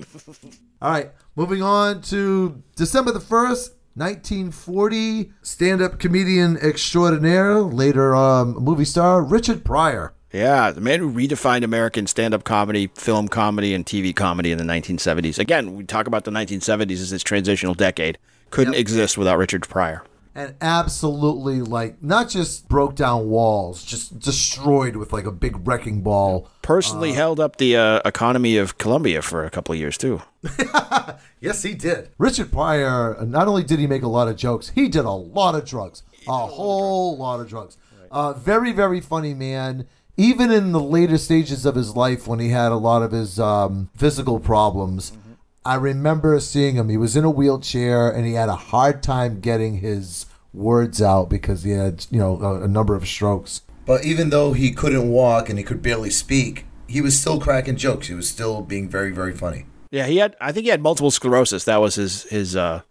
All 0.80 0.90
right, 0.92 1.11
moving 1.35 1.62
on 1.62 2.00
to 2.02 2.62
December 2.76 3.11
the 3.11 3.18
1st, 3.18 3.70
1940. 3.94 5.33
Stand 5.42 5.83
up 5.83 5.98
comedian 5.98 6.56
extraordinaire, 6.59 7.61
later 7.61 8.14
um, 8.14 8.54
movie 8.54 8.85
star, 8.85 9.20
Richard 9.22 9.64
Pryor. 9.64 10.14
Yeah, 10.33 10.71
the 10.71 10.81
man 10.81 11.01
who 11.01 11.12
redefined 11.12 11.64
American 11.64 12.07
stand 12.07 12.35
up 12.35 12.45
comedy, 12.45 12.88
film 12.95 13.29
comedy, 13.29 13.75
and 13.75 13.85
TV 13.85 14.14
comedy 14.14 14.53
in 14.53 14.59
the 14.59 14.64
1970s. 14.64 15.38
Again, 15.38 15.77
we 15.77 15.85
talk 15.85 16.07
about 16.07 16.25
the 16.25 16.31
1970s 16.31 16.93
as 16.93 17.11
this 17.11 17.23
transitional 17.23 17.75
decade. 17.75 18.16
Couldn't 18.51 18.75
exist 18.75 19.19
without 19.19 19.38
Richard 19.38 19.69
Pryor. 19.69 20.05
And 20.33 20.55
absolutely, 20.61 21.61
like, 21.61 22.01
not 22.03 22.29
just 22.29 22.69
broke 22.69 22.95
down 22.95 23.29
walls, 23.29 23.85
just 23.85 24.21
destroyed 24.21 24.95
with 24.95 25.12
like 25.12 25.27
a 25.27 25.33
big 25.33 25.66
wrecking 25.66 26.03
ball. 26.03 26.49
Personally 26.62 27.12
held 27.12 27.40
up 27.40 27.57
the 27.57 27.77
uh, 27.77 28.01
economy 28.05 28.57
of 28.57 28.79
Colombia 28.79 29.23
for 29.23 29.45
a 29.45 29.51
couple 29.51 29.73
of 29.73 29.79
years, 29.79 29.99
too. 29.99 30.23
Yes, 31.40 31.62
he 31.62 31.75
did. 31.75 32.11
Richard 32.19 32.53
Pryor, 32.53 33.16
not 33.25 33.49
only 33.49 33.64
did 33.64 33.79
he 33.79 33.87
make 33.87 34.03
a 34.03 34.09
lot 34.09 34.29
of 34.29 34.37
jokes, 34.37 34.69
he 34.75 34.88
did 34.88 35.07
a 35.07 35.11
lot 35.11 35.55
of 35.55 35.64
drugs. 35.64 36.03
A 36.29 36.47
whole 36.47 37.16
lot 37.16 37.40
of 37.40 37.49
drugs. 37.49 37.79
Uh, 38.11 38.35
very, 38.35 38.73
very 38.73 39.01
funny 39.01 39.33
man. 39.33 39.87
Even 40.16 40.51
in 40.51 40.73
the 40.73 40.81
later 40.81 41.18
stages 41.18 41.64
of 41.64 41.75
his 41.75 41.96
life 41.96 42.27
when 42.27 42.38
he 42.38 42.51
had 42.51 42.73
a 42.73 42.77
lot 42.77 43.03
of 43.03 43.12
his 43.12 43.40
um, 43.40 43.90
physical 43.96 44.38
problems, 44.38 45.12
I 45.64 45.75
remember 45.75 46.38
seeing 46.40 46.77
him. 46.77 46.88
He 46.88 46.96
was 46.96 47.16
in 47.16 47.25
a 47.25 47.31
wheelchair 47.31 48.11
and 48.11 48.27
he 48.27 48.35
had 48.35 48.49
a 48.49 48.57
hard 48.57 49.03
time 49.03 49.40
getting 49.40 49.79
his 49.79 50.27
words 50.53 51.01
out 51.01 51.29
because 51.31 51.62
he 51.62 51.73
had, 51.73 52.07
you 52.11 52.18
know, 52.18 52.40
a, 52.40 52.62
a 52.62 52.68
number 52.68 52.94
of 52.94 53.07
strokes. 53.07 53.62
But 53.87 54.05
even 54.05 54.31
though 54.31 54.53
he 54.53 54.73
couldn't 54.73 55.11
walk 55.11 55.49
and 55.49 55.59
he 55.59 55.64
could 55.64 55.83
barely 55.83 56.11
speak, 56.11 56.66
he 56.87 57.01
was 57.01 57.18
still 57.18 57.40
cracking 57.40 57.77
jokes. 57.77 58.09
He 58.09 58.14
was 58.14 58.29
still 58.29 58.62
being 58.62 58.88
very, 58.88 59.12
very 59.12 59.35
funny. 59.35 59.66
Yeah, 59.90 60.07
he 60.07 60.18
had. 60.18 60.37
I 60.40 60.53
think 60.53 60.64
he 60.64 60.70
had 60.70 60.81
multiple 60.81 61.11
sclerosis. 61.11 61.64
That 61.64 61.81
was 61.81 61.96
his 61.96 62.25
his 62.25 62.55
uh, 62.55 62.83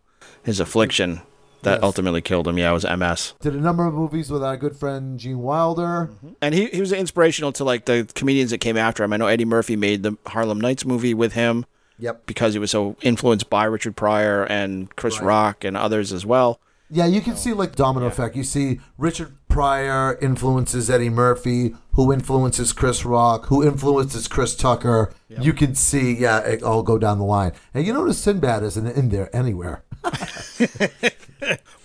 his 0.43 0.59
affliction 0.59 1.21
that 1.63 1.75
Yes. 1.75 1.83
ultimately 1.83 2.21
killed 2.21 2.47
him. 2.47 2.57
Yeah, 2.57 2.71
it 2.71 2.73
was 2.73 2.85
MS. 2.85 3.33
Did 3.41 3.53
a 3.55 3.59
number 3.59 3.85
of 3.85 3.93
movies 3.93 4.29
with 4.31 4.43
our 4.43 4.55
good 4.57 4.75
friend 4.75 5.19
Gene 5.19 5.39
Wilder. 5.39 6.09
Mm-hmm. 6.11 6.29
And 6.41 6.55
he, 6.55 6.67
he 6.67 6.79
was 6.79 6.91
inspirational 6.91 7.51
to 7.53 7.63
like 7.63 7.85
the 7.85 8.07
comedians 8.15 8.51
that 8.51 8.59
came 8.59 8.77
after 8.77 9.03
him. 9.03 9.13
I 9.13 9.17
know 9.17 9.27
Eddie 9.27 9.45
Murphy 9.45 9.75
made 9.75 10.03
the 10.03 10.17
Harlem 10.27 10.59
Nights 10.61 10.85
movie 10.85 11.13
with 11.13 11.33
him 11.33 11.65
Yep. 11.99 12.25
because 12.25 12.53
he 12.53 12.59
was 12.59 12.71
so 12.71 12.95
influenced 13.01 13.49
by 13.49 13.65
Richard 13.65 13.95
Pryor 13.95 14.43
and 14.45 14.95
Chris 14.95 15.19
Right. 15.19 15.27
Rock 15.27 15.63
and 15.63 15.75
others 15.75 16.13
as 16.13 16.25
well. 16.25 16.59
Yeah, 16.91 17.05
you 17.05 17.21
can 17.21 17.35
see 17.35 17.53
like 17.53 17.75
domino 17.75 18.07
effect. 18.07 18.35
You 18.35 18.43
see 18.43 18.79
Richard 18.97 19.35
Pryor 19.47 20.17
influences 20.23 20.89
Eddie 20.89 21.09
Murphy, 21.09 21.75
who 21.93 22.11
influences 22.11 22.73
Chris 22.73 23.05
Rock, 23.05 23.45
who 23.45 23.63
influences 23.63 24.27
Chris 24.27 24.55
Tucker. 24.55 25.11
You 25.39 25.53
can 25.53 25.75
see, 25.75 26.13
yeah, 26.17 26.39
it 26.39 26.63
all 26.63 26.81
go 26.81 26.97
down 26.97 27.19
the 27.19 27.25
line. 27.25 27.51
And 27.75 27.85
you 27.85 27.93
notice 27.93 28.17
Sinbad 28.17 28.63
isn't 28.63 28.87
in 28.87 29.09
there 29.09 29.29
anywhere. 29.35 29.83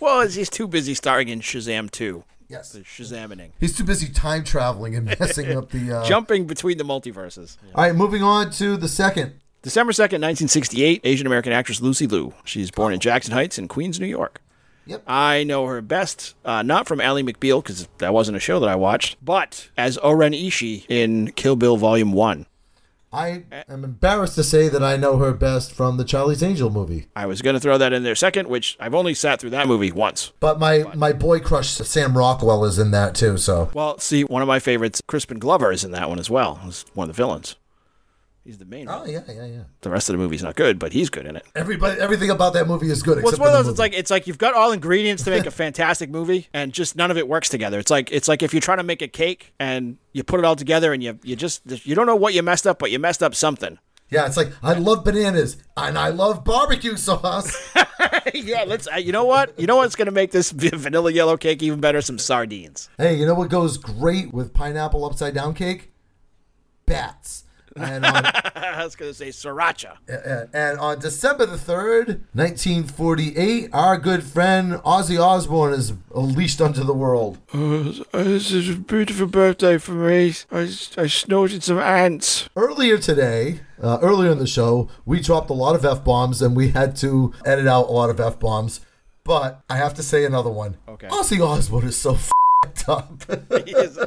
Well, 0.05 0.29
he's 0.29 0.51
too 0.51 0.69
busy 0.69 0.93
starring 0.93 1.29
in 1.29 1.41
Shazam 1.41 1.91
2. 1.91 2.25
Yes. 2.49 2.73
The 2.73 2.81
Shazamining. 2.81 3.53
He's 3.59 3.75
too 3.75 3.85
busy 3.85 4.13
time 4.13 4.45
traveling 4.45 4.95
and 4.95 5.07
messing 5.19 5.57
up 5.57 5.71
the. 5.71 5.93
Uh... 5.93 6.05
Jumping 6.05 6.47
between 6.47 6.77
the 6.77 6.85
multiverses. 6.85 7.57
All 7.75 7.85
right, 7.85 7.95
moving 7.95 8.23
on 8.23 8.51
to 8.53 8.77
the 8.77 8.87
second. 8.87 9.41
December 9.63 9.93
2nd, 9.93 10.21
1968, 10.21 11.01
Asian 11.05 11.27
American 11.27 11.55
actress 11.55 11.81
Lucy 11.81 12.07
Liu. 12.07 12.35
She's 12.45 12.71
born 12.71 12.93
in 12.93 13.01
Jackson 13.01 13.33
Heights 13.33 13.59
in 13.59 13.67
Queens, 13.67 13.99
New 13.99 14.07
York. 14.07 14.43
Yep. 14.85 15.05
I 15.07 15.43
know 15.45 15.65
her 15.65 15.81
best, 15.81 16.35
uh, 16.45 16.61
not 16.61 16.87
from 16.87 17.01
Ally 17.01 17.23
McBeal, 17.23 17.63
because 17.63 17.89
that 17.97 18.13
wasn't 18.13 18.37
a 18.37 18.41
show 18.41 18.61
that 18.61 18.69
I 18.69 18.77
watched, 18.77 19.17
but 19.25 19.71
as 19.79 19.99
O-Ren 20.03 20.33
Ishii 20.33 20.85
in 20.91 21.33
Kill 21.33 21.57
Bill 21.57 21.79
Volume 21.79 22.13
1. 22.13 22.45
I 23.15 23.45
am 23.69 23.85
embarrassed 23.85 24.35
to 24.35 24.43
say 24.43 24.69
that 24.69 24.83
I 24.83 24.97
know 24.97 25.19
her 25.19 25.33
best 25.33 25.73
from 25.73 25.99
the 25.99 26.05
Charlie's 26.05 26.43
Angel 26.43 26.69
movie. 26.69 27.07
I 27.15 27.27
was 27.27 27.43
going 27.43 27.55
to 27.55 27.61
throw 27.61 27.79
that 27.79 27.93
in 27.93 28.03
there 28.03 28.17
second, 28.17 28.49
which 28.49 28.77
I've 28.81 28.95
only 28.95 29.15
sat 29.15 29.41
through 29.41 29.51
that 29.51 29.69
movie 29.69 29.93
once. 29.93 30.33
But 30.41 30.59
my, 30.59 30.85
my 30.97 31.13
boy 31.13 31.39
crush 31.39 31.69
Sam 31.69 32.19
Rockwell 32.19 32.65
is 32.65 32.79
in 32.79 32.91
that 32.91 33.15
too, 33.15 33.37
so. 33.37 33.71
Well, 33.73 33.99
see, 33.99 34.25
one 34.25 34.43
of 34.43 34.49
my 34.49 34.59
favorites, 34.59 35.01
Crispin 35.07 35.39
Glover, 35.39 35.71
is 35.71 35.85
in 35.85 35.93
that 35.93 36.09
one 36.09 36.19
as 36.19 36.29
well. 36.29 36.57
He's 36.65 36.85
one 36.95 37.09
of 37.09 37.15
the 37.15 37.23
villains. 37.23 37.55
He's 38.45 38.59
the 38.59 38.67
main. 38.67 38.89
Oh, 38.91 39.05
villain. 39.05 39.25
yeah, 39.27 39.35
yeah, 39.35 39.47
yeah. 39.47 39.63
The 39.81 39.89
rest 39.89 40.11
of 40.11 40.13
the 40.13 40.19
movie's 40.19 40.43
not 40.43 40.55
good, 40.55 40.79
but 40.79 40.93
he's 40.93 41.09
good 41.09 41.25
in 41.25 41.35
it. 41.35 41.47
Everybody, 41.55 41.99
everything 41.99 42.29
about 42.29 42.53
that 42.53 42.69
movie 42.69 42.91
is 42.91 43.03
good. 43.03 43.23
Well, 43.23 43.33
it's 43.33 43.39
one 43.39 43.49
of 43.49 43.55
those. 43.55 43.65
the 43.65 43.71
It's 43.71 43.79
like 43.79 43.95
it's 43.95 44.11
like 44.11 44.27
you've 44.27 44.37
got 44.37 44.53
all 44.53 44.73
ingredients 44.73 45.25
to 45.25 45.31
make 45.31 45.47
a 45.47 45.51
fantastic 45.65 46.11
movie, 46.11 46.49
and 46.53 46.71
just 46.71 46.95
none 46.95 47.11
of 47.11 47.17
it 47.17 47.27
works 47.27 47.49
together. 47.49 47.79
It's 47.79 47.91
like 47.91 48.13
it's 48.13 48.29
like 48.29 48.43
if 48.43 48.53
you're 48.53 48.61
trying 48.61 48.79
to 48.79 48.85
make 48.85 49.01
a 49.01 49.09
cake 49.09 49.55
and 49.59 49.97
you 50.13 50.23
put 50.23 50.41
it 50.41 50.45
all 50.45 50.57
together, 50.57 50.93
and 50.93 51.03
you 51.03 51.19
you 51.23 51.37
just 51.37 51.63
you 51.87 51.95
don't 51.95 52.07
know 52.07 52.17
what 52.17 52.35
you 52.35 52.43
messed 52.43 52.67
up, 52.67 52.79
but 52.79 52.91
you 52.91 52.99
messed 52.99 53.23
up 53.23 53.35
something. 53.35 53.79
Yeah, 54.11 54.27
it's 54.27 54.37
like 54.37 54.53
I 54.63 54.75
love 54.75 55.05
bananas 55.05 55.57
and 55.77 55.99
I 55.99 56.11
love 56.11 56.45
barbecue 56.45 56.97
sauce. 56.97 57.75
yeah, 58.35 58.65
let's. 58.67 58.87
Uh, 58.93 58.97
you 58.97 59.13
know 59.13 59.25
what? 59.25 59.59
You 59.59 59.67
know 59.67 59.77
what's 59.77 59.97
gonna 59.97 60.11
make 60.11 60.33
this 60.33 60.51
vanilla 60.53 61.11
yellow 61.11 61.39
cake 61.39 61.63
even 61.63 61.81
better? 61.81 62.03
Some 62.03 62.19
sardines. 62.19 62.91
hey, 62.99 63.15
you 63.15 63.25
know 63.25 63.35
what 63.35 63.49
goes 63.49 63.79
great 63.79 64.35
with 64.35 64.53
pineapple 64.53 65.07
upside 65.07 65.35
down 65.35 65.55
cake? 65.55 65.93
Bats. 66.85 67.44
And 67.77 68.05
on, 68.07 68.25
I 68.55 68.85
was 68.85 68.95
going 68.97 69.11
to 69.11 69.15
say 69.15 69.29
sriracha. 69.29 69.97
and- 70.09 70.49
and 70.55 70.79
on 70.79 70.99
December 71.01 71.47
the 71.47 71.57
3rd, 71.57 72.21
1948, 72.33 73.71
our 73.73 73.99
good 73.99 74.23
friend 74.23 74.75
Ozzy 74.85 75.19
Osbourne 75.21 75.73
is 75.73 75.93
unleashed 76.15 76.61
onto 76.61 76.85
the 76.85 76.93
world. 76.95 77.39
this 77.53 78.51
is 78.53 78.71
a 78.71 78.75
beautiful 78.77 79.27
birthday 79.27 79.79
for 79.79 79.93
me. 79.93 80.35
I, 80.53 80.61
I 80.97 81.07
snorted 81.07 81.63
some 81.63 81.79
ants. 81.79 82.49
Earlier 82.57 82.99
today, 82.99 83.61
uh, 83.83 83.99
earlier 84.03 84.31
in 84.31 84.39
the 84.39 84.47
show, 84.47 84.89
we 85.05 85.21
dropped 85.21 85.51
a 85.51 85.55
lot 85.55 85.75
of 85.75 85.85
F 85.85 86.05
bombs 86.05 86.41
and 86.43 86.55
we 86.57 86.69
had 86.71 86.97
to 86.97 87.33
edit 87.45 87.67
out 87.67 87.89
a 87.89 87.93
lot 87.93 88.11
of 88.11 88.21
F 88.21 88.39
bombs. 88.39 88.81
But 89.25 89.63
I 89.71 89.77
have 89.79 89.95
to 89.95 90.03
say 90.03 90.25
another 90.25 90.51
one. 90.51 90.77
Okay. 90.89 91.09
Ozzy 91.09 91.41
Osbourne 91.41 91.87
is 91.87 91.97
so 91.97 92.15
f***ed 92.15 92.85
up. 92.89 93.23
He 93.67 93.73
is, 93.73 93.99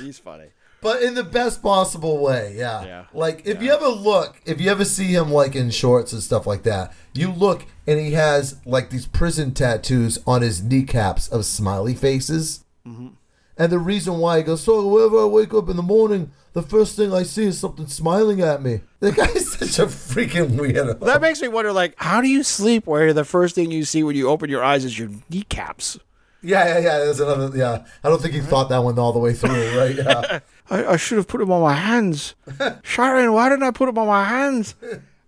he's 0.00 0.18
funny. 0.18 0.46
But 0.82 1.00
in 1.00 1.14
the 1.14 1.24
best 1.24 1.62
possible 1.62 2.18
way, 2.18 2.54
yeah. 2.56 2.84
Yeah. 2.84 3.04
Like 3.14 3.46
if 3.46 3.62
you 3.62 3.72
ever 3.72 3.86
look, 3.86 4.42
if 4.44 4.60
you 4.60 4.70
ever 4.70 4.84
see 4.84 5.06
him 5.06 5.30
like 5.30 5.54
in 5.54 5.70
shorts 5.70 6.12
and 6.12 6.22
stuff 6.22 6.46
like 6.46 6.64
that, 6.64 6.92
you 7.14 7.30
look 7.32 7.64
and 7.86 7.98
he 7.98 8.12
has 8.12 8.56
like 8.66 8.90
these 8.90 9.06
prison 9.06 9.54
tattoos 9.54 10.18
on 10.26 10.42
his 10.42 10.62
kneecaps 10.62 11.28
of 11.28 11.46
smiley 11.46 11.94
faces. 11.94 12.64
Mm-hmm. 12.86 13.08
And 13.56 13.70
the 13.70 13.78
reason 13.78 14.18
why 14.18 14.38
he 14.38 14.42
goes, 14.42 14.62
so 14.62 14.86
whenever 14.86 15.20
I 15.20 15.24
wake 15.26 15.54
up 15.54 15.68
in 15.68 15.76
the 15.76 15.82
morning, 15.82 16.32
the 16.52 16.62
first 16.62 16.96
thing 16.96 17.14
I 17.14 17.22
see 17.22 17.44
is 17.44 17.58
something 17.60 17.86
smiling 17.86 18.40
at 18.40 18.62
me. 18.62 18.80
The 19.00 19.10
guy's 19.10 19.52
such 19.52 19.80
a 19.80 19.86
freaking 19.86 20.50
weirdo. 20.50 21.00
That 21.00 21.20
makes 21.20 21.42
me 21.42 21.48
wonder, 21.48 21.72
like, 21.72 21.94
how 21.96 22.20
do 22.20 22.28
you 22.28 22.44
sleep 22.44 22.86
where 22.86 23.12
the 23.12 23.24
first 23.24 23.56
thing 23.56 23.72
you 23.72 23.84
see 23.84 24.04
when 24.04 24.14
you 24.14 24.28
open 24.28 24.48
your 24.48 24.62
eyes 24.62 24.84
is 24.84 24.96
your 24.96 25.08
kneecaps? 25.28 25.98
Yeah, 26.42 26.66
yeah, 26.66 26.78
yeah. 26.78 26.98
There's 26.98 27.20
another. 27.20 27.56
Yeah, 27.56 27.84
I 28.02 28.08
don't 28.08 28.20
think 28.20 28.34
he 28.34 28.40
thought 28.40 28.68
that 28.68 28.78
one 28.78 28.98
all 28.98 29.12
the 29.12 29.18
way 29.18 29.32
through, 29.32 29.50
right? 29.78 29.94
Yeah. 29.96 30.40
I, 30.70 30.84
I 30.92 30.96
should 30.96 31.18
have 31.18 31.28
put 31.28 31.40
him 31.40 31.50
on 31.52 31.60
my 31.62 31.74
hands. 31.74 32.34
Sharon, 32.82 33.32
why 33.32 33.48
didn't 33.48 33.64
I 33.64 33.70
put 33.70 33.88
him 33.88 33.98
on 33.98 34.06
my 34.06 34.24
hands? 34.24 34.74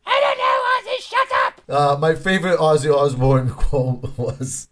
I 0.07 0.21
don't 0.21 0.39
know, 0.39 0.91
Ozzy, 0.93 1.01
shut 1.01 1.29
up! 1.47 1.61
Uh, 1.69 1.99
my 1.99 2.15
favorite 2.15 2.59
Ozzy 2.59 2.95
Osbourne 2.95 3.51
quote 3.51 4.19
was, 4.19 4.69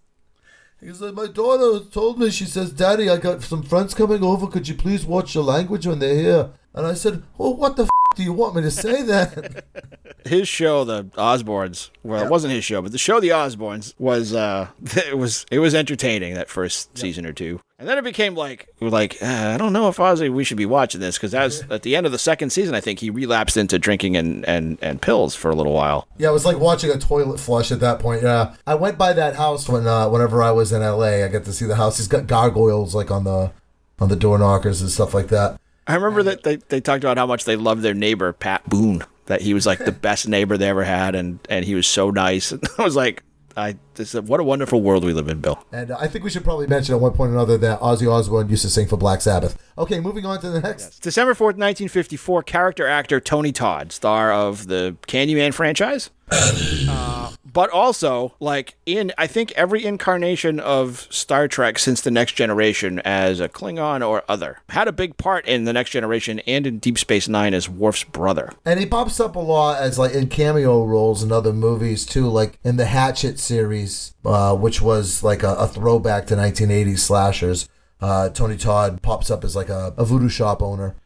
he 0.78 0.88
was 0.88 1.00
like, 1.00 1.14
my 1.14 1.26
daughter 1.26 1.82
told 1.90 2.18
me, 2.18 2.30
she 2.30 2.44
says, 2.44 2.70
Daddy, 2.70 3.08
I 3.08 3.16
got 3.16 3.42
some 3.42 3.62
friends 3.62 3.94
coming 3.94 4.22
over. 4.22 4.46
Could 4.46 4.68
you 4.68 4.74
please 4.74 5.06
watch 5.06 5.34
your 5.34 5.44
language 5.44 5.86
when 5.86 6.00
they're 6.00 6.14
here? 6.14 6.50
And 6.74 6.86
I 6.86 6.94
said, 6.94 7.22
Oh, 7.38 7.50
what 7.50 7.76
the 7.76 7.84
f- 7.84 7.88
do 8.14 8.22
you 8.22 8.32
want 8.32 8.54
me 8.54 8.62
to 8.62 8.70
say 8.70 9.02
that? 9.02 9.64
His 10.24 10.46
show, 10.46 10.84
the 10.84 11.04
Osbournes, 11.16 11.90
well, 12.04 12.22
it 12.24 12.30
wasn't 12.30 12.52
his 12.52 12.64
show, 12.64 12.80
but 12.80 12.92
the 12.92 12.98
show, 12.98 13.18
the 13.18 13.30
Osbournes, 13.30 13.92
was 13.98 14.32
uh, 14.32 14.68
it 14.96 15.18
was 15.18 15.44
it 15.50 15.58
was 15.58 15.74
entertaining 15.74 16.34
that 16.34 16.48
first 16.48 16.96
season 16.96 17.26
or 17.26 17.32
two, 17.32 17.60
and 17.76 17.88
then 17.88 17.98
it 17.98 18.04
became 18.04 18.36
like 18.36 18.68
we 18.78 18.88
like, 18.88 19.16
uh, 19.20 19.26
I 19.52 19.56
don't 19.56 19.72
know 19.72 19.88
if 19.88 19.96
Ozzy, 19.96 20.32
we 20.32 20.44
should 20.44 20.56
be 20.56 20.64
watching 20.64 21.00
this 21.00 21.16
because 21.16 21.34
as 21.34 21.64
at 21.70 21.82
the 21.82 21.96
end 21.96 22.06
of 22.06 22.12
the 22.12 22.20
second 22.20 22.50
season, 22.50 22.72
I 22.72 22.80
think 22.80 23.00
he 23.00 23.10
relapsed 23.10 23.56
into 23.56 23.80
drinking 23.80 24.16
and 24.16 24.44
and 24.46 24.78
and 24.80 25.02
pills 25.02 25.34
for 25.34 25.50
a 25.50 25.56
little 25.56 25.72
while. 25.72 26.06
yeah, 26.18 26.28
it 26.28 26.32
was 26.32 26.44
like 26.44 26.58
watching 26.58 26.90
a 26.90 26.98
toilet 26.98 27.40
flush 27.40 27.72
at 27.72 27.80
that 27.80 27.98
point. 27.98 28.22
Yeah. 28.22 28.54
I 28.64 28.76
went 28.76 28.96
by 28.96 29.12
that 29.14 29.34
house 29.34 29.68
when, 29.68 29.88
uh, 29.88 30.08
whenever 30.08 30.40
I 30.40 30.52
was 30.52 30.70
in 30.70 30.82
LA. 30.82 31.24
I 31.24 31.28
got 31.28 31.44
to 31.46 31.52
see 31.52 31.66
the 31.66 31.74
house. 31.76 31.96
He's 31.96 32.06
got 32.06 32.28
gargoyles 32.28 32.94
like 32.94 33.10
on 33.10 33.24
the, 33.24 33.50
on 33.98 34.08
the 34.08 34.14
door 34.16 34.38
knockers 34.38 34.80
and 34.80 34.88
stuff 34.88 35.14
like 35.14 35.28
that. 35.28 35.58
I 35.86 35.94
remember 35.96 36.22
that 36.24 36.42
they, 36.42 36.56
they 36.56 36.80
talked 36.80 37.04
about 37.04 37.18
how 37.18 37.26
much 37.26 37.44
they 37.44 37.56
loved 37.56 37.82
their 37.82 37.94
neighbor 37.94 38.32
Pat 38.32 38.68
Boone. 38.68 39.04
That 39.26 39.40
he 39.40 39.54
was 39.54 39.66
like 39.66 39.78
the 39.78 39.92
best 40.08 40.28
neighbor 40.28 40.56
they 40.56 40.68
ever 40.68 40.84
had, 40.84 41.14
and 41.14 41.38
and 41.48 41.64
he 41.64 41.74
was 41.74 41.86
so 41.86 42.10
nice. 42.10 42.52
And 42.52 42.62
I 42.78 42.82
was 42.82 42.96
like, 42.96 43.22
I 43.56 43.76
this 43.94 44.14
what 44.14 44.40
a 44.40 44.44
wonderful 44.44 44.82
world 44.82 45.04
we 45.04 45.12
live 45.12 45.28
in, 45.28 45.40
Bill. 45.40 45.64
And 45.72 45.90
uh, 45.90 45.96
I 45.98 46.08
think 46.08 46.24
we 46.24 46.30
should 46.30 46.44
probably 46.44 46.66
mention 46.66 46.94
at 46.94 47.00
one 47.00 47.12
point 47.12 47.30
or 47.30 47.34
another 47.34 47.58
that 47.58 47.80
Ozzy 47.80 48.10
Osbourne 48.10 48.48
used 48.48 48.62
to 48.62 48.70
sing 48.70 48.88
for 48.88 48.96
Black 48.96 49.20
Sabbath. 49.20 49.56
Okay, 49.78 50.00
moving 50.00 50.24
on 50.26 50.40
to 50.40 50.50
the 50.50 50.60
next. 50.60 51.00
December 51.00 51.34
fourth, 51.34 51.56
nineteen 51.56 51.88
fifty 51.88 52.16
four. 52.16 52.42
Character 52.42 52.86
actor 52.86 53.20
Tony 53.20 53.52
Todd, 53.52 53.92
star 53.92 54.32
of 54.32 54.66
the 54.66 54.96
Candyman 55.06 55.54
franchise. 55.54 56.10
Uh, 56.30 57.32
but 57.52 57.70
also, 57.70 58.34
like 58.40 58.74
in 58.86 59.12
I 59.18 59.26
think 59.26 59.52
every 59.52 59.84
incarnation 59.84 60.58
of 60.60 61.06
Star 61.10 61.48
Trek 61.48 61.78
since 61.78 62.00
the 62.00 62.10
Next 62.10 62.32
Generation 62.32 63.00
as 63.00 63.40
a 63.40 63.48
Klingon 63.48 64.06
or 64.06 64.22
other 64.28 64.58
had 64.70 64.88
a 64.88 64.92
big 64.92 65.16
part 65.16 65.46
in 65.46 65.64
the 65.64 65.72
Next 65.72 65.90
Generation 65.90 66.40
and 66.40 66.66
in 66.66 66.78
Deep 66.78 66.98
Space 66.98 67.28
Nine 67.28 67.54
as 67.54 67.68
Worf's 67.68 68.04
brother. 68.04 68.52
And 68.64 68.80
he 68.80 68.86
pops 68.86 69.20
up 69.20 69.36
a 69.36 69.40
lot 69.40 69.82
as 69.82 69.98
like 69.98 70.12
in 70.12 70.28
cameo 70.28 70.84
roles 70.84 71.22
in 71.22 71.32
other 71.32 71.52
movies 71.52 72.06
too, 72.06 72.28
like 72.28 72.58
in 72.64 72.76
the 72.76 72.86
Hatchet 72.86 73.38
series, 73.38 74.14
uh, 74.24 74.56
which 74.56 74.80
was 74.80 75.22
like 75.22 75.42
a, 75.42 75.54
a 75.54 75.68
throwback 75.68 76.26
to 76.28 76.36
1980s 76.36 77.00
slashers. 77.00 77.68
Uh, 78.00 78.28
Tony 78.30 78.56
Todd 78.56 79.02
pops 79.02 79.30
up 79.30 79.44
as 79.44 79.54
like 79.54 79.68
a, 79.68 79.94
a 79.96 80.04
voodoo 80.04 80.28
shop 80.28 80.62
owner. 80.62 80.96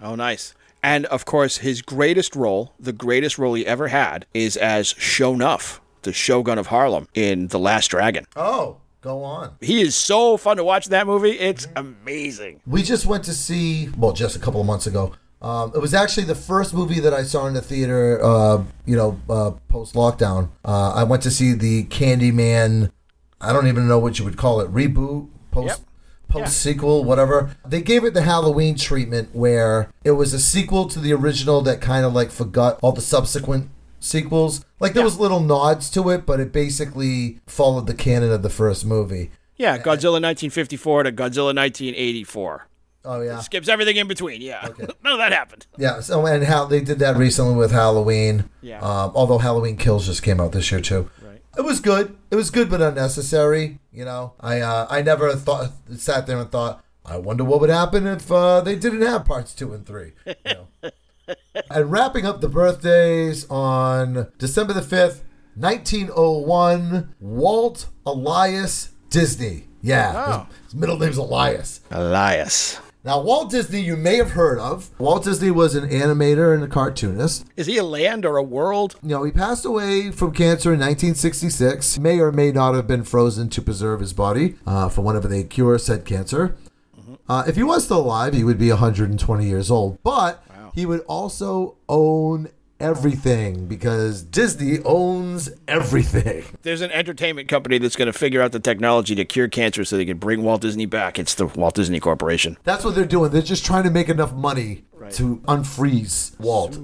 Oh, 0.00 0.14
nice. 0.14 0.54
And 0.82 1.06
of 1.06 1.24
course, 1.24 1.58
his 1.58 1.82
greatest 1.82 2.36
role, 2.36 2.74
the 2.78 2.92
greatest 2.92 3.38
role 3.38 3.54
he 3.54 3.66
ever 3.66 3.88
had, 3.88 4.24
is 4.32 4.56
as 4.56 4.94
Sho'nuff, 4.94 5.80
the 6.06 6.12
Shogun 6.12 6.56
of 6.56 6.68
Harlem 6.68 7.08
in 7.14 7.48
The 7.48 7.58
Last 7.58 7.88
Dragon. 7.88 8.24
Oh, 8.36 8.78
go 9.00 9.24
on. 9.24 9.56
He 9.60 9.82
is 9.82 9.94
so 9.96 10.36
fun 10.36 10.56
to 10.56 10.64
watch 10.64 10.86
that 10.86 11.06
movie. 11.06 11.32
It's 11.32 11.66
amazing. 11.74 12.60
We 12.64 12.82
just 12.82 13.06
went 13.06 13.24
to 13.24 13.34
see, 13.34 13.90
well, 13.98 14.12
just 14.12 14.36
a 14.36 14.38
couple 14.38 14.60
of 14.60 14.66
months 14.66 14.86
ago. 14.86 15.14
Um, 15.42 15.72
it 15.74 15.80
was 15.80 15.94
actually 15.94 16.24
the 16.24 16.36
first 16.36 16.72
movie 16.72 17.00
that 17.00 17.12
I 17.12 17.24
saw 17.24 17.46
in 17.46 17.54
the 17.54 17.60
theater, 17.60 18.24
uh, 18.24 18.62
you 18.86 18.96
know, 18.96 19.20
uh, 19.28 19.50
post 19.68 19.94
lockdown. 19.94 20.50
Uh, 20.64 20.92
I 20.92 21.02
went 21.02 21.24
to 21.24 21.30
see 21.30 21.52
the 21.52 21.84
Candyman, 21.84 22.90
I 23.40 23.52
don't 23.52 23.66
even 23.66 23.86
know 23.88 23.98
what 23.98 24.18
you 24.18 24.24
would 24.24 24.36
call 24.36 24.60
it, 24.60 24.72
reboot, 24.72 25.28
post. 25.50 25.66
Yep. 25.66 25.78
Post 26.28 26.58
sequel, 26.60 27.04
whatever. 27.04 27.56
They 27.64 27.80
gave 27.80 28.02
it 28.02 28.12
the 28.12 28.22
Halloween 28.22 28.74
treatment 28.74 29.32
where 29.32 29.92
it 30.02 30.10
was 30.10 30.34
a 30.34 30.40
sequel 30.40 30.88
to 30.88 30.98
the 30.98 31.12
original 31.12 31.62
that 31.62 31.80
kind 31.80 32.04
of 32.04 32.14
like 32.14 32.32
forgot 32.32 32.80
all 32.82 32.90
the 32.90 33.00
subsequent 33.00 33.70
sequels. 34.06 34.64
Like 34.80 34.94
there 34.94 35.04
was 35.04 35.18
little 35.18 35.40
nods 35.40 35.90
to 35.90 36.10
it, 36.10 36.26
but 36.26 36.40
it 36.40 36.52
basically 36.52 37.40
followed 37.46 37.86
the 37.86 37.94
canon 37.94 38.32
of 38.32 38.42
the 38.42 38.50
first 38.50 38.84
movie. 38.84 39.30
Yeah, 39.56 39.78
Godzilla 39.78 40.20
1954 40.20 41.04
to 41.04 41.12
Godzilla 41.12 41.54
1984. 41.54 42.68
Oh 43.06 43.20
yeah. 43.20 43.38
Skips 43.38 43.68
everything 43.68 43.96
in 43.96 44.08
between. 44.08 44.40
Yeah. 44.40 44.68
None 45.04 45.12
of 45.12 45.18
that 45.18 45.32
happened. 45.32 45.66
Yeah, 45.78 46.00
so 46.00 46.26
and 46.26 46.44
how 46.44 46.66
they 46.66 46.80
did 46.80 46.98
that 46.98 47.16
recently 47.16 47.54
with 47.54 47.70
Halloween. 47.70 48.50
Yeah. 48.60 48.80
Um, 48.80 49.12
although 49.14 49.38
Halloween 49.38 49.76
Kills 49.76 50.06
just 50.06 50.22
came 50.22 50.40
out 50.40 50.52
this 50.52 50.70
year 50.70 50.80
too. 50.80 51.08
Right. 51.22 51.40
It 51.56 51.62
was 51.62 51.80
good. 51.80 52.16
It 52.30 52.36
was 52.36 52.50
good, 52.50 52.68
but 52.68 52.82
unnecessary. 52.82 53.78
You 53.92 54.04
know, 54.04 54.34
I 54.40 54.60
uh, 54.60 54.86
I 54.90 55.02
never 55.02 55.34
thought 55.36 55.70
sat 55.96 56.26
there 56.26 56.38
and 56.38 56.50
thought, 56.50 56.84
I 57.04 57.16
wonder 57.16 57.44
what 57.44 57.60
would 57.60 57.70
happen 57.70 58.06
if 58.06 58.30
uh, 58.30 58.60
they 58.60 58.74
didn't 58.74 59.02
have 59.02 59.24
parts 59.24 59.54
two 59.54 59.72
and 59.72 59.86
three. 59.86 60.12
You 60.26 60.34
know. 60.44 60.66
and 61.70 61.90
wrapping 61.90 62.26
up 62.26 62.40
the 62.40 62.48
birthdays 62.48 63.48
on 63.50 64.28
December 64.38 64.72
the 64.72 64.82
fifth, 64.82 65.24
nineteen 65.54 66.10
oh 66.14 66.38
one, 66.38 67.14
Walt 67.20 67.86
Elias 68.04 68.90
Disney. 69.10 69.64
Yeah, 69.82 70.12
Oh. 70.16 70.46
his, 70.62 70.72
his 70.72 70.74
middle 70.74 70.98
name's 70.98 71.16
Elias. 71.16 71.80
Elias. 71.90 72.80
Now, 73.04 73.20
Walt 73.22 73.52
Disney, 73.52 73.80
you 73.82 73.96
may 73.96 74.16
have 74.16 74.32
heard 74.32 74.58
of. 74.58 74.90
Walt 74.98 75.22
Disney 75.22 75.52
was 75.52 75.76
an 75.76 75.88
animator 75.88 76.52
and 76.52 76.64
a 76.64 76.66
cartoonist. 76.66 77.44
Is 77.56 77.66
he 77.68 77.78
a 77.78 77.84
land 77.84 78.26
or 78.26 78.36
a 78.36 78.42
world? 78.42 78.96
You 79.00 79.10
know, 79.10 79.22
he 79.22 79.30
passed 79.30 79.64
away 79.64 80.10
from 80.10 80.32
cancer 80.32 80.72
in 80.74 80.80
1966. 80.80 82.00
May 82.00 82.18
or 82.18 82.32
may 82.32 82.50
not 82.50 82.74
have 82.74 82.88
been 82.88 83.04
frozen 83.04 83.48
to 83.50 83.62
preserve 83.62 84.00
his 84.00 84.12
body 84.12 84.56
uh, 84.66 84.88
for 84.88 85.02
whenever 85.02 85.28
they 85.28 85.44
cure 85.44 85.78
said 85.78 86.04
cancer. 86.04 86.56
Uh, 87.28 87.44
if 87.46 87.54
he 87.54 87.62
was 87.62 87.84
still 87.84 88.00
alive, 88.00 88.34
he 88.34 88.42
would 88.42 88.58
be 88.58 88.70
120 88.70 89.46
years 89.46 89.70
old. 89.70 89.98
But 90.02 90.42
he 90.76 90.86
would 90.86 91.00
also 91.08 91.74
own 91.88 92.50
everything 92.78 93.66
because 93.66 94.22
Disney 94.22 94.78
owns 94.84 95.50
everything. 95.66 96.44
There's 96.62 96.82
an 96.82 96.90
entertainment 96.90 97.48
company 97.48 97.78
that's 97.78 97.96
going 97.96 98.06
to 98.06 98.12
figure 98.12 98.42
out 98.42 98.52
the 98.52 98.60
technology 98.60 99.14
to 99.14 99.24
cure 99.24 99.48
cancer 99.48 99.86
so 99.86 99.96
they 99.96 100.04
can 100.04 100.18
bring 100.18 100.42
Walt 100.42 100.60
Disney 100.60 100.84
back. 100.84 101.18
It's 101.18 101.34
the 101.34 101.46
Walt 101.46 101.74
Disney 101.74 101.98
Corporation. 101.98 102.58
That's 102.64 102.84
what 102.84 102.94
they're 102.94 103.06
doing. 103.06 103.30
They're 103.30 103.40
just 103.40 103.64
trying 103.64 103.84
to 103.84 103.90
make 103.90 104.10
enough 104.10 104.34
money 104.34 104.84
to 105.12 105.38
unfreeze 105.48 106.38
Walt. 106.38 106.78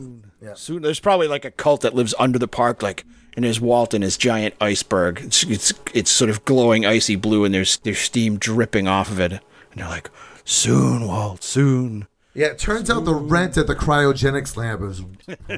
Soon, 0.55 0.82
there's 0.82 0.99
probably 0.99 1.28
like 1.28 1.45
a 1.45 1.51
cult 1.51 1.82
that 1.82 1.95
lives 1.95 2.14
under 2.18 2.38
the 2.38 2.49
park, 2.49 2.82
like, 2.82 3.05
and 3.36 3.45
there's 3.45 3.61
Walt 3.61 3.95
and 3.95 4.03
his 4.03 4.16
giant 4.16 4.55
iceberg. 4.61 5.20
It's, 5.22 5.45
it's 5.45 5.72
it's 5.95 6.11
sort 6.11 6.30
of 6.30 6.45
glowing 6.45 6.84
icy 6.84 7.14
blue, 7.14 7.45
and 7.45 7.55
there's 7.55 7.76
there's 7.78 8.01
steam 8.01 8.38
dripping 8.38 8.88
off 8.88 9.11
of 9.11 9.20
it, 9.20 9.32
and 9.32 9.40
they're 9.76 9.88
like, 9.88 10.11
"Soon, 10.45 11.07
Walt, 11.07 11.45
soon." 11.45 12.09
Yeah, 12.35 12.47
it 12.47 12.59
turns 12.59 12.89
out 12.89 13.05
the 13.05 13.14
rent 13.14 13.59
at 13.59 13.66
the 13.66 13.74
cryogenics 13.74 14.57
lab 14.57 14.83
is 14.83 15.03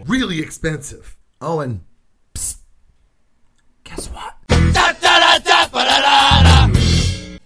really 0.09 0.41
expensive. 0.41 1.17
Oh, 1.41 1.61
and 1.61 1.83
psst, 2.35 2.59
guess 3.85 4.09
what? 4.09 4.35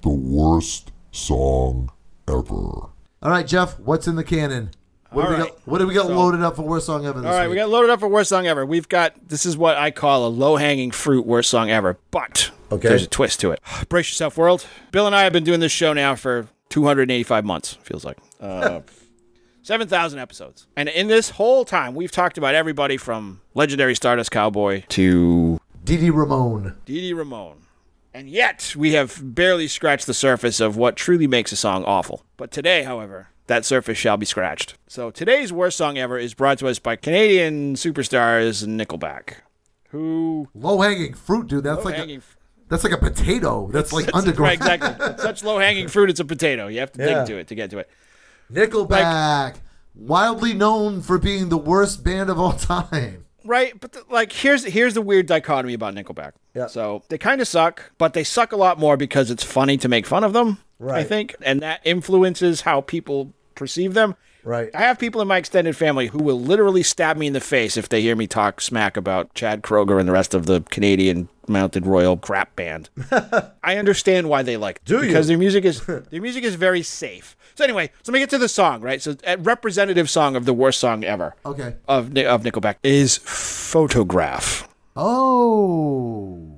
The 0.03 0.09
worst 0.11 0.93
song 1.11 1.91
ever. 2.29 2.39
All 2.55 2.93
right, 3.23 3.47
Jeff, 3.47 3.79
what's 3.81 4.07
in 4.07 4.17
the 4.17 4.25
canon? 4.25 4.71
What 5.11 5.25
do 5.25 5.29
we 5.31 5.35
right. 5.37 5.49
got? 5.51 5.67
What 5.69 5.79
do 5.79 5.87
we 5.87 5.95
got 5.95 6.07
So- 6.07 6.17
loaded 6.17 6.43
up 6.43 6.57
for 6.57 6.63
worst 6.63 6.87
song 6.87 7.05
ever? 7.07 7.21
This 7.21 7.27
All 7.29 7.35
right, 7.35 7.47
week? 7.49 7.51
we 7.51 7.57
got 7.57 7.69
loaded 7.69 7.91
up 7.91 8.01
for 8.01 8.09
worst 8.09 8.29
song 8.29 8.47
ever. 8.47 8.65
We've 8.65 8.89
got 8.89 9.15
this 9.29 9.45
is 9.45 9.57
what 9.57 9.77
I 9.77 9.91
call 9.91 10.27
a 10.27 10.29
low 10.29 10.57
hanging 10.57 10.91
fruit 10.91 11.27
worst 11.27 11.51
song 11.51 11.71
ever, 11.71 11.99
but 12.11 12.51
Okay. 12.71 12.89
there's 12.89 13.03
a 13.03 13.07
twist 13.09 13.41
to 13.41 13.51
it. 13.51 13.61
Brace 13.89 14.09
yourself, 14.09 14.37
world. 14.37 14.67
Bill 14.93 15.07
and 15.07 15.17
I 15.17 15.25
have 15.25 15.33
been 15.33 15.45
doing 15.45 15.61
this 15.61 15.73
show 15.73 15.93
now 15.93 16.15
for 16.15 16.47
285 16.69 17.45
months. 17.45 17.75
Feels 17.83 18.05
like. 18.05 18.19
Uh, 18.41 18.81
7,000 19.69 20.19
episodes. 20.19 20.67
And 20.79 20.89
in 20.89 21.09
this 21.09 21.29
whole 21.29 21.67
time, 21.67 21.95
we've 21.95 22.11
talked 22.11 22.39
about 22.39 22.55
everybody 22.55 22.97
from 22.97 23.43
legendary 23.53 23.95
Stardust 23.95 24.31
Cowboy 24.31 24.85
to 24.89 25.61
Dee 25.85 26.09
Ramone. 26.09 26.79
Dee 26.87 27.13
Ramone. 27.13 27.67
And 28.15 28.31
yet, 28.31 28.73
we 28.79 28.95
have 28.95 29.21
barely 29.23 29.69
scratched 29.69 30.07
the 30.07 30.15
surface 30.15 30.59
of 30.61 30.79
what 30.79 30.97
truly 30.97 31.27
makes 31.27 31.53
a 31.53 31.57
song 31.57 31.85
awful. 31.85 32.25
But 32.39 32.51
today, 32.51 32.85
however, 32.85 33.29
that 33.47 33.67
surface 33.67 33.99
shall 33.99 34.17
be 34.17 34.25
scratched. 34.25 34.79
So 34.87 35.11
today's 35.11 35.53
worst 35.53 35.77
song 35.77 35.99
ever 35.99 36.17
is 36.17 36.33
brought 36.33 36.57
to 36.61 36.69
us 36.69 36.79
by 36.79 36.97
Canadian 36.97 37.75
superstars 37.75 38.67
Nickelback, 38.67 39.35
who 39.91 40.49
Low 40.55 40.81
hanging 40.81 41.13
fruit, 41.13 41.47
dude. 41.47 41.65
That's 41.65 41.85
like 41.85 41.99
a, 41.99 42.21
that's 42.71 42.85
like 42.85 42.95
a 42.95 42.97
potato. 42.97 43.69
That's 43.71 43.93
like 43.93 44.09
underground. 44.15 44.39
right 44.41 44.57
exactly 44.79 45.23
such 45.23 45.45
low 45.45 45.59
hanging 45.59 45.89
fruit. 45.89 46.09
It's 46.09 46.21
a 46.21 46.25
potato. 46.25 46.69
You 46.69 46.81
have 46.81 46.93
to 46.93 47.01
Yeah. 47.05 47.19
dig 47.19 47.27
to 47.27 47.37
it 47.37 47.49
to 47.49 47.55
get 47.55 47.69
to 47.73 47.79
it. 47.81 47.91
Nickelback, 48.53 49.57
widely 49.95 50.55
known 50.55 51.03
for 51.03 51.19
being 51.19 51.49
the 51.49 51.59
worst 51.59 52.03
band 52.05 52.31
of 52.31 52.39
all 52.39 52.53
time. 52.53 53.25
Right, 53.45 53.79
but 53.81 53.93
the, 53.93 54.03
like 54.11 54.33
here's 54.33 54.65
here's 54.65 54.95
the 54.95 55.03
weird 55.03 55.27
dichotomy 55.27 55.75
about 55.75 55.95
Nickelback. 55.95 56.33
Yeah. 56.55 56.67
So 56.67 57.03
they 57.09 57.19
kind 57.19 57.41
of 57.41 57.49
suck, 57.49 57.93
but 57.97 58.13
they 58.13 58.25
suck 58.25 58.53
a 58.53 58.57
lot 58.57 58.79
more 58.79 58.97
because 58.97 59.31
it's 59.31 59.45
funny 59.45 59.77
to 59.79 59.89
make 59.89 60.07
fun 60.07 60.25
of 60.25 60.33
them. 60.33 60.59
Right. 60.79 60.99
I 60.99 61.05
think, 61.05 61.35
and 61.43 61.61
that 61.63 61.81
influences 61.85 62.61
how 62.63 62.83
people 62.83 63.33
perceive 63.55 63.95
them. 63.95 64.15
Right. 64.45 64.71
I 64.75 64.83
have 64.83 64.99
people 64.99 65.21
in 65.21 65.29
my 65.29 65.37
extended 65.37 65.77
family 65.77 66.07
who 66.07 66.19
will 66.19 66.41
literally 66.41 66.83
stab 66.83 67.17
me 67.17 67.27
in 67.27 67.33
the 67.33 67.41
face 67.41 67.77
if 67.77 67.89
they 67.89 68.01
hear 68.01 68.17
me 68.17 68.27
talk 68.27 68.61
smack 68.61 68.97
about 68.97 69.35
Chad 69.35 69.63
Kroeger 69.63 69.99
and 69.99 70.09
the 70.09 70.13
rest 70.13 70.33
of 70.33 70.47
the 70.47 70.63
Canadian 70.71 71.29
Mounted 71.49 71.87
Royal 71.87 72.17
crap 72.17 72.55
band. 72.55 72.89
I 73.63 73.77
understand 73.77 74.29
why 74.29 74.43
they 74.43 74.57
like 74.57 74.77
it 74.77 74.85
Do 74.85 74.97
you? 74.97 75.09
because 75.09 75.27
their 75.27 75.39
music 75.39 75.65
is 75.65 75.85
their 75.85 76.23
music 76.23 76.45
is 76.45 76.55
very 76.55 76.83
safe. 76.83 77.37
So 77.59 77.65
anyway, 77.65 77.91
so 78.05 78.13
let 78.13 78.15
me 78.15 78.21
get 78.21 78.31
to 78.31 78.39
the 78.39 78.49
song, 78.49 78.83
right? 78.83 79.03
So 79.03 79.17
a 79.27 79.37
representative 79.37 80.09
song 80.09 80.37
of 80.37 80.45
the 80.45 80.55
worst 80.55 80.79
song 80.79 81.03
ever 81.03 81.35
Okay. 81.45 81.75
of 81.89 82.17
of 82.17 82.43
Nickelback 82.45 82.77
is 82.85 83.17
Photograph. 83.17 84.69
Oh, 84.95 86.55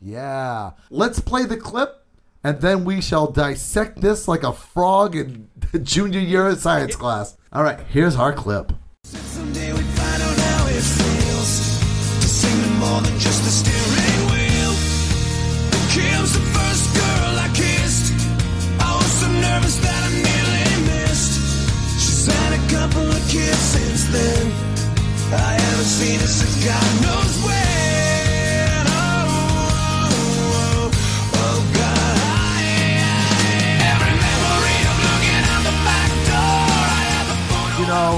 yeah. 0.00 0.70
Let's 0.88 1.20
play 1.20 1.44
the 1.44 1.58
clip, 1.58 2.02
and 2.42 2.62
then 2.62 2.86
we 2.86 3.02
shall 3.02 3.30
dissect 3.30 4.00
this 4.00 4.26
like 4.26 4.42
a 4.42 4.54
frog 4.54 5.14
in 5.14 5.50
the 5.70 5.78
junior 5.92 6.20
year 6.20 6.46
of 6.48 6.60
science 6.60 6.96
class. 6.96 7.36
All 7.52 7.62
right, 7.62 7.78
here's 7.80 8.16
our 8.16 8.32
clip. 8.32 8.72
Seen 25.96 26.20
her 26.20 26.26
since 26.26 26.62
God 26.62 26.92
knows 27.00 27.38
when. 27.42 28.86
Oh, 28.86 29.24
oh, 30.04 30.12
oh, 30.52 30.90
oh, 31.32 31.72
God. 31.72 32.16
I, 32.20 32.60
every 33.80 34.14
memory 34.20 34.78
of 34.92 34.96
looking 35.08 35.40
out 35.48 35.62
the 35.64 35.72
back 35.88 36.10
door. 36.28 36.68
I 36.84 37.00
have 37.16 37.28
a 37.32 37.38
photo. 37.48 37.80
You 37.80 37.86
know, 37.88 38.12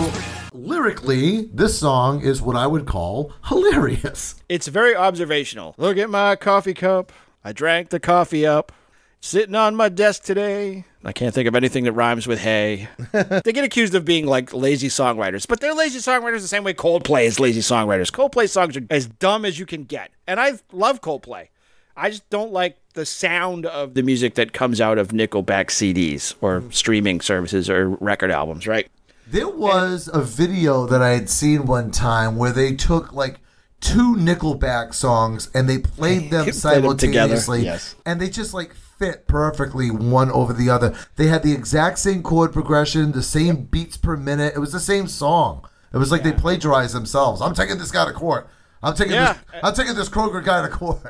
lyrically, 0.52 1.46
this 1.54 1.78
song 1.78 2.20
is 2.20 2.42
what 2.42 2.56
I 2.56 2.66
would 2.66 2.84
call 2.84 3.32
hilarious. 3.44 4.34
It's 4.48 4.66
very 4.66 4.96
observational. 4.96 5.76
Look 5.78 5.98
at 5.98 6.10
my 6.10 6.34
coffee 6.34 6.74
cup. 6.74 7.12
I 7.44 7.52
drank 7.52 7.90
the 7.90 8.00
coffee 8.00 8.44
up. 8.44 8.72
Sitting 9.20 9.56
on 9.56 9.74
my 9.74 9.88
desk 9.88 10.22
today. 10.22 10.84
I 11.04 11.12
can't 11.12 11.34
think 11.34 11.48
of 11.48 11.56
anything 11.56 11.84
that 11.84 11.92
rhymes 11.92 12.26
with 12.26 12.40
hay. 12.40 12.88
they 13.12 13.52
get 13.52 13.64
accused 13.64 13.94
of 13.94 14.04
being 14.04 14.26
like 14.26 14.54
lazy 14.54 14.88
songwriters, 14.88 15.46
but 15.46 15.60
they're 15.60 15.74
lazy 15.74 15.98
songwriters 15.98 16.40
the 16.40 16.48
same 16.48 16.64
way 16.64 16.72
Coldplay 16.72 17.24
is 17.24 17.40
lazy 17.40 17.60
songwriters. 17.60 18.12
Coldplay 18.12 18.48
songs 18.48 18.76
are 18.76 18.82
as 18.90 19.06
dumb 19.06 19.44
as 19.44 19.58
you 19.58 19.66
can 19.66 19.84
get. 19.84 20.12
And 20.26 20.38
I 20.38 20.60
love 20.72 21.00
Coldplay. 21.00 21.48
I 21.96 22.10
just 22.10 22.30
don't 22.30 22.52
like 22.52 22.78
the 22.94 23.04
sound 23.04 23.66
of 23.66 23.94
the 23.94 24.04
music 24.04 24.34
that 24.34 24.52
comes 24.52 24.80
out 24.80 24.98
of 24.98 25.08
Nickelback 25.08 25.66
CDs 25.66 26.34
or 26.40 26.60
mm-hmm. 26.60 26.70
streaming 26.70 27.20
services 27.20 27.68
or 27.68 27.88
record 27.88 28.30
albums, 28.30 28.68
right? 28.68 28.88
There 29.26 29.48
was 29.48 30.08
a 30.12 30.22
video 30.22 30.86
that 30.86 31.02
I 31.02 31.10
had 31.10 31.28
seen 31.28 31.66
one 31.66 31.90
time 31.90 32.36
where 32.36 32.52
they 32.52 32.74
took 32.74 33.12
like 33.12 33.40
two 33.80 34.14
Nickelback 34.14 34.94
songs 34.94 35.50
and 35.52 35.68
they 35.68 35.78
played 35.78 36.30
them 36.30 36.44
Played 36.44 36.52
them 36.52 36.96
together, 36.96 37.36
simultaneously. 37.36 37.62
yes. 37.64 37.96
And 38.06 38.20
they 38.20 38.30
just 38.30 38.54
like 38.54 38.74
fit 38.98 39.26
perfectly 39.26 39.90
one 39.90 40.30
over 40.30 40.52
the 40.52 40.68
other. 40.70 40.94
They 41.16 41.28
had 41.28 41.42
the 41.42 41.52
exact 41.52 41.98
same 41.98 42.22
chord 42.22 42.52
progression, 42.52 43.12
the 43.12 43.22
same 43.22 43.64
beats 43.64 43.96
per 43.96 44.16
minute. 44.16 44.54
It 44.56 44.58
was 44.58 44.72
the 44.72 44.80
same 44.80 45.06
song. 45.08 45.66
It 45.92 45.96
was 45.98 46.10
like 46.12 46.22
they 46.22 46.32
plagiarized 46.32 46.94
themselves. 46.94 47.40
I'm 47.40 47.54
taking 47.54 47.78
this 47.78 47.90
guy 47.90 48.04
to 48.06 48.12
court. 48.12 48.48
I'm 48.82 48.94
taking 48.94 49.14
Yeah. 49.14 49.32
this 49.32 49.60
I'm 49.62 49.74
taking 49.74 49.94
this 49.94 50.08
Kroeger 50.08 50.44
guy 50.44 50.62
to 50.62 50.68
court. 50.68 51.00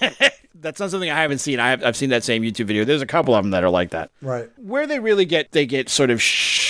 That's 0.54 0.78
not 0.78 0.90
something 0.90 1.10
I 1.10 1.20
haven't 1.22 1.38
seen. 1.38 1.58
I 1.58 1.70
have, 1.70 1.82
I've 1.82 1.96
seen 1.96 2.10
that 2.10 2.22
same 2.22 2.42
YouTube 2.42 2.66
video. 2.66 2.84
There's 2.84 3.00
a 3.00 3.06
couple 3.06 3.34
of 3.34 3.42
them 3.42 3.50
that 3.52 3.64
are 3.64 3.70
like 3.70 3.90
that. 3.90 4.10
Right. 4.20 4.50
where 4.58 4.86
they 4.86 5.00
really 5.00 5.24
get 5.24 5.52
they 5.52 5.64
get 5.66 5.88
sort 5.88 6.10
of 6.10 6.20
sh- 6.20 6.69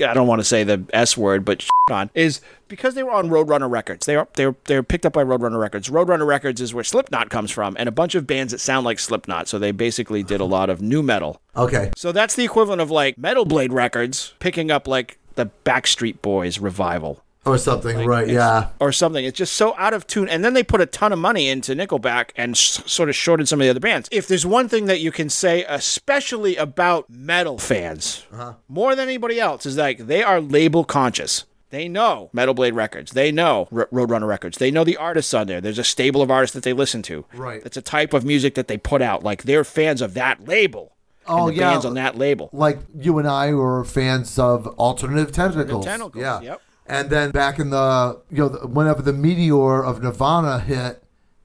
I 0.00 0.14
don't 0.14 0.26
want 0.26 0.40
to 0.40 0.44
say 0.44 0.64
the 0.64 0.84
S 0.92 1.16
word, 1.16 1.44
but 1.44 1.64
on 1.90 2.10
is 2.14 2.40
because 2.68 2.94
they 2.94 3.02
were 3.02 3.12
on 3.12 3.28
Roadrunner 3.28 3.70
Records. 3.70 4.06
They 4.06 4.16
are 4.16 4.28
they 4.34 4.46
were 4.46 4.56
they 4.64 4.76
were 4.76 4.82
picked 4.82 5.04
up 5.04 5.12
by 5.12 5.24
Roadrunner 5.24 5.60
Records. 5.60 5.88
Roadrunner 5.88 6.26
Records 6.26 6.60
is 6.60 6.72
where 6.72 6.84
Slipknot 6.84 7.30
comes 7.30 7.50
from, 7.50 7.76
and 7.78 7.88
a 7.88 7.92
bunch 7.92 8.14
of 8.14 8.26
bands 8.26 8.52
that 8.52 8.60
sound 8.60 8.84
like 8.84 8.98
Slipknot. 8.98 9.48
So 9.48 9.58
they 9.58 9.72
basically 9.72 10.22
did 10.22 10.40
a 10.40 10.44
lot 10.44 10.70
of 10.70 10.80
nu 10.80 11.02
metal. 11.02 11.40
Okay. 11.56 11.90
So 11.96 12.12
that's 12.12 12.34
the 12.34 12.44
equivalent 12.44 12.80
of 12.80 12.90
like 12.90 13.18
Metal 13.18 13.44
Blade 13.44 13.72
Records 13.72 14.34
picking 14.38 14.70
up 14.70 14.86
like 14.86 15.18
the 15.34 15.50
Backstreet 15.64 16.22
Boys 16.22 16.58
revival 16.58 17.22
Or 17.44 17.58
something. 17.58 18.06
right, 18.06 18.28
yeah. 18.28 18.68
or 18.78 18.92
something. 18.92 19.24
It's 19.24 19.36
just 19.36 19.54
so 19.54 19.74
out 19.76 19.94
of 19.94 20.06
tune. 20.06 20.28
And 20.28 20.44
then 20.44 20.54
they 20.54 20.62
put 20.62 20.80
a 20.80 20.86
ton 20.86 21.12
of 21.12 21.18
money 21.18 21.48
into 21.48 21.74
Nickelback 21.74 22.30
and 22.36 22.52
s- 22.54 22.82
sort 22.86 23.08
of 23.08 23.16
shorted 23.16 23.48
some 23.48 23.60
of 23.60 23.64
the 23.64 23.70
other 23.70 23.80
bands. 23.80 24.08
If 24.12 24.28
there's 24.28 24.46
one 24.46 24.68
thing 24.68 24.86
that 24.86 25.00
you 25.00 25.10
can 25.10 25.28
say, 25.28 25.64
especially 25.68 26.56
about 26.56 27.10
metal 27.10 27.58
fans, 27.58 28.24
uh-huh. 28.32 28.54
more 28.68 28.94
than 28.94 29.08
anybody 29.08 29.40
else, 29.40 29.66
is 29.66 29.76
like 29.76 30.06
they 30.06 30.22
are 30.22 30.40
label 30.40 30.84
conscious. 30.84 31.44
They 31.70 31.88
know 31.88 32.28
Metal 32.32 32.52
Blade 32.54 32.74
Records. 32.74 33.12
They 33.12 33.32
know 33.32 33.66
R- 33.72 33.88
Roadrunner 33.90 34.28
Records. 34.28 34.58
They 34.58 34.70
know 34.70 34.84
the 34.84 34.96
artists 34.98 35.32
on 35.34 35.46
there. 35.46 35.60
There's 35.60 35.78
a 35.78 35.84
stable 35.84 36.20
of 36.22 36.30
artists 36.30 36.52
that 36.54 36.62
they 36.64 36.74
listen 36.74 37.02
to. 37.04 37.24
Right. 37.34 37.62
It's 37.64 37.76
a 37.78 37.82
type 37.82 38.12
of 38.12 38.24
music 38.24 38.54
that 38.56 38.68
they 38.68 38.76
put 38.76 39.00
out. 39.02 39.22
Like 39.24 39.44
they're 39.44 39.64
fans 39.64 40.02
of 40.02 40.14
that 40.14 40.46
label. 40.46 40.94
Oh, 41.26 41.48
yeah. 41.48 41.70
bands 41.70 41.84
on 41.86 41.94
that 41.94 42.18
label. 42.18 42.50
like 42.52 42.78
you 42.94 43.18
and 43.18 43.26
I 43.28 43.54
were 43.54 43.84
fans 43.84 44.38
of 44.38 44.66
alternative 44.78 45.32
tentacles. 45.32 45.84
Tentacles, 45.86 46.20
Yeah. 46.20 46.40
yep. 46.40 46.62
And 46.92 47.08
then 47.10 47.30
back 47.30 47.58
in 47.58 47.70
the 47.70 48.20
you 48.30 48.38
know 48.38 48.48
the- 48.48 48.66
whenever 48.66 49.00
the 49.02 49.12
meteor 49.14 49.82
of 49.82 50.02
Nirvana 50.02 50.58
hit 50.60 51.02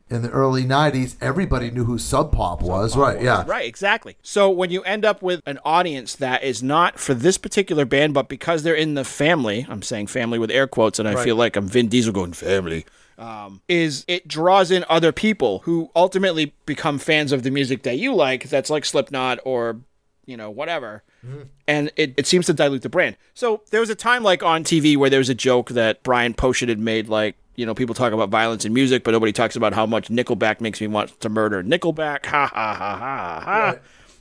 in 0.10 0.22
the 0.22 0.30
early 0.30 0.64
'90s, 0.64 1.16
everybody 1.22 1.70
knew 1.72 1.86
who 1.86 1.98
Sub 1.98 2.32
Pop 2.32 2.62
was. 2.62 2.96
right? 2.98 3.22
Yeah. 3.22 3.44
Right, 3.48 3.66
exactly. 3.66 4.18
So 4.22 4.50
when 4.50 4.70
you 4.72 4.82
end 4.84 5.06
up 5.06 5.22
with 5.22 5.42
an 5.46 5.60
audience 5.66 6.16
that 6.16 6.44
is 6.44 6.62
not 6.64 7.00
for 7.00 7.14
this 7.14 7.38
particular 7.38 7.86
band, 7.86 8.14
but 8.14 8.28
because 8.30 8.64
they're 8.64 8.76
in 8.76 8.94
the 8.96 9.04
family, 9.06 9.66
I'm 9.70 9.82
saying 9.82 10.08
family 10.08 10.38
with 10.40 10.52
air 10.52 10.68
quotes, 10.68 11.00
and 11.00 11.08
I 11.08 11.24
feel 11.24 11.36
like 11.36 11.56
I'm 11.56 11.68
Vin 11.68 11.88
Diesel 11.88 12.14
going 12.14 12.34
family. 12.34 12.86
Um, 13.18 13.62
is 13.68 14.06
it 14.08 14.28
draws 14.28 14.70
in 14.70 14.86
other 14.90 15.12
people 15.12 15.60
who 15.60 15.90
ultimately 15.96 16.54
become 16.66 17.00
fans 17.00 17.32
of 17.32 17.42
the 17.44 17.50
music 17.52 17.84
that 17.84 17.98
you 17.98 18.14
like? 18.14 18.50
That's 18.50 18.70
like 18.70 18.86
Slipknot 18.86 19.40
or 19.44 19.78
you 20.26 20.38
know 20.38 20.52
whatever, 20.52 21.04
and 21.68 21.92
it, 21.96 22.14
it 22.18 22.26
seems 22.28 22.46
to 22.46 22.54
dilute 22.54 22.82
the 22.82 22.90
brand. 22.90 23.18
So 23.34 23.62
there 23.72 23.80
was 23.80 23.90
a 23.90 23.96
time 23.96 24.24
like 24.24 24.44
on 24.44 24.64
TV 24.64 24.96
where 24.98 25.10
there 25.10 25.20
was 25.20 25.30
a 25.30 25.36
joke 25.36 25.70
that 25.72 26.04
Brian 26.04 26.34
Poshet 26.34 26.70
had 26.70 26.80
made 26.80 27.08
like. 27.10 27.36
You 27.56 27.66
know, 27.66 27.74
people 27.74 27.96
talk 27.96 28.14
about 28.14 28.30
violence 28.30 28.66
in 28.66 28.74
music, 28.74 29.04
but 29.04 29.12
nobody 29.12 29.32
talks 29.34 29.56
about 29.56 29.74
how 29.74 29.88
much 29.88 30.10
Nickelback 30.10 30.62
makes 30.62 30.80
me 30.80 30.86
want 30.86 31.20
to 31.22 31.28
murder 31.28 31.64
Nickelback. 31.64 32.28
Ha 32.28 32.46
ha 32.46 32.74
ha 32.76 32.96
ha 32.96 33.40
ha. 33.44 33.76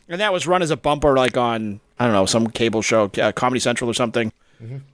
And 0.09 0.23
that 0.23 0.33
was 0.33 0.47
run 0.47 0.63
as 0.63 0.71
a 0.71 0.77
bumper, 0.77 1.15
like 1.17 1.37
on 1.37 1.81
I 1.99 2.05
don't 2.07 2.15
know 2.15 2.25
some 2.25 2.47
cable 2.49 2.81
show, 2.81 3.11
uh, 3.21 3.33
Comedy 3.33 3.61
Central 3.61 3.91
or 3.91 3.95
something. 3.95 4.33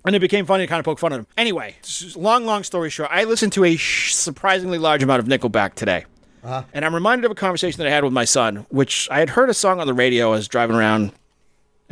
And 0.05 0.17
it 0.17 0.19
became 0.19 0.45
funny 0.45 0.65
to 0.65 0.67
kind 0.67 0.81
of 0.81 0.85
poke 0.85 0.99
fun 0.99 1.13
at 1.13 1.21
him. 1.21 1.27
Anyway, 1.37 1.77
long, 2.17 2.45
long 2.45 2.65
story 2.65 2.91
short, 2.91 3.11
I 3.13 3.23
listened 3.25 3.53
to 3.53 3.65
a 3.65 3.77
sh- 3.77 4.13
surprisingly 4.13 4.79
large 4.79 5.05
amount 5.05 5.21
of 5.21 5.27
Nickelback 5.29 5.75
today. 5.75 6.05
And 6.75 6.85
I'm 6.85 6.95
reminded 6.97 7.25
of 7.25 7.31
a 7.31 7.37
conversation 7.37 7.79
that 7.79 7.87
I 7.87 7.91
had 7.91 8.03
with 8.03 8.13
my 8.13 8.25
son, 8.25 8.67
which 8.71 9.07
I 9.09 9.21
had 9.21 9.31
heard 9.31 9.51
a 9.51 9.55
song 9.55 9.79
on 9.79 9.87
the 9.87 9.95
radio. 9.95 10.31
I 10.31 10.31
was 10.33 10.49
driving 10.49 10.75
around, 10.75 11.13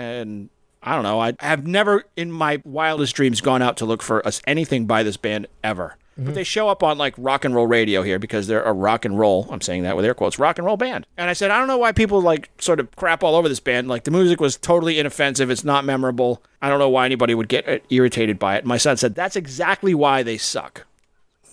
and 0.01 0.49
I 0.83 0.95
don't 0.95 1.03
know. 1.03 1.21
I 1.21 1.35
have 1.41 1.67
never, 1.67 2.05
in 2.17 2.33
my 2.33 2.61
wildest 2.65 3.15
dreams, 3.15 3.41
gone 3.41 3.63
out 3.63 3.77
to 3.79 3.85
look 3.85 4.03
for 4.03 4.27
us 4.27 4.41
anything 4.47 4.87
by 4.87 5.03
this 5.03 5.17
band 5.17 5.47
ever. 5.63 5.97
But 6.23 6.35
they 6.35 6.45
show 6.45 6.69
up 6.69 6.83
on 6.83 6.99
like 6.99 7.15
rock 7.17 7.47
and 7.47 7.55
roll 7.55 7.67
radio 7.67 8.03
here 8.03 8.19
because 8.19 8.47
they're 8.47 8.63
a 8.63 8.75
rock 8.75 9.07
and 9.07 9.19
roll. 9.19 9.49
I'm 9.51 9.63
saying 9.63 9.85
that 9.85 9.97
with 9.97 10.05
air 10.05 10.13
quotes, 10.13 10.39
rock 10.39 10.59
and 10.59 10.67
roll 10.67 10.77
band. 10.77 11.07
And 11.17 11.31
I 11.31 11.33
said, 11.33 11.51
I 11.51 11.59
don't 11.59 11.67
know 11.67 11.79
why 11.79 11.93
people 11.93 12.21
like 12.21 12.51
sort 12.59 12.79
of 12.79 12.95
crap 12.95 13.23
all 13.23 13.35
over 13.37 13.49
this 13.49 13.61
band. 13.61 13.89
Like 13.89 14.05
the 14.05 14.11
music 14.11 14.39
was 14.39 14.59
totally 14.59 14.99
inoffensive. 14.99 15.51
It's 15.51 15.65
not 15.65 15.87
memorable. 15.87 16.43
I 16.61 16.69
don't 16.69 16.79
know 16.79 16.91
why 16.91 17.07
anybody 17.07 17.35
would 17.35 17.49
get 17.49 17.67
uh, 17.67 17.79
irritated 17.89 18.39
by 18.39 18.57
it. 18.57 18.67
My 18.67 18.77
son 18.77 18.99
said, 18.99 19.15
that's 19.15 19.35
exactly 19.35 19.95
why 19.95 20.23
they 20.23 20.37
suck. 20.37 20.87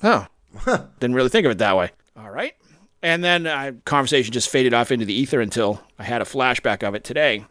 Oh, 0.04 0.28
huh. 0.58 0.86
didn't 1.00 1.16
really 1.16 1.30
think 1.30 1.46
of 1.46 1.52
it 1.52 1.60
that 1.60 1.78
way. 1.78 1.92
All 2.18 2.30
right. 2.30 2.54
And 3.04 3.24
then 3.24 3.46
uh, 3.46 3.74
conversation 3.86 4.34
just 4.34 4.50
faded 4.50 4.74
off 4.74 4.92
into 4.92 5.06
the 5.06 5.14
ether 5.14 5.40
until 5.40 5.82
I 6.00 6.04
had 6.04 6.22
a 6.22 6.26
flashback 6.26 6.82
of 6.82 6.96
it 6.96 7.04
today 7.04 7.46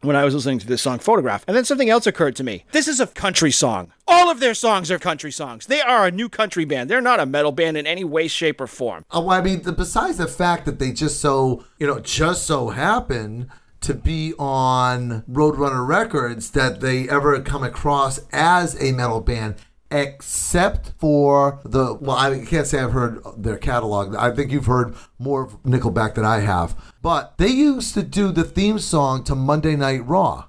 when 0.00 0.16
I 0.16 0.24
was 0.24 0.34
listening 0.34 0.58
to 0.58 0.66
this 0.66 0.82
song 0.82 0.98
Photograph. 0.98 1.44
And 1.46 1.56
then 1.56 1.64
something 1.64 1.88
else 1.88 2.06
occurred 2.06 2.34
to 2.36 2.44
me. 2.44 2.64
This 2.72 2.88
is 2.88 2.98
a 2.98 3.06
country 3.06 3.52
song. 3.52 3.92
All 4.08 4.30
of 4.30 4.40
their 4.40 4.54
songs 4.54 4.90
are 4.90 4.98
country 4.98 5.30
songs. 5.30 5.66
They 5.66 5.80
are 5.80 6.06
a 6.06 6.10
new 6.10 6.28
country 6.28 6.64
band. 6.64 6.90
They're 6.90 7.00
not 7.00 7.20
a 7.20 7.26
metal 7.26 7.52
band 7.52 7.76
in 7.76 7.86
any 7.86 8.04
way, 8.04 8.26
shape, 8.26 8.60
or 8.60 8.66
form. 8.66 9.04
Oh, 9.12 9.30
I 9.30 9.40
mean, 9.40 9.62
the, 9.62 9.72
besides 9.72 10.16
the 10.16 10.26
fact 10.26 10.66
that 10.66 10.78
they 10.78 10.92
just 10.92 11.20
so, 11.20 11.64
you 11.78 11.86
know, 11.86 12.00
just 12.00 12.44
so 12.44 12.70
happen 12.70 13.50
to 13.80 13.94
be 13.94 14.34
on 14.38 15.22
Roadrunner 15.30 15.86
Records 15.86 16.50
that 16.50 16.80
they 16.80 17.08
ever 17.08 17.40
come 17.40 17.62
across 17.62 18.18
as 18.32 18.80
a 18.82 18.92
metal 18.92 19.20
band, 19.20 19.54
except 19.90 20.92
for 20.98 21.60
the, 21.64 21.94
well, 21.94 22.16
I 22.16 22.44
can't 22.44 22.66
say 22.66 22.80
I've 22.80 22.92
heard 22.92 23.20
their 23.36 23.56
catalog. 23.56 24.14
I 24.14 24.30
think 24.34 24.52
you've 24.52 24.66
heard 24.66 24.94
more 25.18 25.44
of 25.44 25.62
Nickelback 25.62 26.14
than 26.14 26.24
I 26.24 26.40
have. 26.40 26.76
But 27.02 27.38
they 27.38 27.48
used 27.48 27.94
to 27.94 28.02
do 28.02 28.32
the 28.32 28.44
theme 28.44 28.78
song 28.78 29.24
to 29.24 29.34
Monday 29.34 29.76
Night 29.76 30.06
Raw 30.06 30.48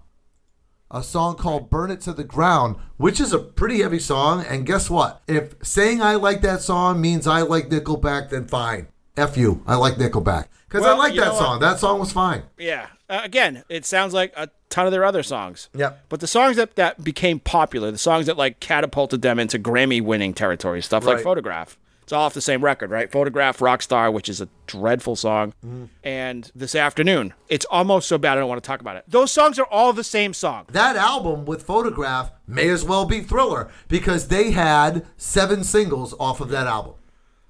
a 0.92 1.04
song 1.04 1.36
called 1.36 1.70
Burn 1.70 1.92
It 1.92 2.02
to 2.02 2.14
the 2.14 2.24
Ground, 2.24 2.76
which 2.98 3.20
is 3.20 3.32
a 3.32 3.40
pretty 3.40 3.82
heavy 3.82 4.00
song. 4.00 4.44
And 4.48 4.66
guess 4.66 4.90
what? 4.90 5.22
If 5.28 5.56
saying 5.62 6.02
I 6.02 6.16
like 6.16 6.42
that 6.42 6.62
song 6.62 7.00
means 7.00 7.28
I 7.28 7.42
like 7.42 7.70
Nickelback, 7.70 8.30
then 8.30 8.48
fine. 8.48 8.88
F 9.20 9.38
you. 9.38 9.64
I 9.68 9.76
like 9.76 9.96
Nickelback. 9.96 10.46
Because 10.68 10.86
I 10.86 10.94
like 10.94 11.16
that 11.16 11.22
know 11.26 11.34
what? 11.34 11.40
song. 11.40 11.60
That 11.60 11.80
song 11.80 12.00
was 12.00 12.12
fine. 12.12 12.44
Yeah. 12.58 12.88
Uh, 13.10 13.22
again, 13.24 13.64
it 13.70 13.86
sounds 13.86 14.14
like 14.14 14.32
a 14.38 14.50
ton 14.70 14.86
of 14.86 14.92
their 14.92 15.04
other 15.04 15.24
songs. 15.24 15.68
Yep. 15.74 16.06
But 16.10 16.20
the 16.20 16.28
songs 16.28 16.58
that, 16.58 16.76
that 16.76 17.04
became 17.04 17.40
popular, 17.40 17.90
the 17.90 17.98
songs 17.98 18.28
that 18.28 18.38
like 18.38 18.60
catapulted 18.60 19.24
them 19.24 19.40
into 19.40 19.58
Grammy 19.58 20.00
winning 20.02 20.34
territory, 20.34 20.82
stuff 20.84 21.06
like 21.06 21.22
Photograph. 21.22 21.78
It's 22.04 22.14
all 22.14 22.24
off 22.26 22.34
the 22.34 22.42
same 22.42 22.64
record, 22.64 22.90
right? 22.90 23.12
Photograph, 23.12 23.60
Rockstar, 23.60 24.12
which 24.12 24.30
is 24.30 24.42
a 24.42 24.50
dreadful 24.66 25.16
song, 25.16 25.54
Mm-hmm. 25.66 25.86
and 26.04 26.52
This 26.56 26.74
Afternoon. 26.74 27.34
It's 27.50 27.66
almost 27.70 28.08
so 28.08 28.18
bad 28.18 28.34
I 28.38 28.42
don't 28.42 28.50
want 28.50 28.64
to 28.64 28.68
talk 28.68 28.82
about 28.82 28.96
it. 28.98 29.04
Those 29.08 29.32
songs 29.32 29.60
are 29.60 29.66
all 29.70 29.94
the 29.94 30.04
same 30.04 30.34
song. 30.34 30.66
That 30.72 30.96
album 30.96 31.46
with 31.46 31.62
Photograph 31.64 32.32
may 32.48 32.68
as 32.70 32.84
well 32.84 33.06
be 33.06 33.22
Thriller 33.22 33.70
because 33.88 34.28
they 34.30 34.52
had 34.52 35.06
seven 35.18 35.64
singles 35.64 36.16
off 36.20 36.42
of 36.42 36.50
that 36.50 36.66
album. 36.66 36.94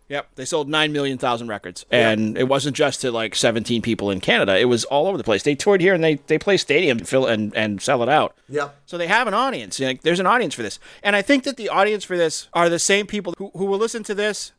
Yep. 0.10 0.28
They 0.36 0.46
sold 0.46 0.68
9 0.68 0.92
million 0.92 1.18
thousand 1.18 1.48
records. 1.48 1.86
And 1.92 2.38
it 2.38 2.48
wasn't 2.48 2.76
just 2.76 3.02
to 3.02 3.12
like 3.12 3.36
17 3.36 3.82
people 3.82 4.10
in 4.10 4.20
Canada. 4.20 4.58
It 4.58 4.66
was 4.66 4.84
all 4.86 5.08
over 5.08 5.18
the 5.18 5.24
place. 5.24 5.44
They 5.44 5.56
toured 5.56 5.82
here 5.82 5.94
and 5.94 6.04
they, 6.04 6.16
they 6.16 6.40
play 6.40 6.58
stadium 6.58 6.98
and 6.98 7.08
fill 7.08 7.28
and, 7.28 7.56
and 7.56 7.82
sell 7.82 8.02
it 8.02 8.10
out. 8.10 8.36
Yep. 8.50 8.76
So 8.88 8.98
they 8.98 9.08
have 9.08 9.28
an 9.28 9.36
audience. 9.36 9.80
Like, 9.80 10.02
there's 10.02 10.20
an 10.20 10.26
audience 10.26 10.56
for 10.56 10.64
this. 10.64 10.80
And 11.04 11.16
I 11.16 11.22
think 11.22 11.44
that 11.44 11.58
the 11.58 11.70
audience 11.70 12.04
for 12.04 12.18
this 12.18 12.50
are 12.54 12.70
the 12.70 12.80
same 12.80 13.06
people 13.06 13.34
who, 13.38 13.52
who 13.54 13.66
will 13.66 13.78
listen 13.78 14.04
to 14.04 14.16
this 14.16 14.52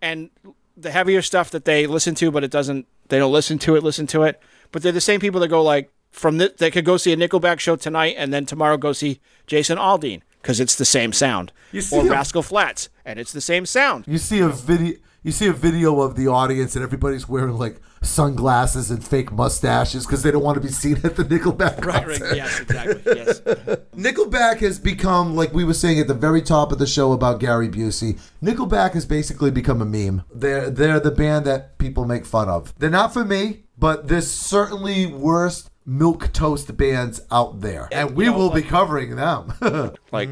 and 0.00 0.30
the 0.76 0.90
heavier 0.90 1.22
stuff 1.22 1.50
that 1.50 1.66
they 1.66 1.86
listen 1.86 2.14
to, 2.16 2.30
but 2.30 2.42
it 2.42 2.50
doesn't, 2.50 2.86
they 3.08 3.18
don't 3.18 3.32
listen 3.32 3.58
to 3.60 3.76
it, 3.76 3.82
listen 3.82 4.06
to 4.08 4.22
it. 4.22 4.40
But 4.72 4.82
they're 4.82 4.92
the 4.92 5.00
same 5.00 5.20
people 5.20 5.40
that 5.40 5.48
go 5.48 5.62
like, 5.62 5.90
from 6.10 6.38
the, 6.38 6.54
they 6.56 6.70
could 6.70 6.86
go 6.86 6.96
see 6.96 7.12
a 7.12 7.16
Nickelback 7.16 7.60
show 7.60 7.76
tonight 7.76 8.14
and 8.16 8.32
then 8.32 8.46
tomorrow 8.46 8.78
go 8.78 8.94
see 8.94 9.20
Jason 9.46 9.76
Aldean 9.76 10.22
because 10.40 10.60
it's 10.60 10.74
the 10.74 10.86
same 10.86 11.12
sound. 11.12 11.52
You 11.72 11.82
see 11.82 11.98
or 11.98 12.04
Rascal 12.06 12.42
Flatts 12.42 12.88
and 13.06 13.18
it's 13.18 13.32
the 13.32 13.40
same 13.40 13.64
sound. 13.64 14.04
You 14.06 14.18
see 14.18 14.40
a 14.40 14.48
video. 14.48 14.96
You 15.22 15.32
see 15.32 15.48
a 15.48 15.52
video 15.52 16.00
of 16.02 16.14
the 16.14 16.28
audience 16.28 16.76
and 16.76 16.84
everybody's 16.84 17.28
wearing 17.28 17.58
like 17.58 17.80
sunglasses 18.00 18.92
and 18.92 19.04
fake 19.04 19.32
mustaches 19.32 20.06
because 20.06 20.22
they 20.22 20.30
don't 20.30 20.44
want 20.44 20.54
to 20.54 20.60
be 20.60 20.68
seen 20.68 20.98
at 21.02 21.16
the 21.16 21.24
Nickelback 21.24 21.84
Right, 21.84 22.04
concert. 22.06 22.22
right. 22.28 22.36
Yes, 22.36 22.60
exactly. 22.60 23.02
Yes. 23.16 23.40
Nickelback 23.96 24.58
has 24.60 24.78
become, 24.78 25.34
like 25.34 25.52
we 25.52 25.64
were 25.64 25.74
saying 25.74 25.98
at 25.98 26.06
the 26.06 26.14
very 26.14 26.42
top 26.42 26.70
of 26.70 26.78
the 26.78 26.86
show 26.86 27.10
about 27.12 27.40
Gary 27.40 27.68
Busey, 27.68 28.20
Nickelback 28.40 28.92
has 28.92 29.04
basically 29.04 29.50
become 29.50 29.82
a 29.82 29.84
meme. 29.84 30.22
They're 30.32 30.70
they're 30.70 31.00
the 31.00 31.10
band 31.10 31.44
that 31.46 31.76
people 31.78 32.04
make 32.04 32.24
fun 32.24 32.48
of. 32.48 32.72
They're 32.78 32.88
not 32.90 33.12
for 33.12 33.24
me, 33.24 33.64
but 33.76 34.06
there's 34.06 34.30
certainly 34.30 35.06
worse 35.06 35.68
milk 35.84 36.32
toast 36.32 36.76
bands 36.76 37.20
out 37.32 37.60
there, 37.62 37.88
and 37.90 38.14
we 38.16 38.26
you 38.26 38.30
know, 38.30 38.38
will 38.38 38.50
be 38.50 38.62
covering 38.62 39.16
them. 39.16 39.52
Like, 40.12 40.30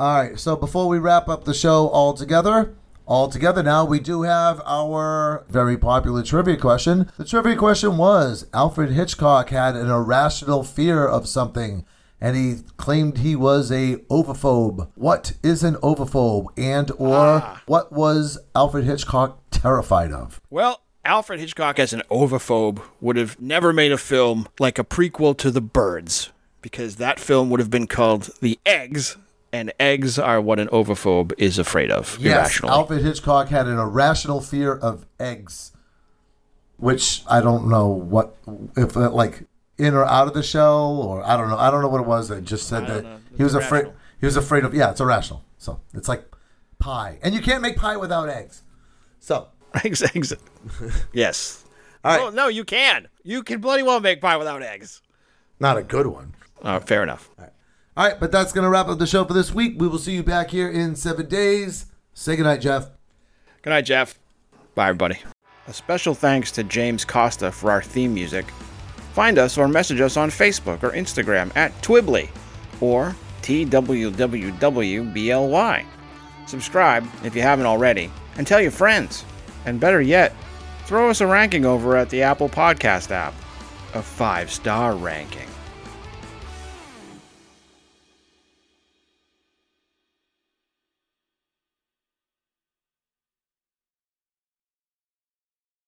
All 0.00 0.16
right, 0.16 0.38
so 0.38 0.56
before 0.56 0.88
we 0.88 0.98
wrap 0.98 1.28
up 1.28 1.44
the 1.44 1.54
show 1.54 1.86
all 1.88 2.14
together, 2.14 2.74
all 3.06 3.28
together 3.28 3.62
now, 3.62 3.84
we 3.84 4.00
do 4.00 4.22
have 4.22 4.60
our 4.66 5.44
very 5.48 5.78
popular 5.78 6.24
trivia 6.24 6.56
question. 6.56 7.10
The 7.16 7.24
trivia 7.24 7.54
question 7.54 7.96
was 7.96 8.46
Alfred 8.52 8.90
Hitchcock 8.90 9.50
had 9.50 9.76
an 9.76 9.88
irrational 9.88 10.64
fear 10.64 11.06
of 11.06 11.28
something 11.28 11.84
and 12.20 12.36
he 12.36 12.56
claimed 12.76 13.18
he 13.18 13.36
was 13.36 13.70
a 13.70 13.96
ovophobe. 14.10 14.88
What 14.96 15.34
is 15.42 15.62
an 15.62 15.74
ovophobe 15.76 16.46
and 16.56 16.90
or 16.92 17.42
ah. 17.42 17.62
what 17.66 17.92
was 17.92 18.38
Alfred 18.56 18.86
Hitchcock 18.86 19.38
terrified 19.50 20.10
of? 20.10 20.40
well, 20.50 20.80
Alfred 21.04 21.38
Hitchcock, 21.38 21.78
as 21.78 21.92
an 21.92 22.02
ovophobe, 22.10 22.80
would 23.00 23.16
have 23.16 23.38
never 23.38 23.74
made 23.74 23.92
a 23.92 23.98
film 23.98 24.48
like 24.58 24.78
a 24.78 24.84
prequel 24.84 25.36
to 25.36 25.50
The 25.50 25.60
Birds, 25.60 26.32
because 26.62 26.96
that 26.96 27.20
film 27.20 27.50
would 27.50 27.60
have 27.60 27.68
been 27.68 27.86
called 27.86 28.30
The 28.40 28.58
Eggs, 28.64 29.18
and 29.54 29.72
eggs 29.78 30.18
are 30.18 30.40
what 30.40 30.58
an 30.58 30.68
ovophobe 30.68 31.32
is 31.38 31.58
afraid 31.58 31.90
of 31.90 32.18
Yes, 32.20 32.36
irrationally. 32.36 32.72
Alfred 32.74 33.02
Hitchcock 33.02 33.48
had 33.48 33.66
an 33.66 33.78
irrational 33.78 34.40
fear 34.40 34.74
of 34.74 35.06
eggs, 35.18 35.72
which 36.76 37.22
I 37.28 37.40
don't 37.40 37.68
know 37.68 37.86
what 37.88 38.36
if 38.76 38.96
uh, 38.96 39.10
like 39.10 39.44
in 39.78 39.94
or 39.94 40.04
out 40.04 40.26
of 40.28 40.34
the 40.34 40.42
shell 40.42 41.00
or 41.00 41.22
I 41.24 41.36
don't 41.36 41.48
know. 41.48 41.56
I 41.58 41.70
don't 41.70 41.82
know 41.82 41.88
what 41.88 42.00
it 42.00 42.06
was 42.06 42.28
that 42.28 42.44
just 42.44 42.68
said 42.68 42.86
that 42.86 43.20
he 43.36 43.42
was 43.42 43.54
It's 43.54 43.64
afraid. 43.64 43.86
He 44.20 44.26
was 44.26 44.36
afraid 44.36 44.64
of 44.64 44.74
yeah, 44.74 44.90
it's 44.90 45.00
irrational. 45.00 45.44
So 45.58 45.80
it's 45.94 46.08
like 46.08 46.24
pie, 46.78 47.18
and 47.22 47.34
you 47.34 47.40
can't 47.40 47.62
make 47.62 47.76
pie 47.76 47.96
without 47.96 48.28
eggs. 48.28 48.62
So 49.20 49.48
eggs, 49.84 50.02
eggs. 50.02 50.34
yes. 51.12 51.64
All 52.04 52.12
right. 52.12 52.20
Oh, 52.20 52.30
no, 52.30 52.48
you 52.48 52.64
can. 52.64 53.08
You 53.22 53.42
can 53.42 53.60
bloody 53.60 53.82
well 53.82 54.00
make 54.00 54.20
pie 54.20 54.36
without 54.36 54.62
eggs. 54.62 55.00
not 55.58 55.78
a 55.78 55.82
good 55.82 56.06
one. 56.06 56.34
Uh, 56.62 56.78
fair 56.80 57.02
enough. 57.02 57.30
All 57.38 57.44
right, 57.44 57.52
but 57.94 58.32
that's 58.32 58.52
gonna 58.52 58.68
wrap 58.68 58.88
up 58.88 58.98
the 58.98 59.06
show 59.06 59.24
for 59.24 59.32
this 59.32 59.54
week. 59.54 59.74
We 59.78 59.88
will 59.88 59.98
see 59.98 60.14
you 60.14 60.22
back 60.22 60.50
here 60.50 60.68
in 60.68 60.96
seven 60.96 61.28
days. 61.28 61.86
Say 62.12 62.36
goodnight, 62.36 62.60
Jeff. 62.60 62.90
Good 63.62 63.70
night, 63.70 63.86
Jeff. 63.86 64.18
Bye, 64.74 64.88
everybody. 64.88 65.18
A 65.66 65.72
special 65.72 66.14
thanks 66.14 66.50
to 66.52 66.64
James 66.64 67.04
Costa 67.04 67.50
for 67.50 67.70
our 67.70 67.82
theme 67.82 68.12
music. 68.12 68.44
Find 69.14 69.38
us 69.38 69.56
or 69.56 69.68
message 69.68 70.00
us 70.00 70.16
on 70.16 70.28
Facebook 70.28 70.82
or 70.82 70.90
Instagram 70.90 71.56
at 71.56 71.72
Twibbly 71.80 72.28
or 72.80 73.14
TWWWBLY. 73.42 74.14
Subscribe 76.46 77.06
if 77.24 77.34
you 77.34 77.42
haven't 77.42 77.66
already, 77.66 78.10
and 78.36 78.46
tell 78.46 78.60
your 78.60 78.70
friends. 78.70 79.24
And 79.64 79.80
better 79.80 80.00
yet, 80.02 80.34
throw 80.84 81.08
us 81.08 81.20
a 81.20 81.26
ranking 81.26 81.64
over 81.64 81.96
at 81.96 82.10
the 82.10 82.22
Apple 82.22 82.48
Podcast 82.48 83.10
app. 83.10 83.32
A 83.94 84.02
five 84.02 84.50
star 84.50 84.94
ranking. 84.96 85.48